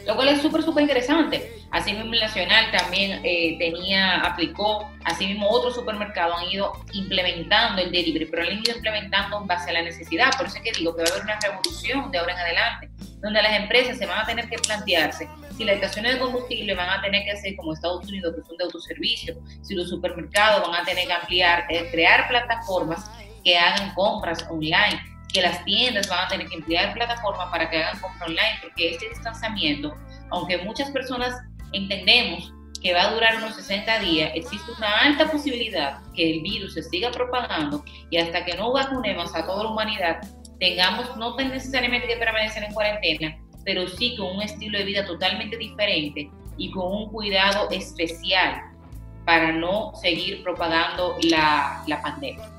lo 0.07 0.16
cual 0.16 0.28
es 0.28 0.40
súper, 0.40 0.62
súper 0.62 0.82
interesante. 0.82 1.53
Asimismo, 1.70 2.12
el 2.12 2.20
Nacional 2.20 2.70
también 2.70 3.20
eh, 3.24 3.57
tenía, 3.59 4.20
aplicó, 4.20 4.90
asimismo 5.05 5.48
otros 5.48 5.74
supermercados 5.74 6.36
han 6.38 6.51
ido 6.51 6.72
implementando 6.92 7.82
el 7.82 7.92
delivery, 7.92 8.26
pero 8.26 8.42
lo 8.42 8.51
han 8.51 8.59
ido 8.59 8.74
implementando 8.74 9.40
en 9.40 9.46
base 9.46 9.70
a 9.70 9.74
la 9.74 9.82
necesidad. 9.82 10.30
Por 10.36 10.46
eso 10.46 10.57
es 10.57 10.62
que 10.62 10.72
digo 10.72 10.96
que 10.96 11.03
va 11.03 11.09
a 11.09 11.12
haber 11.12 11.24
una 11.24 11.38
revolución 11.40 12.11
de 12.11 12.18
ahora 12.18 12.32
en 12.32 12.38
adelante, 12.38 12.90
donde 13.20 13.42
las 13.42 13.53
empresas 13.53 13.98
se 13.98 14.07
van 14.07 14.20
a 14.20 14.26
tener 14.26 14.48
que 14.48 14.59
plantearse 14.59 15.28
si 15.61 15.67
las 15.67 15.75
estaciones 15.75 16.15
de 16.15 16.21
combustible 16.21 16.75
van 16.75 16.89
a 16.89 17.03
tener 17.03 17.23
que 17.23 17.33
hacer 17.33 17.55
como 17.55 17.75
Estados 17.75 18.07
Unidos, 18.09 18.35
que 18.35 18.43
son 18.49 18.57
de 18.57 18.65
autoservicio, 18.65 19.37
si 19.61 19.75
los 19.75 19.91
supermercados 19.91 20.67
van 20.67 20.81
a 20.81 20.85
tener 20.87 21.07
que 21.07 21.13
ampliar, 21.13 21.67
eh, 21.69 21.87
crear 21.91 22.29
plataformas 22.29 23.11
que 23.45 23.59
hagan 23.59 23.93
compras 23.95 24.47
online 24.49 25.03
que 25.31 25.43
las 25.43 25.63
tiendas 25.67 26.09
van 26.09 26.25
a 26.25 26.29
tener 26.29 26.49
que 26.49 26.55
emplear 26.57 26.95
plataformas 26.95 27.51
para 27.51 27.69
que 27.69 27.77
hagan 27.77 28.01
compra 28.01 28.27
online, 28.27 28.59
porque 28.63 28.93
este 28.93 29.11
distanciamiento, 29.11 29.95
aunque 30.31 30.57
muchas 30.59 30.91
personas 30.93 31.35
entendemos 31.73 32.53
que 32.83 32.95
va 32.95 33.03
a 33.03 33.13
durar 33.13 33.37
unos 33.37 33.55
60 33.55 33.99
días, 33.99 34.33
existe 34.35 34.73
una 34.79 34.89
alta 35.01 35.31
posibilidad 35.31 36.01
que 36.17 36.37
el 36.37 36.41
virus 36.41 36.73
se 36.73 36.83
siga 36.83 37.11
propagando 37.11 37.85
y 38.11 38.17
hasta 38.17 38.47
que 38.47 38.57
no 38.57 38.73
vacunemos 38.73 39.35
a 39.35 39.45
toda 39.45 39.65
la 39.65 39.71
humanidad, 39.71 40.21
tengamos 40.59 41.15
no 41.19 41.37
necesariamente 41.37 42.09
que 42.09 42.17
permanecer 42.17 42.65
en 42.65 42.73
cuarentena, 42.73 43.39
pero 43.65 43.89
sí 43.89 44.17
con 44.17 44.37
un 44.37 44.43
estilo 44.43 44.79
de 44.79 44.85
vida 44.85 45.05
totalmente 45.05 45.57
diferente 45.57 46.31
y 46.57 46.71
con 46.71 46.93
un 46.93 47.09
cuidado 47.11 47.69
especial 47.71 48.63
para 49.25 49.53
no 49.53 49.93
seguir 50.01 50.43
propagando 50.43 51.17
la, 51.23 51.83
la 51.87 52.03
pandemia. 52.03 52.51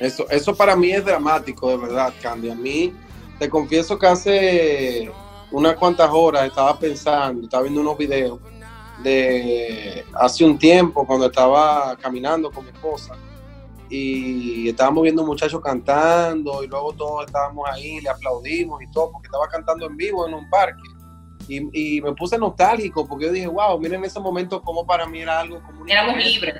Eso, 0.00 0.28
eso 0.30 0.54
para 0.54 0.76
mí 0.76 0.90
es 0.90 1.04
dramático, 1.04 1.70
de 1.70 1.76
verdad, 1.76 2.12
Candy. 2.20 2.50
A 2.50 2.54
mí, 2.54 2.92
te 3.38 3.48
confieso 3.48 3.98
que 3.98 4.06
hace 4.06 5.10
unas 5.50 5.74
cuantas 5.76 6.10
horas 6.12 6.46
estaba 6.46 6.78
pensando, 6.78 7.44
estaba 7.44 7.62
viendo 7.64 7.80
unos 7.80 7.96
videos 7.96 8.38
de 9.02 10.04
hace 10.14 10.44
un 10.44 10.58
tiempo 10.58 11.06
cuando 11.06 11.26
estaba 11.26 11.96
caminando 11.96 12.50
con 12.50 12.64
mi 12.64 12.70
esposa 12.70 13.14
y 13.88 14.68
estábamos 14.68 15.02
viendo 15.04 15.22
un 15.22 15.28
muchacho 15.28 15.60
cantando 15.60 16.62
y 16.62 16.66
luego 16.66 16.92
todos 16.92 17.26
estábamos 17.26 17.68
ahí, 17.70 18.00
le 18.00 18.08
aplaudimos 18.08 18.82
y 18.82 18.90
todo 18.90 19.12
porque 19.12 19.26
estaba 19.26 19.48
cantando 19.48 19.86
en 19.86 19.96
vivo 19.96 20.26
en 20.26 20.34
un 20.34 20.48
parque. 20.50 20.82
Y, 21.48 22.00
me 22.00 22.12
puse 22.12 22.36
nostálgico 22.38 23.06
porque 23.06 23.26
yo 23.26 23.32
dije, 23.32 23.46
wow, 23.46 23.78
miren 23.78 24.04
ese 24.04 24.18
momento 24.18 24.60
como 24.62 24.84
para 24.84 25.06
mí 25.06 25.20
era 25.20 25.40
algo 25.40 25.62
como... 25.62 25.86
Éramos 25.86 26.16
libres. 26.16 26.56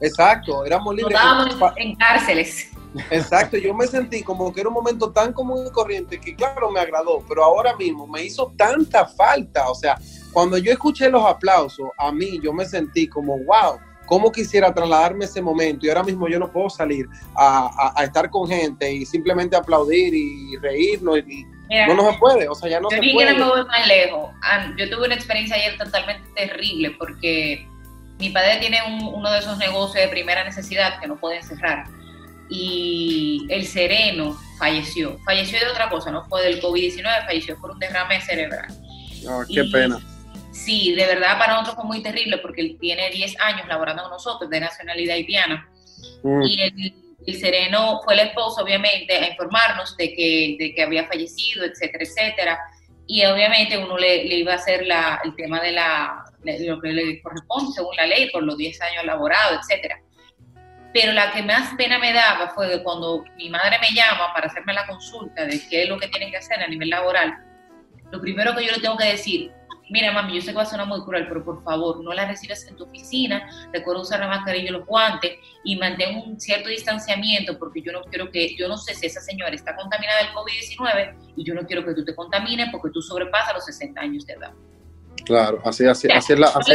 Exacto, 0.00 0.64
éramos 0.64 0.94
libres. 0.94 1.16
estábamos 1.16 1.72
en 1.76 1.94
cárceles. 1.96 2.70
Exacto, 3.10 3.56
yo 3.56 3.74
me 3.74 3.86
sentí 3.86 4.22
como 4.22 4.52
que 4.52 4.60
era 4.60 4.68
un 4.68 4.74
momento 4.74 5.10
tan 5.12 5.32
común 5.32 5.66
y 5.66 5.70
corriente 5.70 6.20
que 6.20 6.34
claro 6.34 6.70
me 6.70 6.80
agradó, 6.80 7.22
pero 7.28 7.44
ahora 7.44 7.76
mismo 7.76 8.06
me 8.06 8.24
hizo 8.24 8.52
tanta 8.56 9.06
falta, 9.06 9.68
o 9.68 9.74
sea, 9.74 9.98
cuando 10.32 10.56
yo 10.58 10.72
escuché 10.72 11.10
los 11.10 11.24
aplausos, 11.24 11.88
a 11.98 12.12
mí 12.12 12.40
yo 12.42 12.52
me 12.52 12.64
sentí 12.64 13.08
como, 13.08 13.36
wow, 13.44 13.78
cómo 14.08 14.32
quisiera 14.32 14.72
trasladarme 14.72 15.26
ese 15.26 15.42
momento 15.42 15.86
y 15.86 15.90
ahora 15.90 16.02
mismo 16.02 16.28
yo 16.28 16.38
no 16.38 16.50
puedo 16.50 16.70
salir 16.70 17.06
a, 17.36 17.92
estar 18.02 18.30
con 18.30 18.48
gente 18.48 18.90
y 18.90 19.04
simplemente 19.04 19.54
aplaudir 19.54 20.14
y 20.14 20.56
reírnos 20.56 21.18
y 21.18 21.44
no, 21.86 21.94
no 21.94 22.10
se 22.10 22.18
puede, 22.18 22.48
o 22.48 22.54
sea, 22.54 22.70
ya 22.70 22.80
no 22.80 22.88
se 22.88 22.96
puede. 22.96 23.34
Yo 23.34 23.38
no 23.38 23.46
me 23.46 23.50
voy 23.52 23.66
más 23.66 23.86
lejos. 23.86 24.30
Yo 24.78 24.90
tuve 24.90 25.06
una 25.06 25.14
experiencia 25.14 25.56
ayer 25.56 25.76
totalmente 25.76 26.26
terrible 26.34 26.96
porque 26.98 27.68
mi 28.18 28.30
padre 28.30 28.56
tiene 28.58 28.78
uno 29.12 29.30
de 29.30 29.38
esos 29.38 29.58
negocios 29.58 30.02
de 30.02 30.08
primera 30.08 30.42
necesidad 30.44 30.98
que 30.98 31.06
no 31.06 31.16
pueden 31.16 31.42
cerrar 31.42 31.84
y 32.48 33.46
el 33.50 33.66
sereno 33.66 34.36
falleció. 34.58 35.18
Falleció 35.24 35.58
de 35.60 35.66
otra 35.66 35.90
cosa, 35.90 36.10
no 36.10 36.24
fue 36.26 36.42
del 36.42 36.62
COVID-19, 36.62 37.26
falleció 37.26 37.58
por 37.60 37.72
un 37.72 37.78
derrame 37.78 38.20
cerebral. 38.22 38.66
Oh, 39.28 39.44
qué 39.46 39.64
pena. 39.64 40.00
Sí, 40.64 40.92
de 40.92 41.06
verdad 41.06 41.38
para 41.38 41.52
nosotros 41.52 41.76
fue 41.76 41.84
muy 41.84 42.02
terrible 42.02 42.38
porque 42.38 42.60
él 42.62 42.76
tiene 42.80 43.10
10 43.10 43.40
años 43.40 43.68
laborando 43.68 44.02
con 44.02 44.12
nosotros, 44.12 44.50
de 44.50 44.60
nacionalidad 44.60 45.14
haitiana. 45.14 45.68
Mm. 46.22 46.42
Y 46.42 46.60
el, 47.26 47.40
sereno 47.40 48.00
fue 48.04 48.14
el 48.14 48.20
esposo, 48.20 48.62
obviamente, 48.62 49.14
a 49.14 49.28
informarnos 49.28 49.96
de 49.96 50.14
que, 50.14 50.56
de 50.58 50.74
que 50.74 50.82
había 50.82 51.06
fallecido, 51.06 51.64
etcétera, 51.64 52.04
etcétera. 52.04 52.58
Y 53.06 53.24
obviamente 53.24 53.78
uno 53.78 53.96
le, 53.96 54.24
le 54.24 54.36
iba 54.36 54.52
a 54.52 54.56
hacer 54.56 54.86
la, 54.86 55.20
el 55.24 55.34
tema 55.36 55.60
de, 55.60 55.72
la, 55.72 56.24
de 56.42 56.66
lo 56.66 56.80
que 56.80 56.88
le 56.88 57.22
corresponde 57.22 57.72
según 57.72 57.94
la 57.96 58.06
ley 58.06 58.30
por 58.30 58.42
los 58.42 58.56
10 58.56 58.80
años 58.82 59.04
laborados, 59.04 59.60
etcétera 59.60 60.00
pero 60.92 61.12
la 61.12 61.30
que 61.32 61.42
más 61.42 61.74
pena 61.76 61.98
me 61.98 62.12
daba 62.12 62.48
fue 62.50 62.70
que 62.70 62.82
cuando 62.82 63.24
mi 63.36 63.50
madre 63.50 63.78
me 63.80 63.94
llama 63.94 64.32
para 64.32 64.46
hacerme 64.46 64.72
la 64.72 64.86
consulta 64.86 65.44
de 65.44 65.60
qué 65.68 65.82
es 65.82 65.88
lo 65.88 65.98
que 65.98 66.08
tienen 66.08 66.30
que 66.30 66.38
hacer 66.38 66.62
a 66.62 66.66
nivel 66.66 66.88
laboral, 66.88 67.38
lo 68.10 68.20
primero 68.20 68.54
que 68.56 68.64
yo 68.64 68.72
le 68.72 68.80
tengo 68.80 68.96
que 68.96 69.04
decir, 69.04 69.52
mira 69.90 70.12
mami, 70.12 70.34
yo 70.34 70.40
sé 70.40 70.48
que 70.48 70.56
va 70.56 70.62
a 70.62 70.66
sonar 70.66 70.86
muy 70.86 71.02
cruel, 71.02 71.26
pero 71.28 71.44
por 71.44 71.62
favor, 71.62 72.02
no 72.02 72.12
la 72.12 72.26
recibes 72.26 72.66
en 72.66 72.76
tu 72.76 72.84
oficina, 72.84 73.48
recuerda 73.72 74.02
usar 74.02 74.20
la 74.20 74.28
mascarilla 74.28 74.68
y 74.68 74.72
los 74.72 74.86
guantes 74.86 75.38
y 75.64 75.76
mantén 75.76 76.16
un 76.16 76.40
cierto 76.40 76.68
distanciamiento 76.68 77.58
porque 77.58 77.82
yo 77.82 77.92
no 77.92 78.02
quiero 78.02 78.30
que, 78.30 78.56
yo 78.56 78.68
no 78.68 78.76
sé 78.76 78.94
si 78.94 79.06
esa 79.06 79.20
señora 79.20 79.54
está 79.54 79.74
contaminada 79.76 80.18
del 80.18 80.32
COVID-19 80.32 81.32
y 81.36 81.44
yo 81.44 81.54
no 81.54 81.66
quiero 81.66 81.84
que 81.84 81.94
tú 81.94 82.04
te 82.04 82.14
contamines 82.14 82.68
porque 82.70 82.90
tú 82.92 83.02
sobrepasas 83.02 83.54
los 83.54 83.64
60 83.64 84.00
años 84.00 84.26
de 84.26 84.34
edad. 84.34 84.52
Claro, 85.24 85.60
así, 85.64 85.86
así, 85.86 86.08
así 86.10 86.32
es 86.32 86.38
la... 86.38 86.48
Así, 86.48 86.72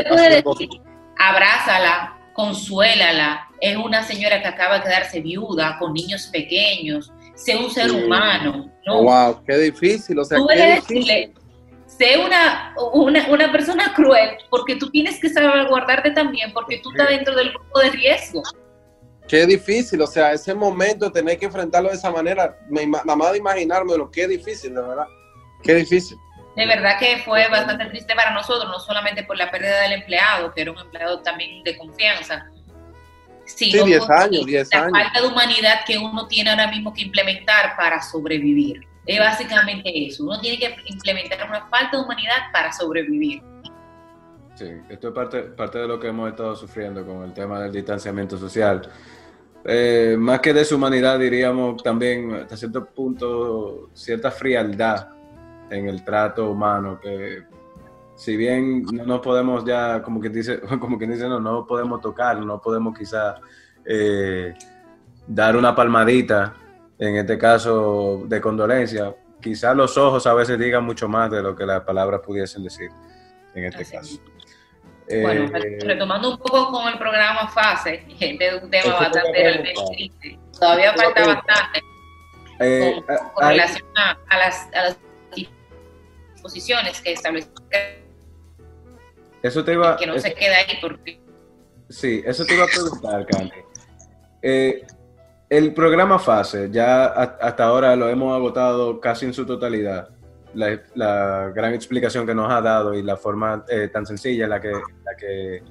abrázala, 1.18 2.18
consuélala. 2.34 3.50
Es 3.62 3.78
una 3.78 4.04
señora 4.04 4.42
que 4.42 4.48
acaba 4.48 4.80
de 4.80 4.84
quedarse 4.84 5.22
viuda 5.22 5.78
con 5.80 5.94
niños 5.94 6.28
pequeños. 6.28 7.12
Sé 7.36 7.56
un 7.56 7.72
ser 7.72 7.92
humano. 7.92 8.72
¿no? 8.86 9.04
Wow, 9.04 9.44
qué 9.46 9.58
difícil. 9.58 10.20
O 10.20 10.26
sea, 10.26 10.38
sé 11.98 12.18
una, 12.18 12.76
una, 12.94 13.52
persona 13.52 13.94
cruel 13.94 14.38
porque 14.50 14.76
tú 14.76 14.90
tienes 14.90 15.20
que 15.20 15.30
salvaguardarte 15.30 16.12
también 16.12 16.52
porque 16.54 16.80
tú 16.80 16.92
estás 16.92 17.10
dentro 17.10 17.36
del 17.36 17.52
grupo 17.52 17.80
de 17.80 17.90
riesgo. 17.92 18.44
Qué 19.28 19.46
difícil, 19.46 20.02
o 20.02 20.08
sea, 20.08 20.34
ese 20.34 20.54
momento 20.54 21.12
tener 21.12 21.38
que 21.38 21.46
enfrentarlo 21.46 21.90
de 21.90 21.96
esa 21.96 22.12
manera, 22.12 22.58
me, 22.70 22.86
nada 22.86 23.16
más 23.16 23.32
de 23.32 23.38
imaginarme 23.38 23.98
lo 23.98 24.12
que 24.12 24.24
es 24.24 24.30
difícil, 24.30 24.76
de 24.76 24.82
verdad. 24.82 25.08
Qué 25.64 25.76
difícil 25.76 26.18
de 26.56 26.68
verdad 26.68 27.00
que 27.00 27.18
fue 27.26 27.48
bastante 27.48 27.86
triste 27.86 28.16
para 28.16 28.32
nosotros, 28.32 28.70
no 28.70 28.80
solamente 28.80 29.24
por 29.24 29.38
la 29.38 29.50
pérdida 29.50 29.82
del 29.82 29.94
empleado, 29.94 30.54
que 30.54 30.62
era 30.62 30.72
un 30.72 30.78
empleado 30.78 31.20
también 31.22 31.64
de 31.64 31.78
confianza, 31.78 32.48
sino 33.46 33.84
sí, 33.84 33.90
10 33.90 34.10
años, 34.10 34.46
10 34.46 34.70
la 34.72 34.90
falta 34.90 35.22
de 35.22 35.28
humanidad 35.28 35.82
que 35.86 35.98
uno 35.98 36.28
tiene 36.28 36.52
ahora 36.52 36.68
mismo 36.68 36.94
que 36.94 37.02
implementar 37.02 37.76
para 37.76 38.02
sobrevivir. 38.02 38.88
Es 39.06 39.20
básicamente 39.20 40.08
eso, 40.08 40.24
uno 40.24 40.40
tiene 40.40 40.58
que 40.58 40.76
implementar 40.86 41.48
una 41.48 41.68
falta 41.68 41.98
de 41.98 42.04
humanidad 42.04 42.52
para 42.54 42.72
sobrevivir. 42.72 43.42
Sí, 44.56 44.66
esto 44.88 45.08
es 45.10 45.14
parte, 45.14 45.42
parte 45.44 45.80
de 45.80 45.88
lo 45.88 46.00
que 46.00 46.08
hemos 46.08 46.30
estado 46.30 46.56
sufriendo 46.56 47.06
con 47.06 47.24
el 47.24 47.34
tema 47.34 47.60
del 47.60 47.72
distanciamiento 47.72 48.38
social. 48.38 48.90
Eh, 49.66 50.16
más 50.18 50.40
que 50.42 50.54
deshumanidad, 50.54 51.18
diríamos 51.20 51.82
también 51.82 52.34
hasta 52.34 52.56
cierto 52.58 52.86
punto 52.86 53.90
cierta 53.94 54.30
frialdad 54.30 55.08
en 55.70 55.88
el 55.88 56.04
trato 56.04 56.52
humano, 56.52 57.00
que 57.02 57.44
si 58.16 58.38
bien 58.38 58.84
no 58.84 59.06
nos 59.06 59.22
podemos 59.22 59.66
ya, 59.66 60.02
como 60.02 60.22
que 60.22 60.30
dice, 60.30 60.60
como 60.80 61.00
que 61.00 61.08
dice, 61.08 61.28
no, 61.28 61.40
no 61.40 61.66
podemos 61.66 62.02
tocar, 62.02 62.40
no 62.40 62.62
podemos 62.62 62.98
quizá 62.98 63.36
eh, 63.86 64.54
dar 65.28 65.56
una 65.56 65.76
palmadita, 65.76 66.54
en 67.00 67.18
este 67.18 67.38
caso 67.38 68.24
de 68.26 68.40
condolencia, 68.40 69.16
quizás 69.42 69.76
los 69.76 69.98
ojos 69.98 70.26
a 70.28 70.34
veces 70.34 70.58
digan 70.58 70.84
mucho 70.84 71.08
más 71.08 71.30
de 71.32 71.42
lo 71.42 71.56
que 71.56 71.66
las 71.66 71.82
palabras 71.82 72.22
pudiesen 72.26 72.64
decir 72.64 72.90
en 73.56 73.66
este 73.66 73.86
caso. 73.86 74.20
Bueno, 75.10 75.58
eh, 75.58 75.80
retomando 75.82 76.32
un 76.32 76.38
poco 76.38 76.72
con 76.72 76.88
el 76.88 76.98
programa 76.98 77.48
FASE, 77.50 78.06
es 78.20 78.64
un 78.64 78.70
tema 78.70 78.94
bastante 78.94 79.74
todavía 80.58 80.94
falta 80.94 81.26
bastante 81.26 81.82
eh, 82.60 83.04
con, 83.36 83.50
relación 83.50 83.86
a, 83.96 84.38
las, 84.38 84.70
a 84.74 84.84
las 84.84 84.98
posiciones 86.42 87.02
que 87.02 87.14
establece 87.14 87.50
eso 89.44 89.64
te 89.66 89.74
iba, 89.74 89.98
que 89.98 90.08
no 90.08 90.18
se 90.18 90.34
queda 90.34 90.56
ahí 90.58 90.78
porque... 90.80 91.20
Sí, 91.90 92.24
eso 92.26 92.46
te 92.46 92.56
iba 92.56 92.64
a 92.64 92.68
preguntar, 92.68 93.26
Candy. 93.26 93.52
El 95.54 95.72
programa 95.72 96.18
FASE, 96.18 96.72
ya 96.72 97.06
hasta 97.06 97.66
ahora 97.66 97.96
lo 97.96 98.10
hemos 98.10 98.36
agotado 98.36 99.00
casi 99.00 99.28
en 99.28 99.36
su 99.36 99.46
totalidad. 99.46 100.10
La, 100.56 101.52
gran 101.54 101.76
explicación 101.76 102.26
que 102.26 102.34
nos 102.34 102.52
ha 102.52 102.60
dado 102.60 102.96
y 102.96 103.04
la 103.04 103.18
forma 103.18 103.64
eh, 103.70 103.88
tan 103.88 104.04
sencilla 104.04 104.46
en 104.46 104.50
la 104.50 104.60
que, 104.60 104.72
la 104.72 105.16
que 105.16 105.62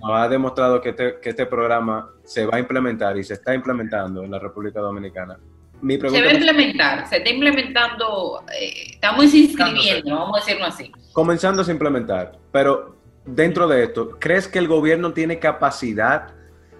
nos 0.00 0.10
ha 0.10 0.28
demostrado 0.28 0.80
que 0.80 0.88
este, 0.88 1.20
que 1.22 1.30
este 1.30 1.46
programa 1.46 2.10
se 2.24 2.44
va 2.44 2.56
a 2.56 2.58
implementar 2.58 3.16
y 3.18 3.22
se 3.22 3.34
está 3.34 3.54
implementando 3.54 4.24
en 4.24 4.32
la 4.32 4.40
República 4.40 4.80
Dominicana 4.80 5.38
se 5.80 5.98
va 5.98 6.28
a 6.28 6.34
implementar, 6.34 7.08
se 7.08 7.16
está 7.18 7.30
implementando, 7.30 8.42
eh, 8.52 8.90
estamos 8.94 9.32
inscribiendo, 9.32 10.14
vamos 10.14 10.36
a 10.36 10.44
decirlo 10.44 10.66
así. 10.66 10.92
Comenzando 11.12 11.62
a 11.62 11.70
implementar, 11.70 12.32
pero 12.52 12.96
dentro 13.24 13.66
de 13.66 13.84
esto, 13.84 14.18
¿crees 14.18 14.46
que 14.46 14.58
el 14.58 14.68
gobierno 14.68 15.12
tiene 15.12 15.38
capacidad 15.38 16.34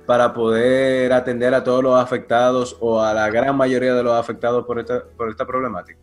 para 0.07 0.33
poder 0.33 1.13
atender 1.13 1.55
a 1.55 1.63
todos 1.63 1.83
los 1.83 1.99
afectados 2.01 2.77
o 2.81 3.01
a 3.01 3.15
la 3.15 3.31
gran 3.31 3.57
mayoría 3.57 3.95
de 3.95 4.03
los 4.03 4.15
afectados 4.15 4.65
por 4.67 4.79
esta, 4.79 5.05
por 5.17 5.29
esta 5.29 5.47
problemática? 5.47 5.99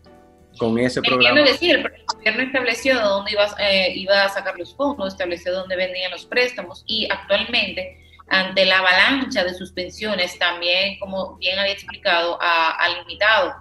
Con 0.58 0.78
ese 0.80 1.02
programa. 1.02 1.42
decir, 1.42 1.76
el 1.76 2.06
gobierno 2.16 2.44
estableció 2.44 3.00
dónde 3.00 3.32
iba, 3.32 3.46
eh, 3.60 3.94
iba 3.96 4.24
a 4.24 4.30
sacar 4.30 4.58
los 4.58 4.76
fondos, 4.76 5.10
estableció 5.10 5.54
dónde 5.54 5.76
vendían 5.76 6.12
los 6.12 6.26
préstamos 6.26 6.84
y 6.88 7.08
actualmente 7.12 7.98
ante 8.30 8.66
la 8.66 8.80
avalancha 8.80 9.44
de 9.44 9.54
suspensiones, 9.54 10.38
también, 10.38 11.00
como 11.00 11.38
bien 11.38 11.58
había 11.60 11.74
explicado, 11.74 12.38
ha, 12.42 12.88
limitado. 13.00 13.54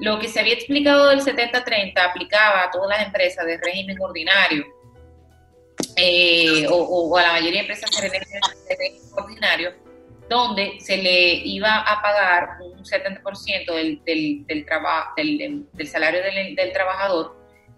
Lo 0.00 0.18
que 0.18 0.28
se 0.28 0.40
había 0.40 0.54
explicado 0.54 1.08
del 1.08 1.20
70-30 1.20 1.98
aplicaba 1.98 2.64
a 2.64 2.70
todas 2.70 2.88
las 2.88 3.06
empresas 3.06 3.44
de 3.44 3.58
régimen 3.58 3.96
ordinario 4.00 4.64
eh, 5.96 6.66
o, 6.70 7.16
a 7.16 7.22
la 7.22 7.32
mayoría 7.32 7.62
de 7.62 7.68
empresas 7.68 7.90
de 7.90 8.08
régimen 8.08 8.40
ordinario, 9.16 9.72
donde 10.28 10.78
se 10.80 10.96
le 10.96 11.34
iba 11.34 11.78
a 11.80 12.02
pagar 12.02 12.58
un 12.60 12.84
70% 12.84 13.74
del, 13.74 14.04
del, 14.04 14.46
del, 14.46 15.66
del, 15.72 15.88
salario 15.88 16.20
del, 16.22 16.72
trabajador 16.72 17.36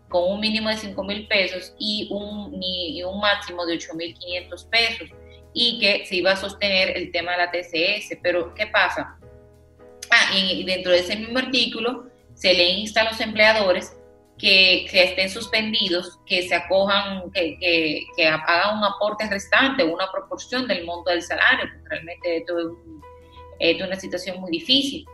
con 0.09 0.33
un 0.33 0.41
mínimo 0.41 0.69
de 0.69 0.77
5 0.77 1.05
mil 1.05 1.29
pesos 1.29 1.75
y 1.79 2.09
un, 2.11 2.61
y 2.61 3.03
un 3.05 3.21
máximo 3.21 3.65
de 3.65 3.75
8 3.75 3.95
mil 3.95 4.15
500 4.15 4.65
pesos 4.65 5.09
y 5.53 5.79
que 5.79 6.07
se 6.07 6.17
iba 6.17 6.33
a 6.33 6.37
sostener 6.37 6.97
el 6.97 7.13
tema 7.13 7.33
de 7.33 7.39
la 7.39 7.51
TCS. 7.51 8.19
Pero, 8.23 8.55
¿qué 8.55 8.67
pasa? 8.67 9.17
Ah, 10.11 10.37
y 10.37 10.65
dentro 10.65 10.93
de 10.93 11.01
ese 11.01 11.17
mismo 11.17 11.39
artículo 11.39 12.07
se 12.35 12.55
le 12.55 12.71
insta 12.71 13.03
a 13.03 13.05
los 13.05 13.21
empleadores 13.21 13.97
que, 14.41 14.87
que 14.91 15.05
estén 15.05 15.29
suspendidos, 15.29 16.19
que 16.27 16.49
se 16.49 16.55
acojan, 16.55 17.31
que, 17.33 17.59
que, 17.59 18.07
que, 18.17 18.27
hagan 18.27 18.79
un 18.79 18.85
aporte 18.85 19.29
restante, 19.29 19.85
una 19.85 20.11
proporción 20.11 20.67
del 20.67 20.85
monto 20.85 21.11
del 21.11 21.23
salario, 21.23 21.67
porque 21.71 21.89
realmente 21.89 22.37
esto 22.39 22.59
es, 23.59 23.83
una 23.83 23.97
situación 23.97 24.41
muy 24.41 24.51
difícil. 24.51 25.05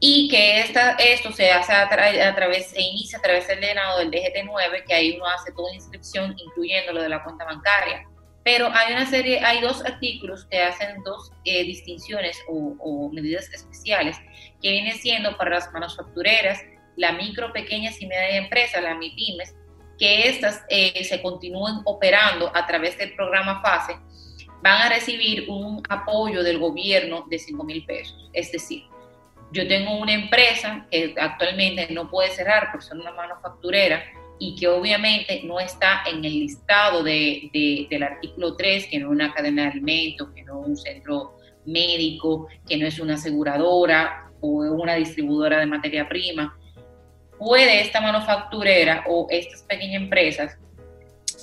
Y 0.00 0.28
que 0.28 0.60
esta, 0.60 0.96
esto 0.96 1.30
se 1.30 1.52
hace 1.52 1.72
a, 1.72 1.84
a, 1.84 2.34
través, 2.34 2.70
se 2.70 2.80
inicia 2.80 3.18
a 3.18 3.22
través 3.22 3.46
del 3.46 3.60
llenado 3.60 4.00
del 4.00 4.10
DGT9, 4.10 4.84
que 4.84 4.94
ahí 4.94 5.14
uno 5.16 5.26
hace 5.26 5.52
toda 5.52 5.72
inscripción, 5.72 6.34
incluyendo 6.36 6.92
lo 6.92 7.02
de 7.02 7.08
la 7.08 7.22
cuenta 7.22 7.44
bancaria 7.44 8.04
pero 8.44 8.68
hay 8.72 8.92
una 8.92 9.06
serie, 9.06 9.40
hay 9.40 9.60
dos 9.60 9.84
artículos 9.84 10.46
que 10.46 10.60
hacen 10.60 11.02
dos 11.04 11.30
eh, 11.44 11.62
distinciones 11.64 12.36
o, 12.48 13.10
medidas 13.12 13.48
especiales 13.52 14.16
que 14.60 14.70
vienen 14.70 14.96
siendo 14.96 15.36
para 15.36 15.50
las 15.50 15.72
manufactureras, 15.72 16.60
la 16.96 17.12
micro, 17.12 17.52
pequeñas 17.52 18.00
y 18.00 18.06
media 18.06 18.36
empresa, 18.36 18.80
la 18.80 18.94
MIPIMES, 18.94 19.54
que 19.98 20.28
estas 20.28 20.64
eh, 20.68 21.04
se 21.04 21.22
continúen 21.22 21.76
operando 21.84 22.50
a 22.54 22.66
través 22.66 22.98
del 22.98 23.14
programa 23.14 23.60
FASE, 23.62 23.96
van 24.62 24.82
a 24.82 24.88
recibir 24.88 25.48
un 25.48 25.82
apoyo 25.88 26.42
del 26.42 26.58
gobierno 26.58 27.26
de 27.28 27.38
5 27.38 27.64
mil 27.64 27.84
pesos. 27.84 28.30
Es 28.32 28.52
decir, 28.52 28.84
yo 29.52 29.66
tengo 29.68 29.96
una 29.98 30.12
empresa 30.12 30.86
que 30.90 31.14
actualmente 31.18 31.88
no 31.92 32.10
puede 32.10 32.30
cerrar 32.30 32.72
por 32.72 32.82
ser 32.82 32.96
una 32.96 33.12
manufacturera 33.12 34.02
y 34.38 34.56
que 34.56 34.66
obviamente 34.66 35.42
no 35.44 35.60
está 35.60 36.02
en 36.06 36.24
el 36.24 36.40
listado 36.40 37.02
de, 37.02 37.86
del 37.88 38.02
artículo 38.02 38.56
3, 38.56 38.86
que 38.86 38.98
no 38.98 39.06
es 39.06 39.12
una 39.12 39.32
cadena 39.32 39.62
de 39.62 39.68
alimentos, 39.68 40.30
que 40.34 40.42
no 40.42 40.62
es 40.62 40.68
un 40.68 40.76
centro 40.76 41.36
médico, 41.66 42.48
que 42.68 42.76
no 42.76 42.86
es 42.86 42.98
una 42.98 43.14
aseguradora 43.14 44.30
o 44.40 44.48
una 44.48 44.94
distribuidora 44.94 45.58
de 45.58 45.66
materia 45.66 46.08
prima, 46.08 46.58
puede 47.42 47.80
esta 47.80 48.00
manufacturera 48.00 49.04
o 49.08 49.26
estas 49.28 49.62
pequeñas 49.62 50.02
empresas 50.02 50.56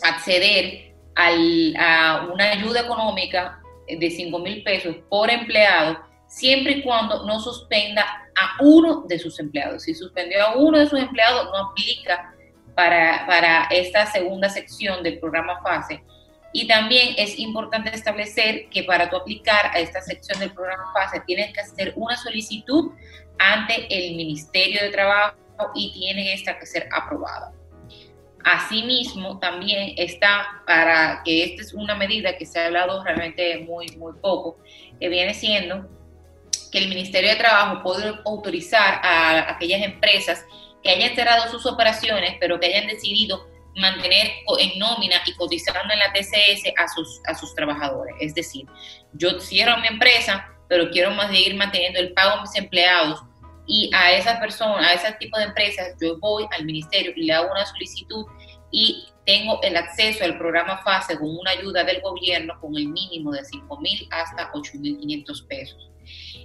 acceder 0.02 0.94
a 1.16 2.28
una 2.32 2.52
ayuda 2.52 2.82
económica 2.82 3.60
de 3.86 4.10
5 4.10 4.40
mil 4.40 4.64
pesos 4.64 4.96
por 5.10 5.30
empleado, 5.30 6.00
siempre 6.28 6.74
y 6.74 6.84
cuando 6.84 7.26
no 7.26 7.42
suspenda 7.42 8.04
a 8.04 8.64
uno 8.64 9.04
de 9.08 9.20
sus 9.20 9.38
empleados. 9.40 9.84
Si 9.84 9.94
suspendió 9.94 10.42
a 10.42 10.56
uno 10.56 10.80
de 10.80 10.88
sus 10.88 11.00
empleados, 11.00 11.50
no 11.52 11.72
aplica 11.72 12.34
para, 12.76 13.26
para 13.28 13.64
esta 13.70 14.06
segunda 14.06 14.48
sección 14.48 15.04
del 15.04 15.20
programa 15.20 15.62
FASE. 15.62 16.02
Y 16.54 16.66
también 16.66 17.16
es 17.18 17.38
importante 17.38 17.94
establecer 17.94 18.70
que 18.70 18.84
para 18.84 19.10
tú 19.10 19.18
aplicar 19.18 19.66
a 19.74 19.80
esta 19.80 20.02
sección 20.02 20.40
del 20.40 20.54
programa 20.54 20.86
FASE 20.94 21.20
tienes 21.28 21.54
que 21.54 21.60
hacer 21.60 21.92
una 21.98 22.16
solicitud 22.16 22.92
ante 23.38 23.88
el 23.90 24.16
Ministerio 24.16 24.82
de 24.82 24.90
Trabajo 24.92 25.36
y 25.76 25.92
tiene 25.94 26.34
esta 26.34 26.58
que 26.58 26.66
ser 26.66 26.88
aprobada. 26.92 27.54
Asimismo, 28.44 29.38
también 29.40 29.94
está 29.98 30.64
para 30.66 31.22
que 31.24 31.44
esta 31.44 31.62
es 31.62 31.74
una 31.74 31.96
medida 31.96 32.38
que 32.38 32.46
se 32.46 32.60
ha 32.60 32.68
hablado 32.68 33.04
realmente 33.04 33.60
muy, 33.60 33.88
muy 33.98 34.14
poco, 34.22 34.58
que 35.00 35.10
viene 35.10 35.34
siendo 35.34 35.90
que 36.72 36.78
el 36.78 36.88
Ministerio 36.88 37.32
de 37.32 37.36
Trabajo 37.36 37.84
puede 37.84 38.14
autorizar 38.26 39.02
a 39.04 39.52
aquellas 39.52 39.82
empresas 39.82 40.46
que 40.84 40.90
hayan 40.90 41.16
cerrado 41.16 41.50
sus 41.50 41.66
operaciones, 41.66 42.36
pero 42.40 42.60
que 42.60 42.68
hayan 42.68 42.88
decidido 42.88 43.48
mantener 43.76 44.32
en 44.60 44.80
nómina 44.80 45.22
y 45.26 45.34
cotizando 45.34 45.94
en 45.94 46.00
la 46.00 46.14
TCS 46.14 46.74
a 46.78 46.88
sus, 46.88 47.22
a 47.26 47.36
sus 47.36 47.54
trabajadores. 47.56 48.16
Es 48.20 48.34
decir, 48.34 48.66
yo 49.14 49.40
cierro 49.40 49.78
mi 49.78 49.88
empresa, 49.88 50.48
pero 50.68 50.90
quiero 50.92 51.16
seguir 51.28 51.56
manteniendo 51.56 52.00
el 52.00 52.14
pago 52.14 52.38
a 52.38 52.42
mis 52.42 52.56
empleados 52.56 53.22
y 53.70 53.92
a 53.94 54.14
esas 54.14 54.40
personas, 54.40 54.84
a 54.84 54.94
ese 54.96 55.14
tipo 55.20 55.38
de 55.38 55.46
empresas, 55.46 55.96
yo 56.02 56.18
voy 56.18 56.48
al 56.58 56.66
ministerio 56.66 57.14
y 57.16 57.26
le 57.26 57.34
hago 57.34 57.52
una 57.52 57.68
solicitud 57.68 58.26
y 58.72 59.06
tengo 59.28 59.62
el 59.62 59.78
acceso 59.78 60.24
al 60.24 60.40
programa 60.40 60.80
FASE 60.80 61.20
con 61.20 61.30
una 61.30 61.52
ayuda 61.52 61.84
del 61.84 62.02
gobierno 62.02 62.60
con 62.60 62.76
el 62.76 62.88
mínimo 62.88 63.32
de 63.32 63.46
5 63.46 63.80
mil 63.80 64.08
hasta 64.10 64.50
8 64.56 64.72
mil 64.80 64.98
500 64.98 65.42
pesos. 65.44 65.92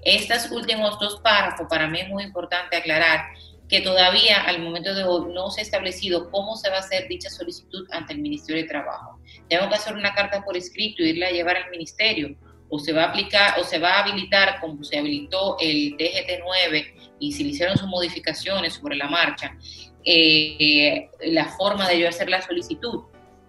Estos 0.04 0.50
últimos 0.50 0.98
dos 1.00 1.18
párrafos 1.20 1.66
para 1.70 1.88
mí 1.88 2.00
es 2.00 2.08
muy 2.10 2.24
importante 2.24 2.76
aclarar 2.76 3.24
que 3.70 3.80
todavía 3.80 4.42
al 4.42 4.60
momento 4.60 4.94
de 4.94 5.04
hoy 5.04 5.32
no 5.32 5.50
se 5.50 5.62
ha 5.62 5.64
establecido 5.64 6.30
cómo 6.30 6.56
se 6.56 6.68
va 6.68 6.76
a 6.76 6.80
hacer 6.80 7.08
dicha 7.08 7.30
solicitud 7.30 7.86
ante 7.90 8.12
el 8.12 8.18
Ministerio 8.18 8.60
de 8.60 8.68
Trabajo. 8.68 9.18
Tengo 9.48 9.66
que 9.70 9.76
hacer 9.76 9.94
una 9.94 10.14
carta 10.14 10.44
por 10.44 10.58
escrito 10.58 11.02
y 11.02 11.08
irla 11.08 11.28
a 11.28 11.30
llevar 11.30 11.56
al 11.56 11.70
Ministerio 11.70 12.36
o 12.68 12.78
se 12.78 12.92
va 12.92 13.04
a 13.04 13.08
aplicar 13.08 13.58
o 13.58 13.64
se 13.64 13.78
va 13.78 13.94
a 13.94 14.02
habilitar 14.02 14.60
como 14.60 14.84
se 14.84 14.98
habilitó 14.98 15.56
el 15.60 15.96
DGT9 15.96 17.03
y 17.28 17.32
se 17.32 17.42
le 17.42 17.50
hicieron 17.50 17.76
sus 17.76 17.88
modificaciones 17.88 18.74
sobre 18.74 18.96
la 18.96 19.08
marcha, 19.08 19.56
eh, 20.04 21.08
la 21.26 21.46
forma 21.46 21.88
de 21.88 22.00
yo 22.00 22.08
hacer 22.08 22.28
la 22.28 22.42
solicitud. 22.42 23.04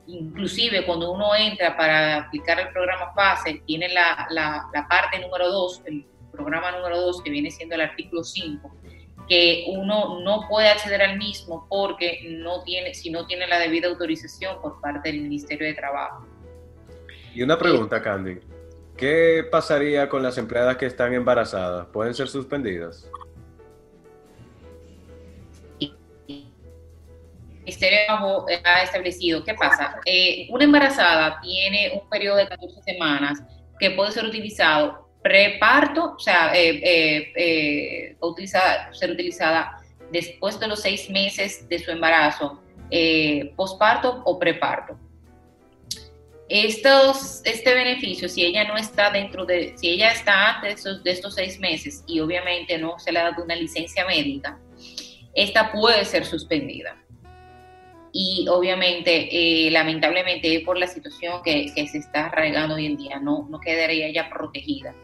Inclusive 0.07 0.86
cuando 0.86 1.11
uno 1.11 1.36
entra 1.36 1.76
para 1.76 2.17
aplicar 2.17 2.59
el 2.59 2.69
programa 2.69 3.11
FASE, 3.13 3.61
tiene 3.65 3.89
la, 3.89 4.28
la, 4.30 4.67
la 4.73 4.88
parte 4.88 5.19
número 5.19 5.49
2, 5.49 5.82
el 5.86 6.05
programa 6.32 6.71
número 6.71 7.01
2 7.01 7.21
que 7.23 7.30
viene 7.30 7.51
siendo 7.51 7.76
el 7.76 7.82
artículo 7.82 8.23
5, 8.23 8.71
que 9.28 9.65
uno 9.67 10.19
no 10.21 10.47
puede 10.47 10.69
acceder 10.69 11.01
al 11.01 11.17
mismo 11.17 11.67
porque 11.69 12.19
no 12.28 12.63
tiene, 12.63 12.93
si 12.93 13.09
no 13.09 13.26
tiene 13.26 13.47
la 13.47 13.59
debida 13.59 13.88
autorización 13.88 14.61
por 14.61 14.80
parte 14.80 15.11
del 15.11 15.21
Ministerio 15.21 15.67
de 15.67 15.73
Trabajo. 15.73 16.26
Y 17.34 17.41
una 17.41 17.57
pregunta, 17.57 18.01
Candy. 18.01 18.39
¿Qué 18.95 19.45
pasaría 19.51 20.07
con 20.07 20.23
las 20.23 20.38
empleadas 20.38 20.78
que 20.78 20.86
están 20.86 21.13
embarazadas? 21.13 21.88
¿Pueden 21.88 22.13
ser 22.13 22.30
suspendidas? 22.30 23.09
Ministerio 27.76 27.99
de 27.99 28.05
Trabajo 28.05 28.45
ha 28.63 28.84
establecido, 28.84 29.43
¿qué 29.43 29.53
pasa? 29.53 29.99
Eh, 30.05 30.47
una 30.49 30.63
embarazada 30.63 31.39
tiene 31.41 31.91
un 32.01 32.09
periodo 32.09 32.38
de 32.38 32.47
14 32.47 32.82
semanas 32.84 33.43
que 33.80 33.91
puede 33.91 34.11
ser 34.11 34.26
utilizado 34.26 35.09
preparto, 35.21 36.13
o 36.15 36.19
sea, 36.19 36.55
eh, 36.55 36.82
eh, 36.84 37.34
eh 37.36 38.17
ser 38.91 39.11
utilizada 39.11 39.82
después 40.11 40.59
de 40.59 40.67
los 40.67 40.82
seis 40.82 41.09
meses 41.09 41.67
de 41.67 41.80
su 41.80 41.91
embarazo, 41.91 42.61
eh, 42.91 43.51
posparto 43.55 44.21
o 44.23 44.39
preparto. 44.39 44.97
Este 46.47 47.73
beneficio, 47.73 48.30
si 48.30 48.45
ella 48.45 48.65
no 48.65 48.78
está 48.78 49.09
dentro 49.09 49.45
de, 49.45 49.73
si 49.78 49.89
ella 49.89 50.11
está 50.11 50.55
antes 50.55 50.84
de 50.84 51.11
estos 51.11 51.34
seis 51.34 51.59
meses 51.59 52.03
y 52.05 52.19
obviamente 52.19 52.78
no 52.78 52.99
se 52.99 53.11
le 53.11 53.19
ha 53.19 53.23
dado 53.32 53.43
una 53.43 53.55
licencia 53.55 54.05
médica, 54.05 54.59
esta 55.34 55.71
puede 55.71 56.05
ser 56.05 56.23
suspendida 56.23 56.95
y 58.18 58.47
obviamente, 58.47 59.68
lamentablemente, 59.72 60.61
por 60.66 60.78
la 60.78 60.88
situación 60.88 61.41
que, 61.43 61.68
se 61.76 61.97
está 61.97 62.28
arraigando 62.28 62.76
hoy 62.76 62.86
en 62.86 62.95
día, 62.95 63.20
no, 63.20 63.45
no 63.49 63.59
quedaría 63.59 64.07
ella 64.07 64.30
protegida. 64.30 64.95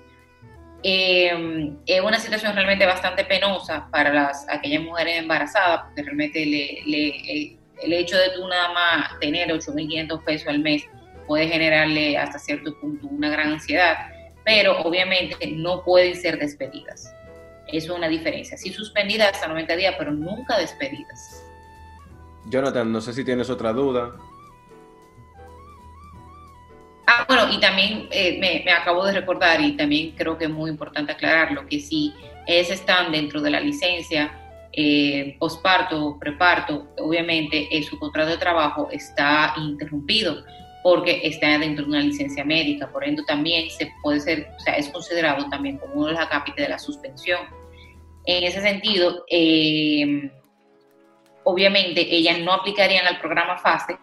Eh, 0.81 1.73
es 1.85 1.99
una 1.99 2.19
situación 2.19 2.55
realmente 2.55 2.85
bastante 2.85 3.25
penosa 3.25 3.89
para 3.91 4.13
las, 4.13 4.47
aquellas 4.47 4.81
mujeres 4.83 5.17
embarazadas, 5.17 5.81
porque 5.87 6.03
realmente 6.03 6.45
le, 6.45 7.57
el, 7.83 7.93
hecho 7.93 8.17
de 8.17 8.29
tú 8.29 8.47
nada 8.47 8.71
más 8.71 9.19
tener 9.19 9.49
8.500 9.49 10.23
pesos 10.23 10.47
al 10.47 10.59
mes 10.59 10.85
puede 11.27 11.49
generarle 11.49 12.17
hasta 12.17 12.39
cierto 12.39 12.79
punto 12.79 13.07
una 13.07 13.29
gran 13.29 13.49
ansiedad, 13.49 13.97
pero 14.45 14.79
obviamente 14.83 15.35
no 15.47 15.83
pueden 15.83 16.15
ser 16.15 16.39
despedidas. 16.39 17.13
Eso 17.67 17.91
es 17.91 17.97
una 17.97 18.07
diferencia. 18.07 18.55
Sí 18.55 18.71
suspendidas 18.71 19.33
hasta 19.33 19.49
90 19.49 19.75
días, 19.75 19.95
pero 19.97 20.11
nunca 20.11 20.57
despedidas. 20.57 21.40
Jonathan, 22.45 22.91
no 22.91 23.01
sé 23.01 23.13
si 23.13 23.23
tienes 23.23 23.49
otra 23.49 23.73
duda. 23.73 24.15
Ah, 27.07 27.25
bueno, 27.27 27.51
y 27.51 27.59
también 27.59 28.07
eh, 28.11 28.37
me, 28.39 28.71
acabo 28.71 29.05
de 29.05 29.13
recordar, 29.13 29.59
y 29.61 29.75
también 29.75 30.11
creo 30.11 30.37
que 30.37 30.45
es 30.45 30.51
muy 30.51 30.69
importante 30.69 31.11
aclararlo, 31.11 31.65
que 31.67 31.79
si 31.79 32.13
ellas 32.47 32.69
están 32.69 33.11
dentro 33.11 33.41
de 33.41 33.49
la 33.49 33.59
licencia 33.59 34.31
eh, 34.73 35.35
posparto 35.37 36.17
preparto, 36.19 36.87
obviamente 36.99 37.67
eh, 37.69 37.83
su 37.83 37.99
contrato 37.99 38.29
de 38.29 38.37
trabajo 38.37 38.87
está 38.91 39.53
interrumpido 39.57 40.45
porque 40.81 41.19
está 41.23 41.57
dentro 41.59 41.83
de 41.83 41.91
una 41.91 41.99
licencia 41.99 42.45
médica, 42.45 42.89
por 42.89 43.03
ende 43.03 43.21
también 43.27 43.69
se 43.69 43.91
puede 44.01 44.21
ser, 44.21 44.47
o 44.57 44.59
sea, 44.61 44.75
es 44.75 44.87
considerado 44.87 45.47
también 45.49 45.77
como 45.77 45.93
uno 45.95 46.05
de 46.07 46.13
los 46.13 46.21
acápites 46.21 46.65
de 46.65 46.69
la 46.69 46.79
suspensión. 46.79 47.41
En 48.25 48.43
ese 48.43 48.61
sentido, 48.61 49.25
eh, 49.29 50.31
obviamente 51.43 52.01
ellas 52.01 52.39
no 52.39 52.53
aplicarían 52.53 53.07
al 53.07 53.19
programa 53.19 53.57
FASE 53.57 53.97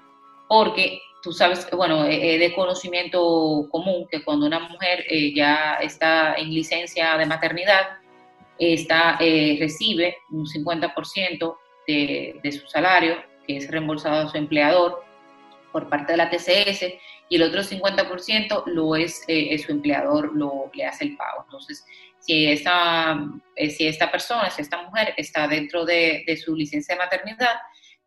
porque 0.48 1.00
tú 1.22 1.32
sabes, 1.32 1.68
bueno, 1.72 2.04
es 2.04 2.40
de 2.40 2.54
conocimiento 2.54 3.66
común 3.70 4.06
que 4.10 4.22
cuando 4.24 4.46
una 4.46 4.60
mujer 4.60 5.04
eh, 5.08 5.34
ya 5.34 5.74
está 5.80 6.34
en 6.34 6.54
licencia 6.54 7.16
de 7.16 7.26
maternidad, 7.26 7.98
está, 8.58 9.16
eh, 9.20 9.56
recibe 9.60 10.16
un 10.30 10.46
50% 10.46 11.56
de, 11.86 12.40
de, 12.42 12.52
su 12.52 12.66
salario, 12.66 13.16
que 13.46 13.56
es 13.56 13.70
reembolsado 13.70 14.26
a 14.26 14.30
su 14.30 14.36
empleador 14.36 15.04
por 15.72 15.88
parte 15.88 16.12
de 16.12 16.18
la 16.18 16.30
TCS, 16.30 16.94
y 17.28 17.36
el 17.36 17.42
otro 17.42 17.62
50% 17.62 18.64
lo 18.66 18.96
es, 18.96 19.22
eh, 19.28 19.56
su 19.58 19.72
empleador, 19.72 20.34
lo, 20.34 20.70
le 20.72 20.86
hace 20.86 21.04
el 21.04 21.16
pago. 21.16 21.42
Entonces, 21.44 21.84
si 22.28 22.46
esta, 22.46 23.18
si 23.56 23.86
esta 23.86 24.10
persona, 24.10 24.50
si 24.50 24.60
esta 24.60 24.82
mujer 24.82 25.14
está 25.16 25.48
dentro 25.48 25.86
de, 25.86 26.24
de 26.26 26.36
su 26.36 26.54
licencia 26.54 26.94
de 26.94 26.98
maternidad, 26.98 27.56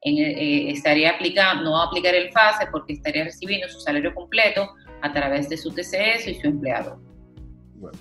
eh, 0.04 0.70
estaría 0.70 1.10
aplicando, 1.10 1.64
no 1.64 1.72
va 1.72 1.86
a 1.86 1.88
aplicar 1.88 2.14
el 2.14 2.32
FASE 2.32 2.68
porque 2.72 2.94
estaría 2.94 3.24
recibiendo 3.24 3.68
su 3.68 3.80
salario 3.80 4.14
completo 4.14 4.70
a 5.02 5.12
través 5.12 5.50
de 5.50 5.58
su 5.58 5.72
TCS 5.72 6.28
y 6.28 6.36
su 6.36 6.48
empleado. 6.48 7.02
Bueno, 7.76 7.98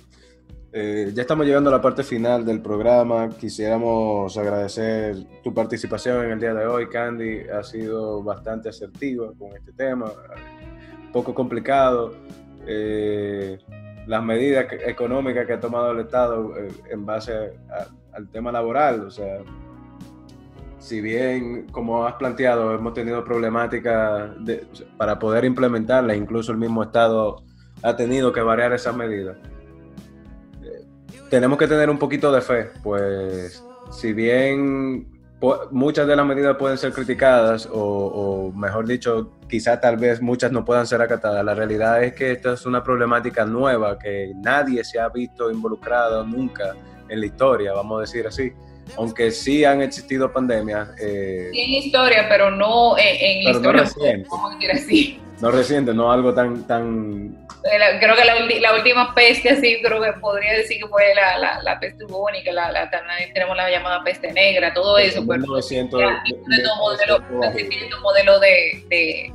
eh, 0.73 1.09
ya 1.11 1.23
estamos 1.23 1.47
llegando 1.47 1.71
a 1.71 1.73
la 1.73 1.81
parte 1.81 2.03
final 2.03 2.45
del 2.45 2.61
programa. 2.61 3.29
Quisiéramos 3.29 4.37
agradecer 4.37 5.15
tu 5.43 5.55
participación 5.55 6.25
en 6.25 6.31
el 6.33 6.39
día 6.39 6.53
de 6.53 6.67
hoy, 6.67 6.87
Candy. 6.87 7.49
Ha 7.49 7.63
sido 7.63 8.21
bastante 8.21 8.69
asertiva 8.69 9.31
con 9.39 9.57
este 9.57 9.73
tema, 9.73 10.11
poco 11.11 11.33
complicado. 11.33 12.15
Eh, 12.67 13.57
las 14.07 14.23
medidas 14.23 14.67
económicas 14.85 15.45
que 15.45 15.53
ha 15.53 15.59
tomado 15.59 15.91
el 15.91 15.99
Estado 15.99 16.53
en 16.89 17.05
base 17.05 17.53
al 18.13 18.27
tema 18.29 18.51
laboral, 18.51 19.01
o 19.01 19.11
sea, 19.11 19.39
si 20.79 20.99
bien, 20.99 21.67
como 21.71 22.05
has 22.05 22.15
planteado, 22.15 22.73
hemos 22.73 22.93
tenido 22.93 23.23
problemáticas 23.23 24.31
para 24.97 25.19
poder 25.19 25.45
implementarla, 25.45 26.15
incluso 26.15 26.51
el 26.51 26.57
mismo 26.57 26.83
Estado 26.83 27.43
ha 27.83 27.95
tenido 27.95 28.33
que 28.33 28.41
variar 28.41 28.73
esas 28.73 28.95
medidas. 28.95 29.37
tenemos 31.29 31.57
que 31.57 31.67
tener 31.67 31.89
un 31.89 31.97
poquito 31.97 32.31
de 32.31 32.41
fe, 32.41 32.69
pues 32.83 33.63
si 33.91 34.11
bien 34.13 35.20
muchas 35.71 36.07
de 36.07 36.15
las 36.15 36.25
medidas 36.25 36.55
pueden 36.57 36.77
ser 36.77 36.93
criticadas 36.93 37.67
o, 37.71 38.51
mejor 38.55 38.85
dicho, 38.85 39.31
quizá 39.49 39.79
tal 39.79 39.97
vez 39.97 40.21
muchas 40.21 40.51
no 40.51 40.63
puedan 40.63 40.85
ser 40.85 41.01
acatadas. 41.01 41.43
La 41.43 41.55
realidad 41.55 42.03
es 42.03 42.13
que 42.13 42.31
esta 42.31 42.53
es 42.53 42.65
una 42.65 42.83
problemática 42.83 43.45
nueva 43.45 43.97
que 43.97 44.33
nadie 44.35 44.83
se 44.83 44.99
ha 44.99 45.09
visto 45.09 45.51
involucrado 45.51 46.25
nunca 46.25 46.75
en 47.09 47.19
la 47.19 47.25
historia, 47.25 47.73
vamos 47.73 47.97
a 47.97 48.01
decir 48.01 48.27
así. 48.27 48.53
Aunque 48.97 49.31
sí 49.31 49.63
han 49.65 49.81
existido 49.81 50.31
pandemias. 50.31 50.89
Eh, 50.99 51.49
sí, 51.51 51.59
en 51.61 51.69
historia, 51.71 52.27
pero 52.29 52.51
no 52.51 52.97
en, 52.97 53.43
pero 53.43 53.57
historia. 53.57 53.81
No 53.81 54.49
reciente. 54.51 54.71
así. 54.71 55.19
No 55.39 55.51
reciente, 55.51 55.93
no 55.93 56.11
algo 56.11 56.33
tan, 56.33 56.67
tan 56.67 57.35
creo 57.99 58.15
que 58.15 58.59
la, 58.59 58.73
última 58.73 59.13
peste 59.13 59.49
así, 59.49 59.81
creo 59.83 60.01
que 60.01 60.13
podría 60.13 60.53
decir 60.53 60.81
que 60.81 60.87
fue 60.87 61.13
la, 61.13 61.61
la, 61.61 61.79
peste 61.79 62.05
bubónica, 62.05 62.51
la, 62.51 62.89
tenemos 63.33 63.55
la 63.55 63.69
llamada 63.69 64.03
peste 64.03 64.31
negra, 64.31 64.73
todo 64.73 64.97
eso. 64.97 65.23
Pero, 65.27 65.41
de, 65.41 65.47
modelo, 66.77 67.23
modelo 68.01 68.39
de, 68.39 68.83
de, 68.89 69.33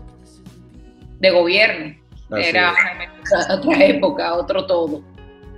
de 1.20 1.30
gobierno. 1.30 1.94
Era 2.36 2.74
otra 3.50 3.84
época, 3.84 4.34
otro 4.34 4.66
todo. 4.66 5.02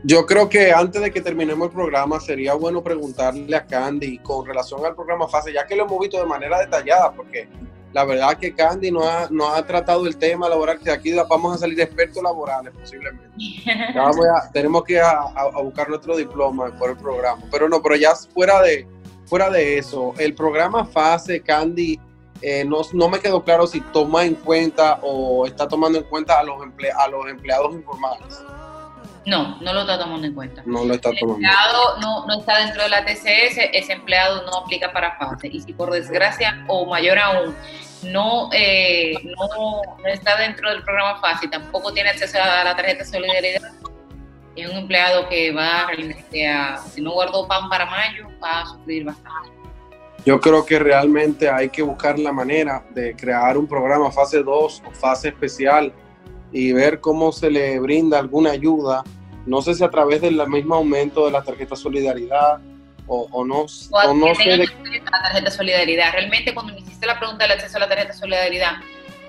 Yo 0.05 0.27
creo 0.27 0.49
que 0.49 0.73
antes 0.73 1.03
de 1.03 1.11
que 1.11 1.21
terminemos 1.21 1.69
el 1.69 1.75
programa 1.75 2.21
sería 2.21 2.55
bueno 2.55 2.83
preguntarle 2.83 3.57
a 3.57 3.67
Candy 3.67 4.19
con 4.19 4.47
relación 4.47 4.85
al 4.87 4.95
programa 4.95 5.27
FASE, 5.29 5.53
ya 5.53 5.67
que 5.67 5.75
lo 5.75 5.85
hemos 5.85 5.99
visto 5.99 6.19
de 6.19 6.27
manera 6.27 6.61
detallada, 6.61 7.13
porque 7.13 7.49
la 7.93 8.05
verdad 8.05 8.37
que 8.39 8.55
Candy 8.55 8.93
no 8.93 9.03
ha, 9.03 9.29
no 9.31 9.49
ha 9.49 9.67
tratado 9.67 10.07
el 10.07 10.17
tema 10.17 10.49
laboral, 10.49 10.79
que 10.79 10.91
aquí 10.91 11.13
vamos 11.29 11.57
a 11.57 11.59
salir 11.59 11.81
expertos 11.81 12.23
laborales 12.23 12.73
posiblemente. 12.79 13.29
tenemos 14.53 14.85
que 14.85 14.95
ir 14.95 15.01
a, 15.01 15.49
buscar 15.63 15.89
nuestro 15.89 16.17
diploma 16.17 16.71
por 16.79 16.91
el 16.91 16.97
programa. 16.97 17.43
Pero 17.51 17.69
no, 17.69 17.83
pero 17.83 17.97
ya 17.97 18.15
fuera 18.15 18.63
de, 18.63 18.87
fuera 19.27 19.51
de 19.51 19.79
eso, 19.79 20.15
el 20.19 20.35
programa 20.35 20.85
FASE, 20.85 21.41
Candy, 21.41 21.99
eh, 22.41 22.65
no, 22.65 22.83
no, 22.93 23.09
me 23.09 23.19
quedó 23.19 23.43
claro 23.43 23.67
si 23.67 23.81
toma 23.81 24.25
en 24.25 24.35
cuenta 24.35 25.01
o 25.03 25.45
está 25.45 25.67
tomando 25.67 25.99
en 25.99 26.05
cuenta 26.05 26.39
a 26.39 26.45
los, 26.45 26.57
a 26.97 27.09
los 27.09 27.29
empleados 27.29 27.75
informales. 27.75 28.39
No, 29.29 29.59
no 29.61 29.75
lo 29.75 29.83
está 29.83 29.99
tomando 29.99 30.27
en 30.27 30.33
cuenta. 30.33 30.63
No 30.65 30.87
lo 30.87 30.95
está 30.95 31.11
tomando. 31.11 31.39
El 31.39 31.45
empleado 31.45 31.99
no, 32.01 32.27
no 32.27 32.39
está 32.39 32.61
dentro 32.65 32.83
de 32.83 32.89
la 32.89 33.05
TCS, 33.05 33.59
ese 33.75 33.93
empleado 33.93 34.47
no 34.47 34.61
aplica 34.65 34.91
para 34.91 35.19
FASE. 35.19 35.49
Y 35.49 35.61
si 35.61 35.75
por 35.75 35.91
desgracia, 35.91 36.65
o 36.67 36.87
mayor 36.87 37.19
aún, 37.19 37.55
no, 38.05 38.49
eh, 38.55 39.13
no, 39.37 39.83
está 40.07 40.39
dentro 40.39 40.71
del 40.71 40.83
programa 40.83 41.21
FASE 41.21 41.45
y 41.45 41.51
tampoco 41.51 41.93
tiene 41.93 42.09
acceso 42.09 42.39
a 42.41 42.65
la 42.65 42.75
tarjeta 42.75 43.05
de 43.05 43.11
solidaridad, 43.11 43.71
es 44.57 44.71
un 44.71 44.79
empleado 44.79 45.29
que 45.29 45.53
va 45.53 45.87
realmente 45.89 46.49
a, 46.49 46.79
si 46.79 47.03
no 47.03 47.13
guardó 47.13 47.47
pan 47.47 47.69
para 47.69 47.85
mayo, 47.85 48.29
va 48.43 48.63
a 48.63 48.67
sufrir 48.67 49.05
bastante. 49.05 49.51
Yo 50.25 50.41
creo 50.41 50.65
que 50.65 50.79
realmente 50.79 51.51
hay 51.51 51.69
que 51.69 51.83
buscar 51.83 52.19
la 52.19 52.33
manera 52.33 52.83
de 52.91 53.15
crear 53.15 53.59
un 53.59 53.69
programa 53.69 54.11
fase 54.11 54.43
2 54.43 54.83
o 54.87 54.91
fase 54.93 55.29
especial 55.29 55.93
y 56.51 56.73
ver 56.73 56.99
cómo 57.01 57.31
se 57.31 57.51
le 57.51 57.79
brinda 57.79 58.19
alguna 58.19 58.53
ayuda 58.53 59.05
no 59.49 59.63
sé 59.63 59.75
si 59.75 59.83
a 59.83 59.91
través 59.91 60.21
del 60.21 60.47
mismo 60.49 60.75
aumento 60.75 61.27
de 61.27 61.33
la 61.33 61.43
tarjeta 61.43 61.75
solidaridad 61.75 62.61
o, 63.07 63.27
o 63.33 63.45
no, 63.45 63.61
o, 63.63 64.15
no 64.15 64.35
sé 64.35 64.51
de... 64.51 64.57
la 64.59 65.23
tarjeta 65.23 65.51
solidaridad. 65.51 66.13
Realmente 66.13 66.53
cuando 66.53 66.75
me 66.75 66.81
hiciste 66.81 67.07
la 67.07 67.19
pregunta 67.19 67.45
del 67.45 67.53
acceso 67.53 67.79
a 67.79 67.81
la 67.81 67.89
tarjeta 67.89 68.13
solidaridad, 68.13 68.73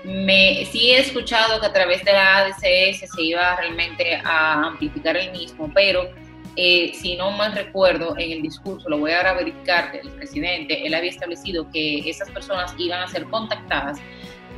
me, 0.04 0.66
sí 0.70 0.92
he 0.92 0.98
escuchado 0.98 1.60
que 1.60 1.66
a 1.66 1.72
través 1.72 2.04
de 2.04 2.12
la 2.12 2.38
ADCS 2.38 3.10
se 3.10 3.22
iba 3.22 3.56
realmente 3.56 4.16
a 4.22 4.66
amplificar 4.66 5.16
el 5.16 5.32
mismo, 5.32 5.70
pero 5.74 6.08
eh, 6.56 6.92
si 6.94 7.16
no 7.16 7.30
mal 7.30 7.54
recuerdo, 7.54 8.14
en 8.18 8.32
el 8.32 8.42
discurso, 8.42 8.88
lo 8.88 8.98
voy 8.98 9.12
a 9.12 9.32
verificar, 9.32 9.92
el 9.94 10.10
presidente, 10.10 10.86
él 10.86 10.94
había 10.94 11.10
establecido 11.10 11.70
que 11.70 11.98
esas 12.10 12.30
personas 12.30 12.74
iban 12.78 13.02
a 13.02 13.08
ser 13.08 13.24
contactadas 13.24 13.98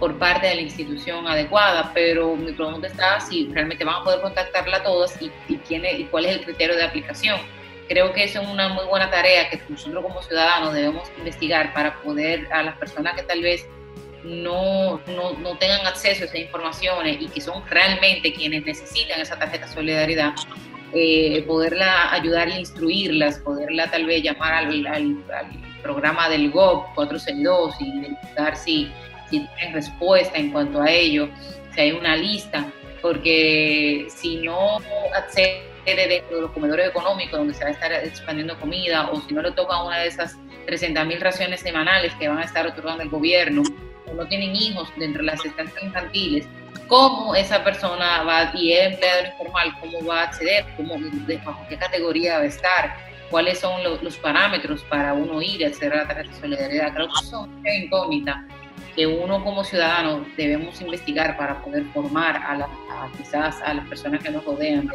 por 0.03 0.19
parte 0.19 0.49
de 0.49 0.57
la 0.57 0.63
institución 0.63 1.29
adecuada, 1.29 1.93
pero 1.95 2.35
mi 2.35 2.51
pregunta 2.51 2.89
está 2.89 3.21
si 3.21 3.49
realmente 3.53 3.85
van 3.85 4.01
a 4.01 4.03
poder 4.03 4.21
contactarla 4.21 4.83
todas 4.83 5.17
y, 5.23 5.31
y, 5.47 5.59
quién 5.59 5.85
y 5.97 6.07
cuál 6.07 6.25
es 6.25 6.39
el 6.39 6.45
criterio 6.45 6.75
de 6.75 6.83
aplicación. 6.83 7.39
Creo 7.87 8.13
que 8.13 8.25
eso 8.25 8.43
es 8.43 8.49
una 8.49 8.69
muy 8.71 8.85
buena 8.87 9.09
tarea 9.13 9.49
que 9.49 9.63
nosotros 9.69 10.03
como 10.03 10.21
ciudadanos 10.21 10.75
debemos 10.75 11.09
investigar 11.19 11.73
para 11.73 12.03
poder 12.03 12.53
a 12.53 12.65
las 12.65 12.77
personas 12.79 13.15
que 13.15 13.23
tal 13.23 13.43
vez 13.43 13.65
no, 14.25 15.01
no, 15.07 15.35
no 15.39 15.57
tengan 15.59 15.87
acceso 15.87 16.25
a 16.25 16.27
esas 16.27 16.37
informaciones 16.37 17.19
y 17.21 17.29
que 17.29 17.41
son 17.41 17.63
realmente 17.71 18.35
quienes 18.35 18.65
necesitan 18.65 19.21
esa 19.21 19.39
tarjeta 19.39 19.67
de 19.67 19.73
solidaridad, 19.73 20.35
eh, 20.93 21.45
poderla 21.47 22.13
ayudar 22.13 22.49
a 22.49 22.59
instruirlas, 22.59 23.39
poderla 23.39 23.89
tal 23.89 24.07
vez 24.07 24.25
llamar 24.25 24.53
al, 24.53 24.85
al, 24.85 25.17
programa 25.81 26.29
del 26.29 26.51
GOV 26.51 26.93
462 26.97 27.75
y 27.81 28.01
verificar 28.01 28.57
si 28.57 28.91
si 29.33 29.41
tienen 29.57 29.75
respuesta 29.75 30.39
en 30.39 30.53
cuanto 30.53 30.83
a 30.83 30.91
ello, 30.91 31.29
si 31.75 31.81
hay 31.81 31.93
una 31.93 32.17
lista, 32.17 32.67
porque 33.01 34.07
si 34.11 34.37
no 34.37 34.79
accede 35.15 35.63
dentro 35.85 36.37
de 36.37 36.43
los 36.43 36.51
comedores 36.53 36.91
económicos 36.91 37.39
donde 37.39 37.55
se 37.55 37.65
va 37.65 37.71
a 37.71 37.73
estar 37.73 37.93
expandiendo 37.93 38.59
comida 38.61 39.11
o 39.11 39.21
si 39.23 39.35
no 39.35 39.43
le 39.43 39.51
toca 39.53 39.83
una 39.83 39.99
de 39.99 40.09
esas 40.09 40.37
300 40.67 41.07
mil 41.07 41.21
raciones 41.21 41.61
semanales 41.61 42.13
que 42.15 42.29
van 42.29 42.39
a 42.39 42.45
estar 42.45 42.67
otorgando 42.67 43.03
el 43.03 43.09
gobierno 43.09 43.63
o 44.07 44.15
no 44.15 44.27
tienen 44.29 44.55
hijos 44.55 44.89
dentro 44.97 45.23
de 45.23 45.27
las 45.27 45.45
estancias 45.45 45.83
infantiles, 45.83 46.47
cómo 46.87 47.35
esa 47.35 47.65
persona 47.65 48.23
va 48.23 48.53
y 48.55 48.75
es 48.75 48.93
empleado 48.93 49.27
informal, 49.27 49.75
cómo 49.81 50.05
va 50.05 50.21
a 50.21 50.25
acceder, 50.25 50.67
cómo, 50.77 50.97
bajo 51.45 51.67
qué 51.69 51.77
categoría 51.79 52.37
va 52.37 52.43
a 52.43 52.47
estar, 52.47 52.97
cuáles 53.31 53.59
son 53.59 53.83
los, 53.83 54.17
parámetros 54.19 54.83
para 54.85 55.15
uno 55.15 55.41
ir 55.41 55.65
a 55.65 55.69
a 55.69 55.97
la 55.97 56.07
tarjeta 56.07 56.23
de 56.23 56.41
solidaridad. 56.41 56.95
Creo 56.95 57.09
que 57.09 57.27
son 57.27 57.51
incógnitas 57.67 58.37
que 58.95 59.07
uno 59.07 59.43
como 59.43 59.65
ciudadano 59.65 60.27
debemos 60.37 60.81
investigar 60.81 61.37
para 61.37 61.63
poder 61.63 61.85
formar 61.93 62.37
a, 62.37 62.69
quizás 63.17 63.61
a 63.63 63.75
las 63.75 63.89
personas 63.89 64.23
que 64.23 64.31
nos 64.31 64.45
rodean. 64.45 64.89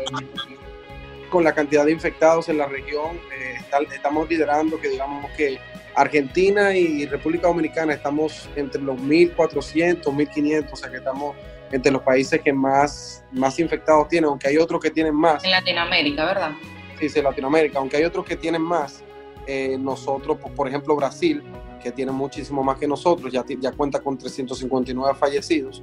Con 1.29 1.43
la 1.43 1.53
cantidad 1.53 1.85
de 1.85 1.91
infectados 1.91 2.47
en 2.49 2.57
la 2.57 2.67
región, 2.67 3.19
eh, 3.37 3.57
estamos 3.93 4.29
liderando 4.29 4.79
que 4.79 4.89
digamos 4.89 5.29
que 5.31 5.59
Argentina 5.95 6.75
y 6.75 7.05
República 7.07 7.47
Dominicana 7.47 7.93
estamos 7.93 8.47
entre 8.55 8.81
los 8.81 8.97
1.400, 8.99 10.03
1.500, 10.03 10.71
o 10.71 10.75
sea 10.75 10.89
que 10.89 10.97
estamos 10.97 11.35
entre 11.71 11.91
los 11.91 12.01
países 12.01 12.39
que 12.41 12.53
más, 12.53 13.25
más 13.31 13.59
infectados 13.59 14.07
tienen, 14.07 14.29
aunque 14.29 14.47
hay 14.47 14.57
otros 14.57 14.79
que 14.79 14.91
tienen 14.91 15.15
más. 15.15 15.43
En 15.43 15.51
Latinoamérica, 15.51 16.25
¿verdad? 16.25 16.51
Sí, 16.99 17.09
sí, 17.09 17.19
en 17.19 17.25
Latinoamérica, 17.25 17.79
aunque 17.79 17.97
hay 17.97 18.05
otros 18.05 18.25
que 18.25 18.35
tienen 18.35 18.61
más. 18.61 19.03
Eh, 19.47 19.77
nosotros, 19.79 20.37
por 20.55 20.67
ejemplo, 20.67 20.95
Brasil, 20.95 21.43
que 21.87 21.93
tiene 21.93 22.11
muchísimo 22.11 22.63
más 22.63 22.77
que 22.77 22.87
nosotros, 22.87 23.31
ya, 23.31 23.45
ya 23.47 23.71
cuenta 23.71 23.99
con 23.99 24.17
359 24.17 25.15
fallecidos. 25.17 25.81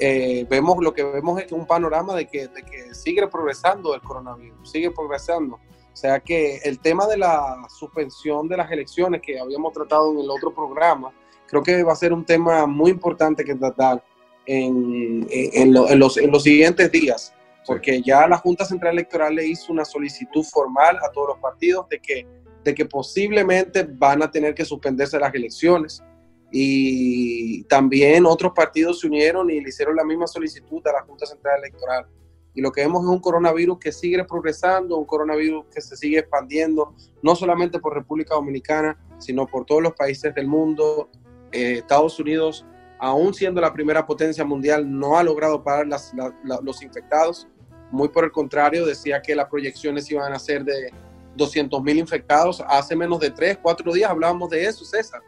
Eh, 0.00 0.44
vemos 0.50 0.78
lo 0.82 0.92
que 0.92 1.04
vemos 1.04 1.40
es 1.40 1.46
que 1.46 1.54
un 1.54 1.66
panorama 1.66 2.14
de 2.14 2.26
que, 2.26 2.48
de 2.48 2.62
que 2.64 2.92
sigue 2.94 3.26
progresando 3.28 3.94
el 3.94 4.00
coronavirus, 4.00 4.68
sigue 4.68 4.90
progresando. 4.90 5.54
O 5.56 5.96
sea 5.96 6.18
que 6.18 6.56
el 6.64 6.80
tema 6.80 7.06
de 7.06 7.18
la 7.18 7.64
suspensión 7.68 8.48
de 8.48 8.56
las 8.56 8.70
elecciones 8.72 9.22
que 9.22 9.38
habíamos 9.38 9.72
tratado 9.72 10.10
en 10.10 10.18
el 10.18 10.30
otro 10.30 10.52
programa, 10.52 11.12
creo 11.46 11.62
que 11.62 11.84
va 11.84 11.92
a 11.92 11.96
ser 11.96 12.12
un 12.12 12.24
tema 12.24 12.66
muy 12.66 12.90
importante 12.90 13.44
que 13.44 13.54
tratar 13.54 14.02
en, 14.46 15.24
en, 15.30 15.72
los, 15.72 16.16
en 16.16 16.30
los 16.32 16.42
siguientes 16.42 16.90
días, 16.90 17.32
porque 17.64 18.02
ya 18.02 18.26
la 18.26 18.38
Junta 18.38 18.64
Central 18.64 18.94
Electoral 18.94 19.36
le 19.36 19.46
hizo 19.46 19.72
una 19.72 19.84
solicitud 19.84 20.42
formal 20.42 20.98
a 20.98 21.12
todos 21.12 21.28
los 21.28 21.38
partidos 21.38 21.88
de 21.88 22.00
que 22.00 22.26
de 22.64 22.74
que 22.74 22.86
posiblemente 22.86 23.84
van 23.84 24.22
a 24.22 24.30
tener 24.30 24.54
que 24.54 24.64
suspenderse 24.64 25.18
las 25.18 25.34
elecciones. 25.34 26.02
Y 26.50 27.64
también 27.64 28.24
otros 28.26 28.52
partidos 28.54 29.00
se 29.00 29.06
unieron 29.06 29.50
y 29.50 29.60
le 29.60 29.68
hicieron 29.68 29.96
la 29.96 30.04
misma 30.04 30.26
solicitud 30.26 30.80
a 30.86 30.92
la 30.92 31.02
Junta 31.02 31.26
Central 31.26 31.58
Electoral. 31.58 32.06
Y 32.54 32.62
lo 32.62 32.70
que 32.70 32.82
vemos 32.82 33.02
es 33.02 33.10
un 33.10 33.18
coronavirus 33.18 33.78
que 33.78 33.92
sigue 33.92 34.24
progresando, 34.24 34.96
un 34.96 35.04
coronavirus 35.04 35.66
que 35.74 35.80
se 35.80 35.96
sigue 35.96 36.20
expandiendo, 36.20 36.94
no 37.20 37.34
solamente 37.34 37.80
por 37.80 37.94
República 37.94 38.36
Dominicana, 38.36 38.96
sino 39.18 39.46
por 39.46 39.66
todos 39.66 39.82
los 39.82 39.92
países 39.94 40.34
del 40.34 40.46
mundo. 40.46 41.10
Eh, 41.50 41.78
Estados 41.78 42.18
Unidos, 42.20 42.64
aún 43.00 43.34
siendo 43.34 43.60
la 43.60 43.72
primera 43.72 44.06
potencia 44.06 44.44
mundial, 44.44 44.88
no 44.88 45.18
ha 45.18 45.24
logrado 45.24 45.62
parar 45.64 45.86
los 45.86 46.82
infectados. 46.82 47.48
Muy 47.90 48.08
por 48.08 48.24
el 48.24 48.30
contrario, 48.30 48.86
decía 48.86 49.20
que 49.20 49.34
las 49.34 49.48
proyecciones 49.48 50.08
iban 50.10 50.32
a 50.32 50.38
ser 50.38 50.64
de 50.64 50.92
200 51.36 51.82
mil 51.82 51.98
infectados. 51.98 52.62
Hace 52.68 52.96
menos 52.96 53.20
de 53.20 53.30
3, 53.30 53.58
4 53.62 53.92
días 53.92 54.10
hablábamos 54.10 54.50
de 54.50 54.64
eso, 54.64 54.84
César. 54.84 55.20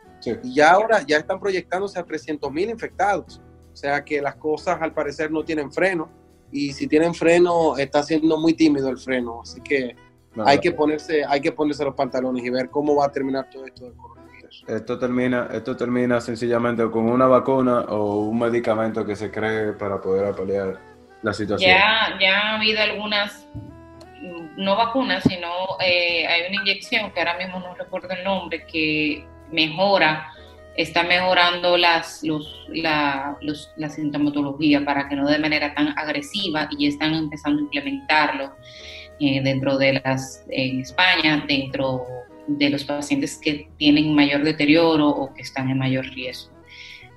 Y 0.42 0.54
ya 0.54 0.72
ahora 0.72 1.02
ya 1.06 1.18
están 1.18 1.38
proyectándose 1.38 1.98
a 1.98 2.04
300 2.04 2.50
mil 2.50 2.70
infectados. 2.70 3.40
O 3.72 3.76
sea 3.76 4.04
que 4.04 4.20
las 4.22 4.36
cosas 4.36 4.80
al 4.80 4.92
parecer 4.92 5.30
no 5.30 5.44
tienen 5.44 5.70
freno. 5.70 6.08
Y 6.50 6.72
si 6.72 6.86
tienen 6.86 7.14
freno, 7.14 7.76
está 7.76 8.02
siendo 8.02 8.38
muy 8.38 8.54
tímido 8.54 8.88
el 8.88 8.98
freno. 8.98 9.42
Así 9.42 9.60
que 9.60 9.94
hay, 10.44 10.58
que 10.58 10.72
ponerse, 10.72 11.24
hay 11.24 11.40
que 11.40 11.52
ponerse 11.52 11.84
los 11.84 11.94
pantalones 11.94 12.44
y 12.44 12.50
ver 12.50 12.70
cómo 12.70 12.96
va 12.96 13.06
a 13.06 13.12
terminar 13.12 13.48
todo 13.50 13.66
esto 13.66 13.84
del 13.84 13.94
coronavirus. 13.94 14.64
Esto 14.66 14.98
termina, 14.98 15.48
esto 15.52 15.76
termina 15.76 16.20
sencillamente 16.20 16.88
con 16.90 17.10
una 17.10 17.26
vacuna 17.26 17.80
o 17.88 18.20
un 18.20 18.38
medicamento 18.38 19.04
que 19.04 19.16
se 19.16 19.30
cree 19.30 19.72
para 19.72 20.00
poder 20.00 20.34
paliar 20.34 20.78
la 21.22 21.32
situación. 21.32 21.70
Ya, 21.70 22.18
ya 22.20 22.40
ha 22.40 22.56
habido 22.56 22.80
algunas 22.80 23.46
no 24.56 24.76
vacuna, 24.76 25.20
sino 25.20 25.48
eh, 25.84 26.26
hay 26.26 26.42
una 26.48 26.62
inyección 26.62 27.10
que 27.12 27.20
ahora 27.20 27.36
mismo 27.38 27.60
no 27.60 27.74
recuerdo 27.74 28.08
el 28.10 28.24
nombre, 28.24 28.64
que 28.66 29.24
mejora, 29.50 30.32
está 30.76 31.02
mejorando 31.02 31.76
las, 31.76 32.22
los, 32.22 32.66
la, 32.68 33.36
la 33.76 33.88
sintomatología 33.88 34.84
para 34.84 35.08
que 35.08 35.16
no 35.16 35.28
de 35.28 35.38
manera 35.38 35.74
tan 35.74 35.98
agresiva 35.98 36.68
y 36.76 36.86
están 36.86 37.14
empezando 37.14 37.60
a 37.60 37.62
implementarlo 37.62 38.52
eh, 39.18 39.40
dentro 39.42 39.78
de 39.78 40.00
las, 40.04 40.44
en 40.50 40.80
España, 40.80 41.44
dentro 41.48 42.04
de 42.46 42.70
los 42.70 42.84
pacientes 42.84 43.38
que 43.38 43.68
tienen 43.78 44.14
mayor 44.14 44.42
deterioro 44.42 45.08
o 45.08 45.34
que 45.34 45.42
están 45.42 45.70
en 45.70 45.78
mayor 45.78 46.06
riesgo. 46.06 46.52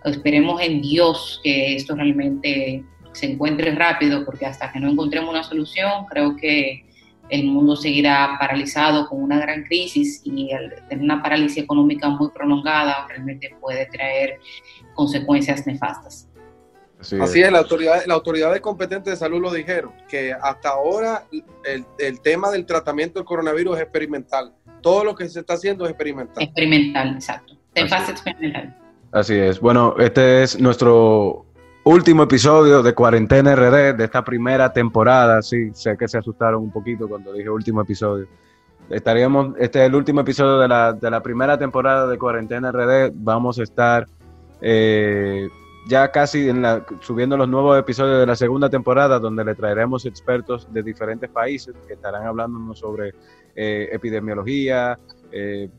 Esperemos 0.05 0.61
en 0.61 0.81
Dios 0.81 1.41
que 1.43 1.75
esto 1.75 1.95
realmente 1.95 2.83
se 3.11 3.31
encuentre 3.33 3.75
rápido, 3.75 4.23
porque 4.23 4.45
hasta 4.45 4.71
que 4.71 4.79
no 4.79 4.89
encontremos 4.89 5.29
una 5.29 5.43
solución, 5.43 6.05
creo 6.09 6.37
que 6.37 6.85
el 7.29 7.45
mundo 7.45 7.75
seguirá 7.75 8.37
paralizado 8.39 9.07
con 9.07 9.21
una 9.21 9.39
gran 9.39 9.63
crisis 9.63 10.21
y 10.23 10.49
una 10.91 11.21
parálisis 11.21 11.63
económica 11.63 12.09
muy 12.09 12.29
prolongada 12.29 13.07
realmente 13.07 13.55
puede 13.61 13.85
traer 13.87 14.39
consecuencias 14.93 15.65
nefastas. 15.65 16.27
Así, 16.99 17.41
es. 17.41 17.51
la 17.51 17.59
autoridad, 17.59 18.05
la 18.05 18.13
autoridad 18.13 18.57
competente 18.57 19.09
de 19.09 19.15
salud 19.15 19.41
lo 19.41 19.53
dijeron, 19.53 19.93
que 20.09 20.33
hasta 20.33 20.69
ahora 20.69 21.23
el, 21.63 21.85
el, 21.97 22.19
tema 22.19 22.51
del 22.51 22.65
tratamiento 22.65 23.19
del 23.19 23.25
coronavirus 23.25 23.77
es 23.77 23.83
experimental. 23.83 24.53
Todo 24.81 25.05
lo 25.05 25.15
que 25.15 25.29
se 25.29 25.39
está 25.39 25.53
haciendo 25.53 25.85
es 25.85 25.91
experimental. 25.91 26.43
Experimental, 26.43 27.13
exacto. 27.15 27.53
En 27.75 27.87
fase 27.87 28.11
experimental. 28.11 28.75
Así 29.11 29.33
es. 29.33 29.59
Bueno, 29.59 29.95
este 29.97 30.43
es 30.43 30.59
nuestro 30.59 31.45
último 31.83 32.23
episodio 32.23 32.83
de 32.83 32.93
Cuarentena 32.93 33.55
RD 33.55 33.95
de 33.95 34.03
esta 34.03 34.23
primera 34.23 34.71
temporada. 34.71 35.41
Sí, 35.41 35.69
sé 35.73 35.97
que 35.97 36.07
se 36.07 36.17
asustaron 36.17 36.63
un 36.63 36.71
poquito 36.71 37.07
cuando 37.07 37.33
dije 37.33 37.49
último 37.49 37.81
episodio. 37.81 38.27
Estaríamos, 38.89 39.55
este 39.59 39.81
es 39.81 39.87
el 39.87 39.95
último 39.95 40.21
episodio 40.21 40.57
de 40.59 40.67
la, 40.67 40.93
de 40.93 41.11
la 41.11 41.21
primera 41.21 41.57
temporada 41.57 42.07
de 42.07 42.17
Cuarentena 42.17 42.71
RD. 42.71 43.11
Vamos 43.13 43.59
a 43.59 43.63
estar 43.63 44.07
eh, 44.61 45.47
ya 45.87 46.11
casi 46.11 46.49
en 46.49 46.61
la, 46.61 46.85
subiendo 47.01 47.37
los 47.37 47.47
nuevos 47.47 47.77
episodios 47.79 48.19
de 48.19 48.25
la 48.25 48.35
segunda 48.35 48.69
temporada, 48.69 49.19
donde 49.19 49.45
le 49.45 49.55
traeremos 49.55 50.05
expertos 50.05 50.71
de 50.73 50.83
diferentes 50.83 51.29
países 51.29 51.75
que 51.87 51.93
estarán 51.93 52.25
hablándonos 52.25 52.79
sobre 52.79 53.13
eh, 53.55 53.89
epidemiología, 53.91 54.99
eh, 55.31 55.69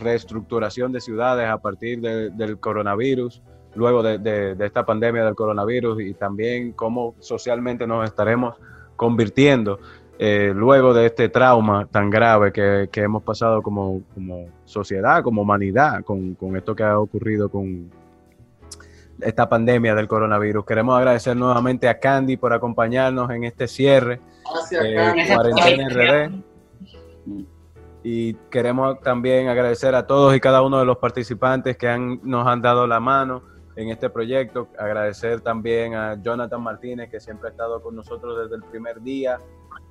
reestructuración 0.00 0.92
de 0.92 1.00
ciudades 1.00 1.48
a 1.48 1.58
partir 1.58 2.00
del 2.00 2.58
coronavirus 2.60 3.42
luego 3.78 4.02
de, 4.02 4.56
esta 4.58 4.84
pandemia 4.84 5.24
del 5.24 5.36
coronavirus 5.36 6.02
y 6.02 6.14
también 6.14 6.72
cómo 6.72 7.14
socialmente 7.20 7.86
nos 7.86 8.04
estaremos 8.04 8.56
convirtiendo 8.96 9.78
eh, 10.18 10.52
luego 10.52 10.92
de 10.92 11.06
este 11.06 11.28
trauma 11.28 11.86
tan 11.86 12.10
grave 12.10 12.52
que, 12.52 12.88
hemos 13.00 13.22
pasado 13.22 13.62
como, 13.62 14.02
sociedad, 14.64 15.22
como 15.22 15.42
humanidad, 15.42 16.02
con, 16.02 16.36
esto 16.56 16.74
que 16.74 16.82
ha 16.82 16.98
ocurrido 16.98 17.48
con 17.48 17.88
esta 19.20 19.48
pandemia 19.48 19.94
del 19.94 20.08
coronavirus. 20.08 20.66
Queremos 20.66 20.98
agradecer 20.98 21.36
nuevamente 21.36 21.88
a 21.88 22.00
Candy 22.00 22.36
por 22.36 22.52
acompañarnos 22.52 23.30
en 23.30 23.44
este 23.44 23.68
cierre. 23.68 24.20
Gracias, 24.52 24.84
eh, 24.84 25.34
Cuarentena 25.34 25.88
RD. 25.88 26.32
Y 28.02 28.34
queremos 28.50 29.00
también 29.02 29.48
agradecer 29.48 29.94
a 29.94 30.06
todos 30.06 30.34
y 30.34 30.40
cada 30.40 30.62
uno 30.62 30.80
de 30.80 30.84
los 30.84 30.98
participantes 30.98 31.76
que 31.76 31.88
han, 31.88 32.20
nos 32.24 32.44
han 32.46 32.60
dado 32.60 32.88
la 32.88 32.98
mano 32.98 33.42
en 33.78 33.90
este 33.90 34.10
proyecto. 34.10 34.68
Agradecer 34.76 35.40
también 35.40 35.94
a 35.94 36.20
Jonathan 36.20 36.60
Martínez, 36.60 37.08
que 37.10 37.20
siempre 37.20 37.48
ha 37.48 37.50
estado 37.52 37.80
con 37.80 37.94
nosotros 37.94 38.36
desde 38.42 38.56
el 38.56 38.68
primer 38.68 39.00
día, 39.02 39.38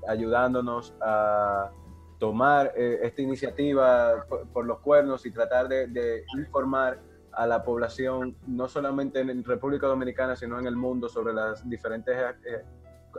ayudándonos 0.10 0.94
a 1.00 1.72
tomar 2.20 2.74
eh, 2.76 3.00
esta 3.04 3.22
iniciativa 3.22 4.26
por, 4.52 4.66
los 4.66 4.80
cuernos 4.80 5.26
y 5.26 5.32
tratar 5.32 5.70
de, 5.70 6.26
informar 6.38 7.00
a 7.32 7.48
la 7.48 7.64
población, 7.64 8.36
no 8.46 8.68
solamente 8.68 9.22
en 9.22 9.42
República 9.46 9.88
Dominicana, 9.88 10.36
sino 10.36 10.60
en 10.60 10.68
el 10.68 10.76
mundo, 10.76 11.08
sobre 11.08 11.34
los 11.34 11.68
diferentes 11.70 12.18
eh, 12.18 12.64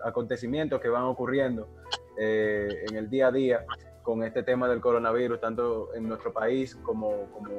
acontecimientos 0.05 0.83
que 0.83 0.91
van 0.91 1.05
ocurriendo 1.05 1.67
eh, 2.19 2.85
en 2.91 2.97
el 2.97 3.09
día 3.09 3.29
a 3.29 3.33
día 3.33 3.65
con 4.03 4.23
este 4.23 4.43
tema 4.43 4.69
del 4.69 4.83
coronavirus, 4.83 5.41
tanto 5.41 5.95
en 5.95 6.09
nuestro 6.09 6.31
país 6.31 6.77
como, 6.83 7.27
como 7.33 7.55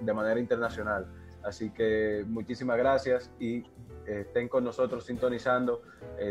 de 0.00 0.14
manera 0.14 0.40
internacional. 0.40 1.06
Así 1.42 1.70
que 1.70 2.24
muchísimas 2.26 2.76
gracias 2.76 3.30
y 3.38 3.58
eh, 4.06 4.24
estén 4.26 4.48
con 4.48 4.64
nosotros 4.64 5.04
sintonizando 5.04 5.82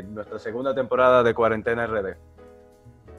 nuestra 0.10 0.38
segunda 0.38 0.76
temporada 0.76 1.24
de 1.24 1.34
Cuarentena 1.34 1.88
RD. 1.88 2.16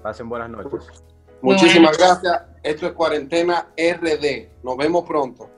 Pasen 0.03 0.29
buenas 0.29 0.51
noches. 0.51 1.03
Muchísimas 1.41 1.97
gracias. 1.97 2.43
Esto 2.63 2.87
es 2.87 2.93
Cuarentena 2.93 3.69
RD. 3.77 4.63
Nos 4.63 4.77
vemos 4.77 5.05
pronto. 5.07 5.49